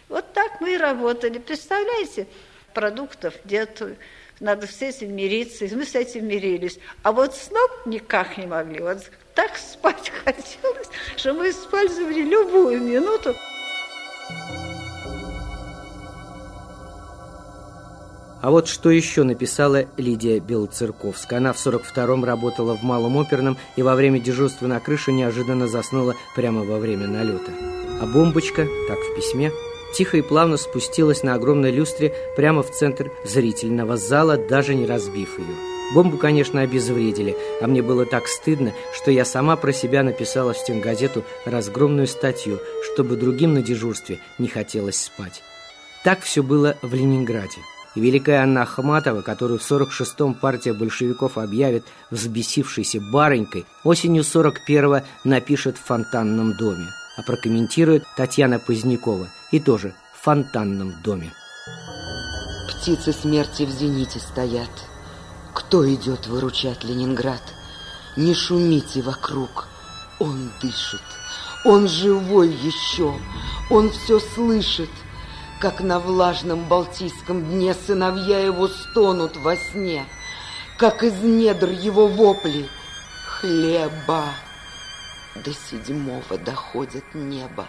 Вот 0.09 0.31
так 0.33 0.61
мы 0.61 0.75
и 0.75 0.77
работали. 0.77 1.39
Представляете, 1.39 2.27
продуктов 2.73 3.33
нету, 3.45 3.95
надо 4.39 4.67
с 4.67 4.81
этим 4.81 5.15
мириться, 5.15 5.65
и 5.65 5.75
мы 5.75 5.85
с 5.85 5.95
этим 5.95 6.27
мирились. 6.27 6.77
А 7.01 7.11
вот 7.11 7.35
сном 7.35 7.69
никак 7.85 8.37
не 8.37 8.45
могли. 8.45 8.79
Вот 8.81 8.99
так 9.35 9.57
спать 9.57 10.11
хотелось, 10.25 10.89
что 11.17 11.33
мы 11.33 11.49
использовали 11.49 12.21
любую 12.21 12.81
минуту. 12.81 13.35
А 18.41 18.51
вот 18.51 18.67
что 18.67 18.91
еще 18.91 19.23
написала 19.23 19.85
Лидия 19.95 20.39
Белоцерковская. 20.39 21.39
Она 21.39 21.53
в 21.53 21.65
42-м 21.65 22.25
работала 22.25 22.75
в 22.75 22.83
Малом 22.83 23.17
оперном 23.17 23.57
и 23.77 23.81
во 23.81 23.95
время 23.95 24.19
дежурства 24.19 24.67
на 24.67 24.81
крыше 24.81 25.13
неожиданно 25.13 25.69
заснула 25.69 26.15
прямо 26.35 26.65
во 26.65 26.77
время 26.77 27.07
налета. 27.07 27.51
А 28.01 28.05
бомбочка, 28.05 28.67
так 28.89 28.99
в 28.99 29.15
письме, 29.15 29.53
тихо 29.95 30.17
и 30.17 30.21
плавно 30.21 30.57
спустилась 30.57 31.23
на 31.23 31.35
огромной 31.35 31.71
люстре 31.71 32.13
прямо 32.35 32.63
в 32.63 32.71
центр 32.71 33.13
зрительного 33.23 33.95
зала, 33.95 34.35
даже 34.35 34.75
не 34.75 34.85
разбив 34.85 35.39
ее. 35.39 35.72
Бомбу, 35.93 36.17
конечно, 36.17 36.61
обезвредили, 36.61 37.35
а 37.61 37.67
мне 37.67 37.81
было 37.81 38.05
так 38.05 38.27
стыдно, 38.27 38.73
что 38.93 39.11
я 39.11 39.25
сама 39.25 39.55
про 39.55 39.71
себя 39.73 40.03
написала 40.03 40.53
в 40.53 40.57
стенгазету 40.57 41.23
разгромную 41.45 42.07
статью, 42.07 42.59
чтобы 42.93 43.15
другим 43.15 43.53
на 43.53 43.61
дежурстве 43.61 44.19
не 44.39 44.47
хотелось 44.47 45.01
спать. 45.01 45.43
Так 46.03 46.21
все 46.21 46.41
было 46.41 46.77
в 46.81 46.93
Ленинграде. 46.93 47.59
И 47.95 48.01
великая 48.01 48.41
Анна 48.41 48.63
Ахматова, 48.63 49.21
которую 49.21 49.59
в 49.59 49.71
46-м 49.71 50.33
партия 50.33 50.73
большевиков 50.73 51.37
объявит 51.37 51.85
взбесившейся 52.09 52.99
барынькой, 52.99 53.65
осенью 53.83 54.23
41-го 54.23 55.05
напишет 55.23 55.77
в 55.77 55.85
фонтанном 55.85 56.57
доме 56.57 56.87
а 57.15 57.21
прокомментирует 57.21 58.05
Татьяна 58.15 58.59
Позднякова 58.59 59.29
и 59.51 59.59
тоже 59.59 59.93
в 60.13 60.23
фонтанном 60.23 61.01
доме. 61.03 61.33
Птицы 62.69 63.13
смерти 63.13 63.63
в 63.63 63.69
зените 63.69 64.19
стоят. 64.19 64.69
Кто 65.73 65.91
идет 65.91 66.27
выручать 66.27 66.83
Ленинград? 66.83 67.41
Не 68.15 68.35
шумите 68.35 69.01
вокруг. 69.01 69.65
Он 70.19 70.51
дышит. 70.61 71.01
Он 71.65 71.87
живой 71.87 72.49
еще. 72.49 73.19
Он 73.71 73.89
все 73.89 74.19
слышит. 74.19 74.91
Как 75.59 75.81
на 75.81 75.97
влажном 75.97 76.65
Балтийском 76.65 77.43
дне 77.43 77.73
сыновья 77.73 78.37
его 78.37 78.67
стонут 78.67 79.35
во 79.37 79.57
сне. 79.57 80.05
Как 80.77 81.03
из 81.03 81.19
недр 81.23 81.71
его 81.71 82.05
вопли. 82.05 82.69
Хлеба 83.25 84.25
до 85.43 85.51
седьмого 85.55 86.37
доходит 86.37 87.15
небо. 87.15 87.67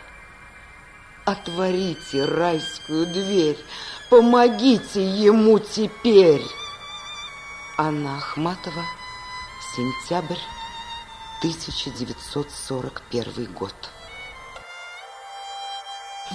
Отворите 1.25 2.27
райскую 2.27 3.07
дверь, 3.07 3.57
помогите 4.11 5.03
ему 5.03 5.59
теперь. 5.59 6.43
Анна 7.77 8.19
Ахматова, 8.19 8.85
сентябрь 9.75 10.39
1941 11.41 13.53
год. 13.53 13.75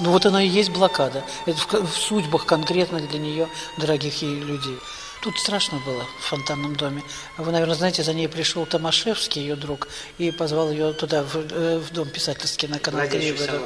Ну 0.02 0.12
вот 0.12 0.26
она 0.26 0.44
и 0.44 0.50
есть 0.50 0.72
блокада. 0.72 1.24
Это 1.46 1.58
в, 1.58 1.92
в 1.92 1.98
судьбах 1.98 2.46
конкретно 2.46 3.00
для 3.00 3.20
нее, 3.20 3.48
дорогих 3.78 4.22
ей 4.22 4.42
людей. 4.42 4.78
Тут 5.22 5.38
страшно 5.38 5.80
было 5.80 6.06
в 6.20 6.24
фонтанном 6.24 6.76
доме. 6.76 7.04
Вы, 7.38 7.52
наверное, 7.52 7.76
знаете, 7.76 8.04
за 8.04 8.14
ней 8.14 8.30
пришел 8.30 8.66
Томашевский, 8.66 9.42
ее 9.42 9.56
друг, 9.56 9.88
и 10.18 10.32
позвал 10.32 10.72
ее 10.72 10.94
туда, 10.94 11.24
в, 11.24 11.36
э, 11.36 11.80
в 11.80 11.92
дом 11.92 12.10
писательский 12.10 12.68
на 12.68 12.80
канал 12.80 13.08
Грибера. 13.08 13.62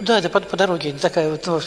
Да, 0.00 0.18
это 0.18 0.30
по, 0.30 0.40
по 0.40 0.56
дороге. 0.56 0.94
Такая 1.00 1.30
вот, 1.30 1.46
ну, 1.46 1.60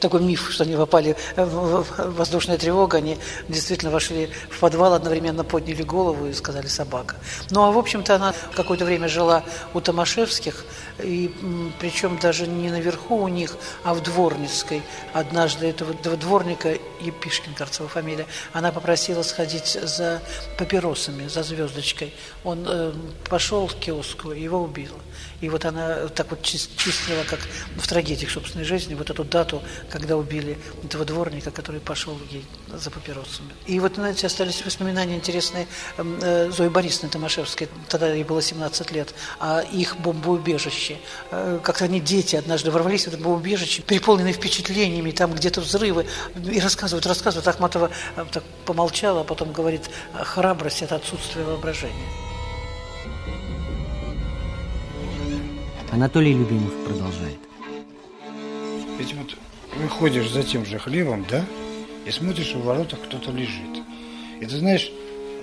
такой 0.00 0.20
миф, 0.20 0.48
что 0.50 0.64
они 0.64 0.76
попали 0.76 1.16
в, 1.36 1.86
воздушная 2.16 2.58
тревога, 2.58 2.98
они 2.98 3.18
действительно 3.48 3.90
вошли 3.90 4.30
в 4.50 4.58
подвал, 4.58 4.94
одновременно 4.94 5.44
подняли 5.44 5.82
голову 5.82 6.26
и 6.26 6.32
сказали 6.32 6.66
«собака». 6.66 7.16
Ну, 7.50 7.62
а 7.62 7.70
в 7.70 7.78
общем-то 7.78 8.16
она 8.16 8.34
какое-то 8.54 8.84
время 8.84 9.08
жила 9.08 9.44
у 9.74 9.80
Томашевских, 9.80 10.64
и 11.02 11.30
причем 11.78 12.18
даже 12.18 12.46
не 12.46 12.70
наверху 12.70 13.16
у 13.16 13.28
них, 13.28 13.56
а 13.84 13.94
в 13.94 14.02
Дворницкой. 14.02 14.82
Однажды 15.12 15.66
этого, 15.66 15.94
дворника, 16.16 16.76
Епишкин, 17.00 17.54
кажется, 17.54 17.82
его 17.82 17.88
фамилия, 17.88 18.26
она 18.52 18.72
попросила 18.72 19.22
сходить 19.22 19.78
за 19.82 20.22
папиросами, 20.56 21.28
за 21.28 21.42
звездочкой. 21.42 22.14
Он 22.44 22.64
э, 22.66 22.92
пошел 23.28 23.66
в 23.66 23.74
киоску, 23.74 24.30
его 24.32 24.62
убил. 24.62 24.92
И 25.40 25.48
вот 25.48 25.64
она 25.64 26.08
так 26.08 26.30
вот 26.30 26.42
чистила, 26.42 27.22
как 27.28 27.40
в 27.76 27.86
трагедиях 27.86 28.30
собственной 28.30 28.64
жизни, 28.64 28.94
вот 28.94 29.10
эту 29.10 29.24
дату, 29.24 29.62
когда 29.90 30.16
убили 30.16 30.58
этого 30.84 31.04
дворника, 31.04 31.50
который 31.50 31.80
пошел 31.80 32.18
ей 32.30 32.44
за 32.72 32.90
папиросами. 32.90 33.52
И 33.66 33.78
вот, 33.78 33.94
знаете, 33.94 34.26
остались 34.26 34.64
воспоминания 34.64 35.14
интересные 35.14 35.68
э, 35.96 36.50
Зои 36.50 36.68
Борисовны 36.68 37.10
Томашевской, 37.10 37.68
тогда 37.88 38.12
ей 38.12 38.24
было 38.24 38.42
17 38.42 38.90
лет, 38.92 39.14
о 39.38 39.60
их 39.60 39.96
бомбоубежище. 39.98 40.87
Э, 41.30 41.58
как-то 41.62 41.84
они, 41.84 42.00
дети, 42.00 42.36
однажды 42.36 42.70
ворвались 42.70 43.04
в 43.04 43.08
это 43.08 43.18
бомбоубежище, 43.18 43.82
переполненные 43.82 44.32
впечатлениями, 44.32 45.10
там 45.10 45.32
где-то 45.32 45.60
взрывы, 45.60 46.06
и 46.50 46.60
рассказывают, 46.60 47.06
рассказывают. 47.06 47.46
Ахматова 47.48 47.90
э, 48.16 48.24
так 48.30 48.44
помолчала, 48.64 49.22
а 49.22 49.24
потом 49.24 49.52
говорит, 49.52 49.90
храбрость– 50.14 50.82
это 50.82 50.96
отсутствие 50.96 51.44
воображения. 51.44 51.94
Анатолий 55.90 56.32
Любимов 56.32 56.72
продолжает. 56.84 57.38
Ведь 58.98 59.14
вот 59.14 59.36
выходишь 59.76 60.30
за 60.30 60.42
тем 60.42 60.66
же 60.66 60.78
хлебом, 60.78 61.24
да, 61.28 61.44
и 62.06 62.10
смотришь, 62.10 62.54
в 62.54 62.62
воротах 62.62 63.00
кто-то 63.02 63.30
лежит. 63.30 63.82
И 64.40 64.46
ты 64.46 64.56
знаешь, 64.58 64.90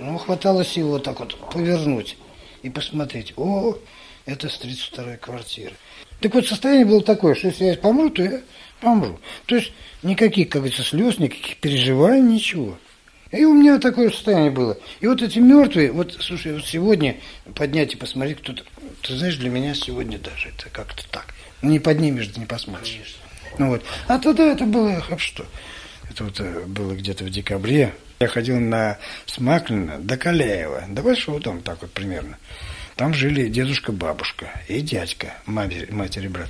ну, 0.00 0.18
хватало 0.18 0.64
сил 0.64 0.88
вот 0.88 1.04
так 1.04 1.20
вот 1.20 1.36
повернуть 1.50 2.16
и 2.62 2.70
посмотреть. 2.70 3.32
О, 3.36 3.76
это 4.26 4.48
с 4.48 4.60
32-й 4.60 5.16
квартиры. 5.16 5.72
Так 6.20 6.34
вот, 6.34 6.46
состояние 6.46 6.86
было 6.86 7.02
такое, 7.02 7.34
что 7.34 7.48
если 7.48 7.64
я 7.64 7.76
помру, 7.76 8.10
то 8.10 8.22
я 8.22 8.40
помру. 8.80 9.18
То 9.46 9.56
есть 9.56 9.72
никаких, 10.02 10.48
как 10.48 10.62
говорится, 10.62 10.84
слез, 10.84 11.18
никаких 11.18 11.56
переживаний, 11.58 12.34
ничего. 12.34 12.76
И 13.32 13.44
у 13.44 13.54
меня 13.54 13.78
такое 13.78 14.10
состояние 14.10 14.50
было. 14.50 14.78
И 15.00 15.06
вот 15.06 15.20
эти 15.20 15.38
мертвые, 15.38 15.92
вот, 15.92 16.16
слушай, 16.20 16.52
вот 16.52 16.64
сегодня 16.64 17.16
поднять 17.54 17.94
и 17.94 17.96
посмотреть 17.96 18.38
кто-то, 18.38 18.62
ты 19.02 19.16
знаешь, 19.16 19.36
для 19.36 19.50
меня 19.50 19.74
сегодня 19.74 20.18
даже 20.18 20.48
это 20.48 20.70
как-то 20.70 21.08
так. 21.10 21.34
Ну, 21.62 21.70
не 21.70 21.80
поднимешь, 21.80 22.36
не 22.36 22.46
посмотришь. 22.46 22.92
Конечно. 22.92 23.18
Ну 23.58 23.68
вот. 23.68 23.82
А 24.06 24.18
тогда 24.18 24.44
это 24.52 24.64
было, 24.64 25.02
а 25.10 25.18
что? 25.18 25.46
Это 26.10 26.24
вот 26.24 26.40
э, 26.40 26.60
было 26.66 26.92
где-то 26.94 27.24
в 27.24 27.30
декабре. 27.30 27.94
Я 28.20 28.28
ходил 28.28 28.58
на 28.60 28.98
Смаклина 29.26 29.98
до 29.98 30.16
Каляева, 30.16 30.84
до 30.88 31.02
Большого 31.02 31.40
дома, 31.40 31.60
так 31.62 31.82
вот 31.82 31.90
примерно. 31.92 32.38
Там 32.96 33.12
жили 33.12 33.48
дедушка, 33.48 33.92
бабушка 33.92 34.50
и 34.68 34.80
дядька, 34.80 35.34
матери, 35.44 35.90
матери 35.92 36.28
брат. 36.28 36.48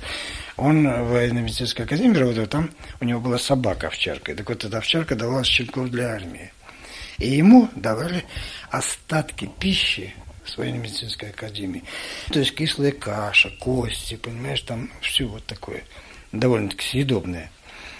Он 0.55 0.87
в 0.87 1.11
военно-медицинской 1.11 1.83
академии 1.83 2.17
работал, 2.17 2.47
там 2.47 2.71
у 3.01 3.05
него 3.05 3.19
была 3.19 3.37
собака 3.37 3.87
овчарка. 3.87 4.33
Так 4.33 4.47
вот 4.47 4.63
эта 4.63 4.77
овчарка 4.77 5.15
давала 5.15 5.43
щенков 5.43 5.89
для 5.89 6.07
армии. 6.13 6.53
И 7.17 7.27
ему 7.27 7.69
давали 7.75 8.23
остатки 8.69 9.49
пищи 9.59 10.13
с 10.45 10.57
военно-медицинской 10.57 11.31
академии. 11.31 11.83
То 12.31 12.39
есть 12.39 12.55
кислая 12.55 12.93
каша, 12.93 13.49
кости, 13.59 14.15
понимаешь, 14.15 14.61
там 14.61 14.89
все 15.01 15.25
вот 15.25 15.45
такое 15.45 15.83
довольно-таки 16.31 16.85
съедобное. 16.87 17.51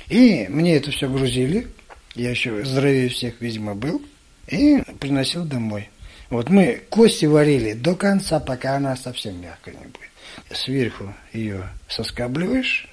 И 0.08 0.48
мне 0.48 0.78
это 0.78 0.91
все 0.91 1.10
грузили, 1.10 1.68
я 2.16 2.30
еще 2.30 2.64
здоровее 2.64 3.10
всех, 3.10 3.41
видимо, 3.41 3.76
был, 3.76 4.02
и 4.48 4.82
приносил 5.00 5.43
домой. 5.43 5.89
Вот 6.30 6.49
мы 6.49 6.82
кости 6.89 7.25
варили 7.25 7.73
до 7.73 7.95
конца, 7.95 8.39
пока 8.39 8.75
она 8.75 8.95
совсем 8.95 9.41
мягкая 9.41 9.75
не 9.75 9.86
будет. 9.86 10.11
Сверху 10.51 11.13
ее 11.34 11.69
соскабливаешь 11.88 12.88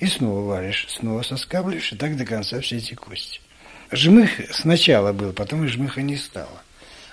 и 0.00 0.06
снова 0.06 0.40
варишь, 0.40 0.86
снова 0.90 1.22
соскабливаешь, 1.22 1.92
и 1.92 1.96
так 1.96 2.16
до 2.16 2.24
конца 2.24 2.60
все 2.60 2.76
эти 2.76 2.94
кости. 2.94 3.40
Жмых 3.90 4.30
сначала 4.50 5.12
был, 5.12 5.32
потом 5.32 5.64
и 5.64 5.68
жмыха 5.68 6.02
не 6.02 6.16
стало. 6.16 6.62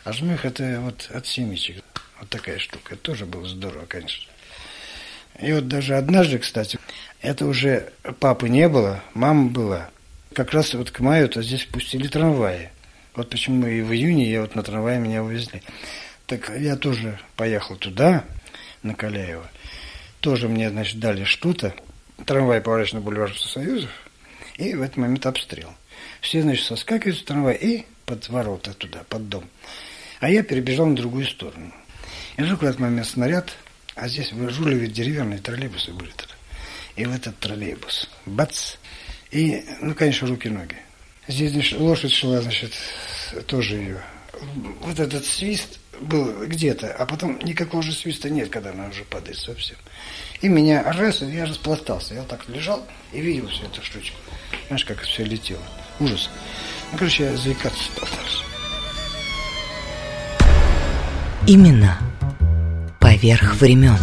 А 0.03 0.13
жмых 0.13 0.45
это 0.45 0.80
вот 0.82 1.09
от 1.13 1.28
семечек. 1.28 1.84
Вот 2.19 2.30
такая 2.30 2.59
штука. 2.59 2.95
Это 2.95 3.03
тоже 3.03 3.26
было 3.26 3.47
здорово, 3.47 3.86
конечно. 3.86 4.32
И 5.39 5.51
вот 5.53 5.67
даже 5.67 5.95
однажды, 5.95 6.39
кстати, 6.39 6.80
это 7.22 7.45
уже 7.45 7.91
папы 8.19 8.49
не 8.49 8.67
было, 8.67 9.03
мама 9.13 9.49
была. 9.49 9.89
Как 10.34 10.51
раз 10.51 10.74
вот 10.74 10.91
к 10.91 10.99
маю-то 10.99 11.41
здесь 11.41 11.65
пустили 11.65 12.07
трамваи. 12.07 12.69
Вот 13.22 13.30
почему 13.30 13.67
и 13.67 13.82
в 13.82 13.93
июне 13.93 14.32
я 14.32 14.41
вот 14.41 14.55
на 14.55 14.63
трамвае 14.63 14.97
меня 14.97 15.24
увезли. 15.24 15.61
Так 16.26 16.51
я 16.57 16.76
тоже 16.76 17.19
поехал 17.36 17.76
туда, 17.76 18.26
на 18.82 18.95
Каляева. 18.95 19.47
тоже 20.22 20.49
мне, 20.49 20.72
значит, 20.72 20.99
дали 20.99 21.24
что-то. 21.24 21.76
Трамвай 22.26 22.61
поворачивает 22.61 22.95
на 22.95 23.01
бульвар 23.01 23.38
Союзов, 23.38 23.91
и 24.57 24.74
в 24.74 24.82
этот 24.82 24.97
момент 24.97 25.28
обстрел. 25.28 25.72
Все, 26.19 26.41
значит, 26.41 26.65
соскакивают 26.65 27.19
с 27.19 27.24
трамвая 27.24 27.53
и 27.53 27.86
под 28.07 28.28
ворота 28.30 28.74
туда, 28.74 29.03
под 29.07 29.30
дом. 29.30 29.43
А 30.19 30.28
я 30.28 30.41
перебежал 30.41 30.88
на 30.88 30.95
другую 30.95 31.28
сторону. 31.28 31.72
И 32.38 32.41
вдруг 32.41 32.63
в 32.63 32.65
этот 32.65 32.80
момент 32.80 33.05
снаряд, 33.05 33.55
а 33.93 34.07
здесь 34.07 34.32
в 34.32 34.49
Жулеве 34.49 34.88
деревянные 34.88 35.38
троллейбусы 35.38 35.91
были 35.91 36.09
тогда. 36.09 36.34
И 36.95 37.05
в 37.05 37.13
этот 37.13 37.38
троллейбус, 37.38 38.09
бац, 38.26 38.78
и, 39.30 39.63
ну, 39.80 39.93
конечно, 39.93 40.28
руки-ноги. 40.28 40.78
Здесь, 41.28 41.72
лошадь 41.74 42.13
шла, 42.13 42.41
значит, 42.41 42.74
тоже 43.47 43.76
ее. 43.76 44.01
Вот 44.82 44.99
этот 44.99 45.26
свист 45.26 45.80
был 46.01 46.45
где-то, 46.47 46.93
а 46.93 47.05
потом 47.05 47.39
никакого 47.43 47.84
же 47.84 47.93
свиста 47.93 48.30
нет, 48.30 48.49
когда 48.49 48.72
она 48.72 48.88
уже 48.88 49.03
падает 49.03 49.38
совсем. 49.38 49.78
И 50.41 50.47
меня 50.47 50.84
раз, 50.84 51.22
я 51.22 51.45
распластался. 51.45 52.15
Я 52.15 52.24
так 52.24 52.49
лежал 52.49 52.84
и 53.13 53.22
видел 53.22 53.47
всю 53.47 53.65
эту 53.65 53.84
штучку. 53.84 54.17
Знаешь, 54.67 54.86
как 54.86 55.01
все 55.01 55.24
летело. 55.24 55.61
Ужас. 55.99 56.30
Ну, 56.91 56.97
короче, 56.97 57.26
я 57.26 57.38
заикаться 57.38 57.84
стал 57.84 58.07
дальше. 58.17 58.43
Именно 61.47 61.99
поверх 62.99 63.55
времен. 63.55 63.97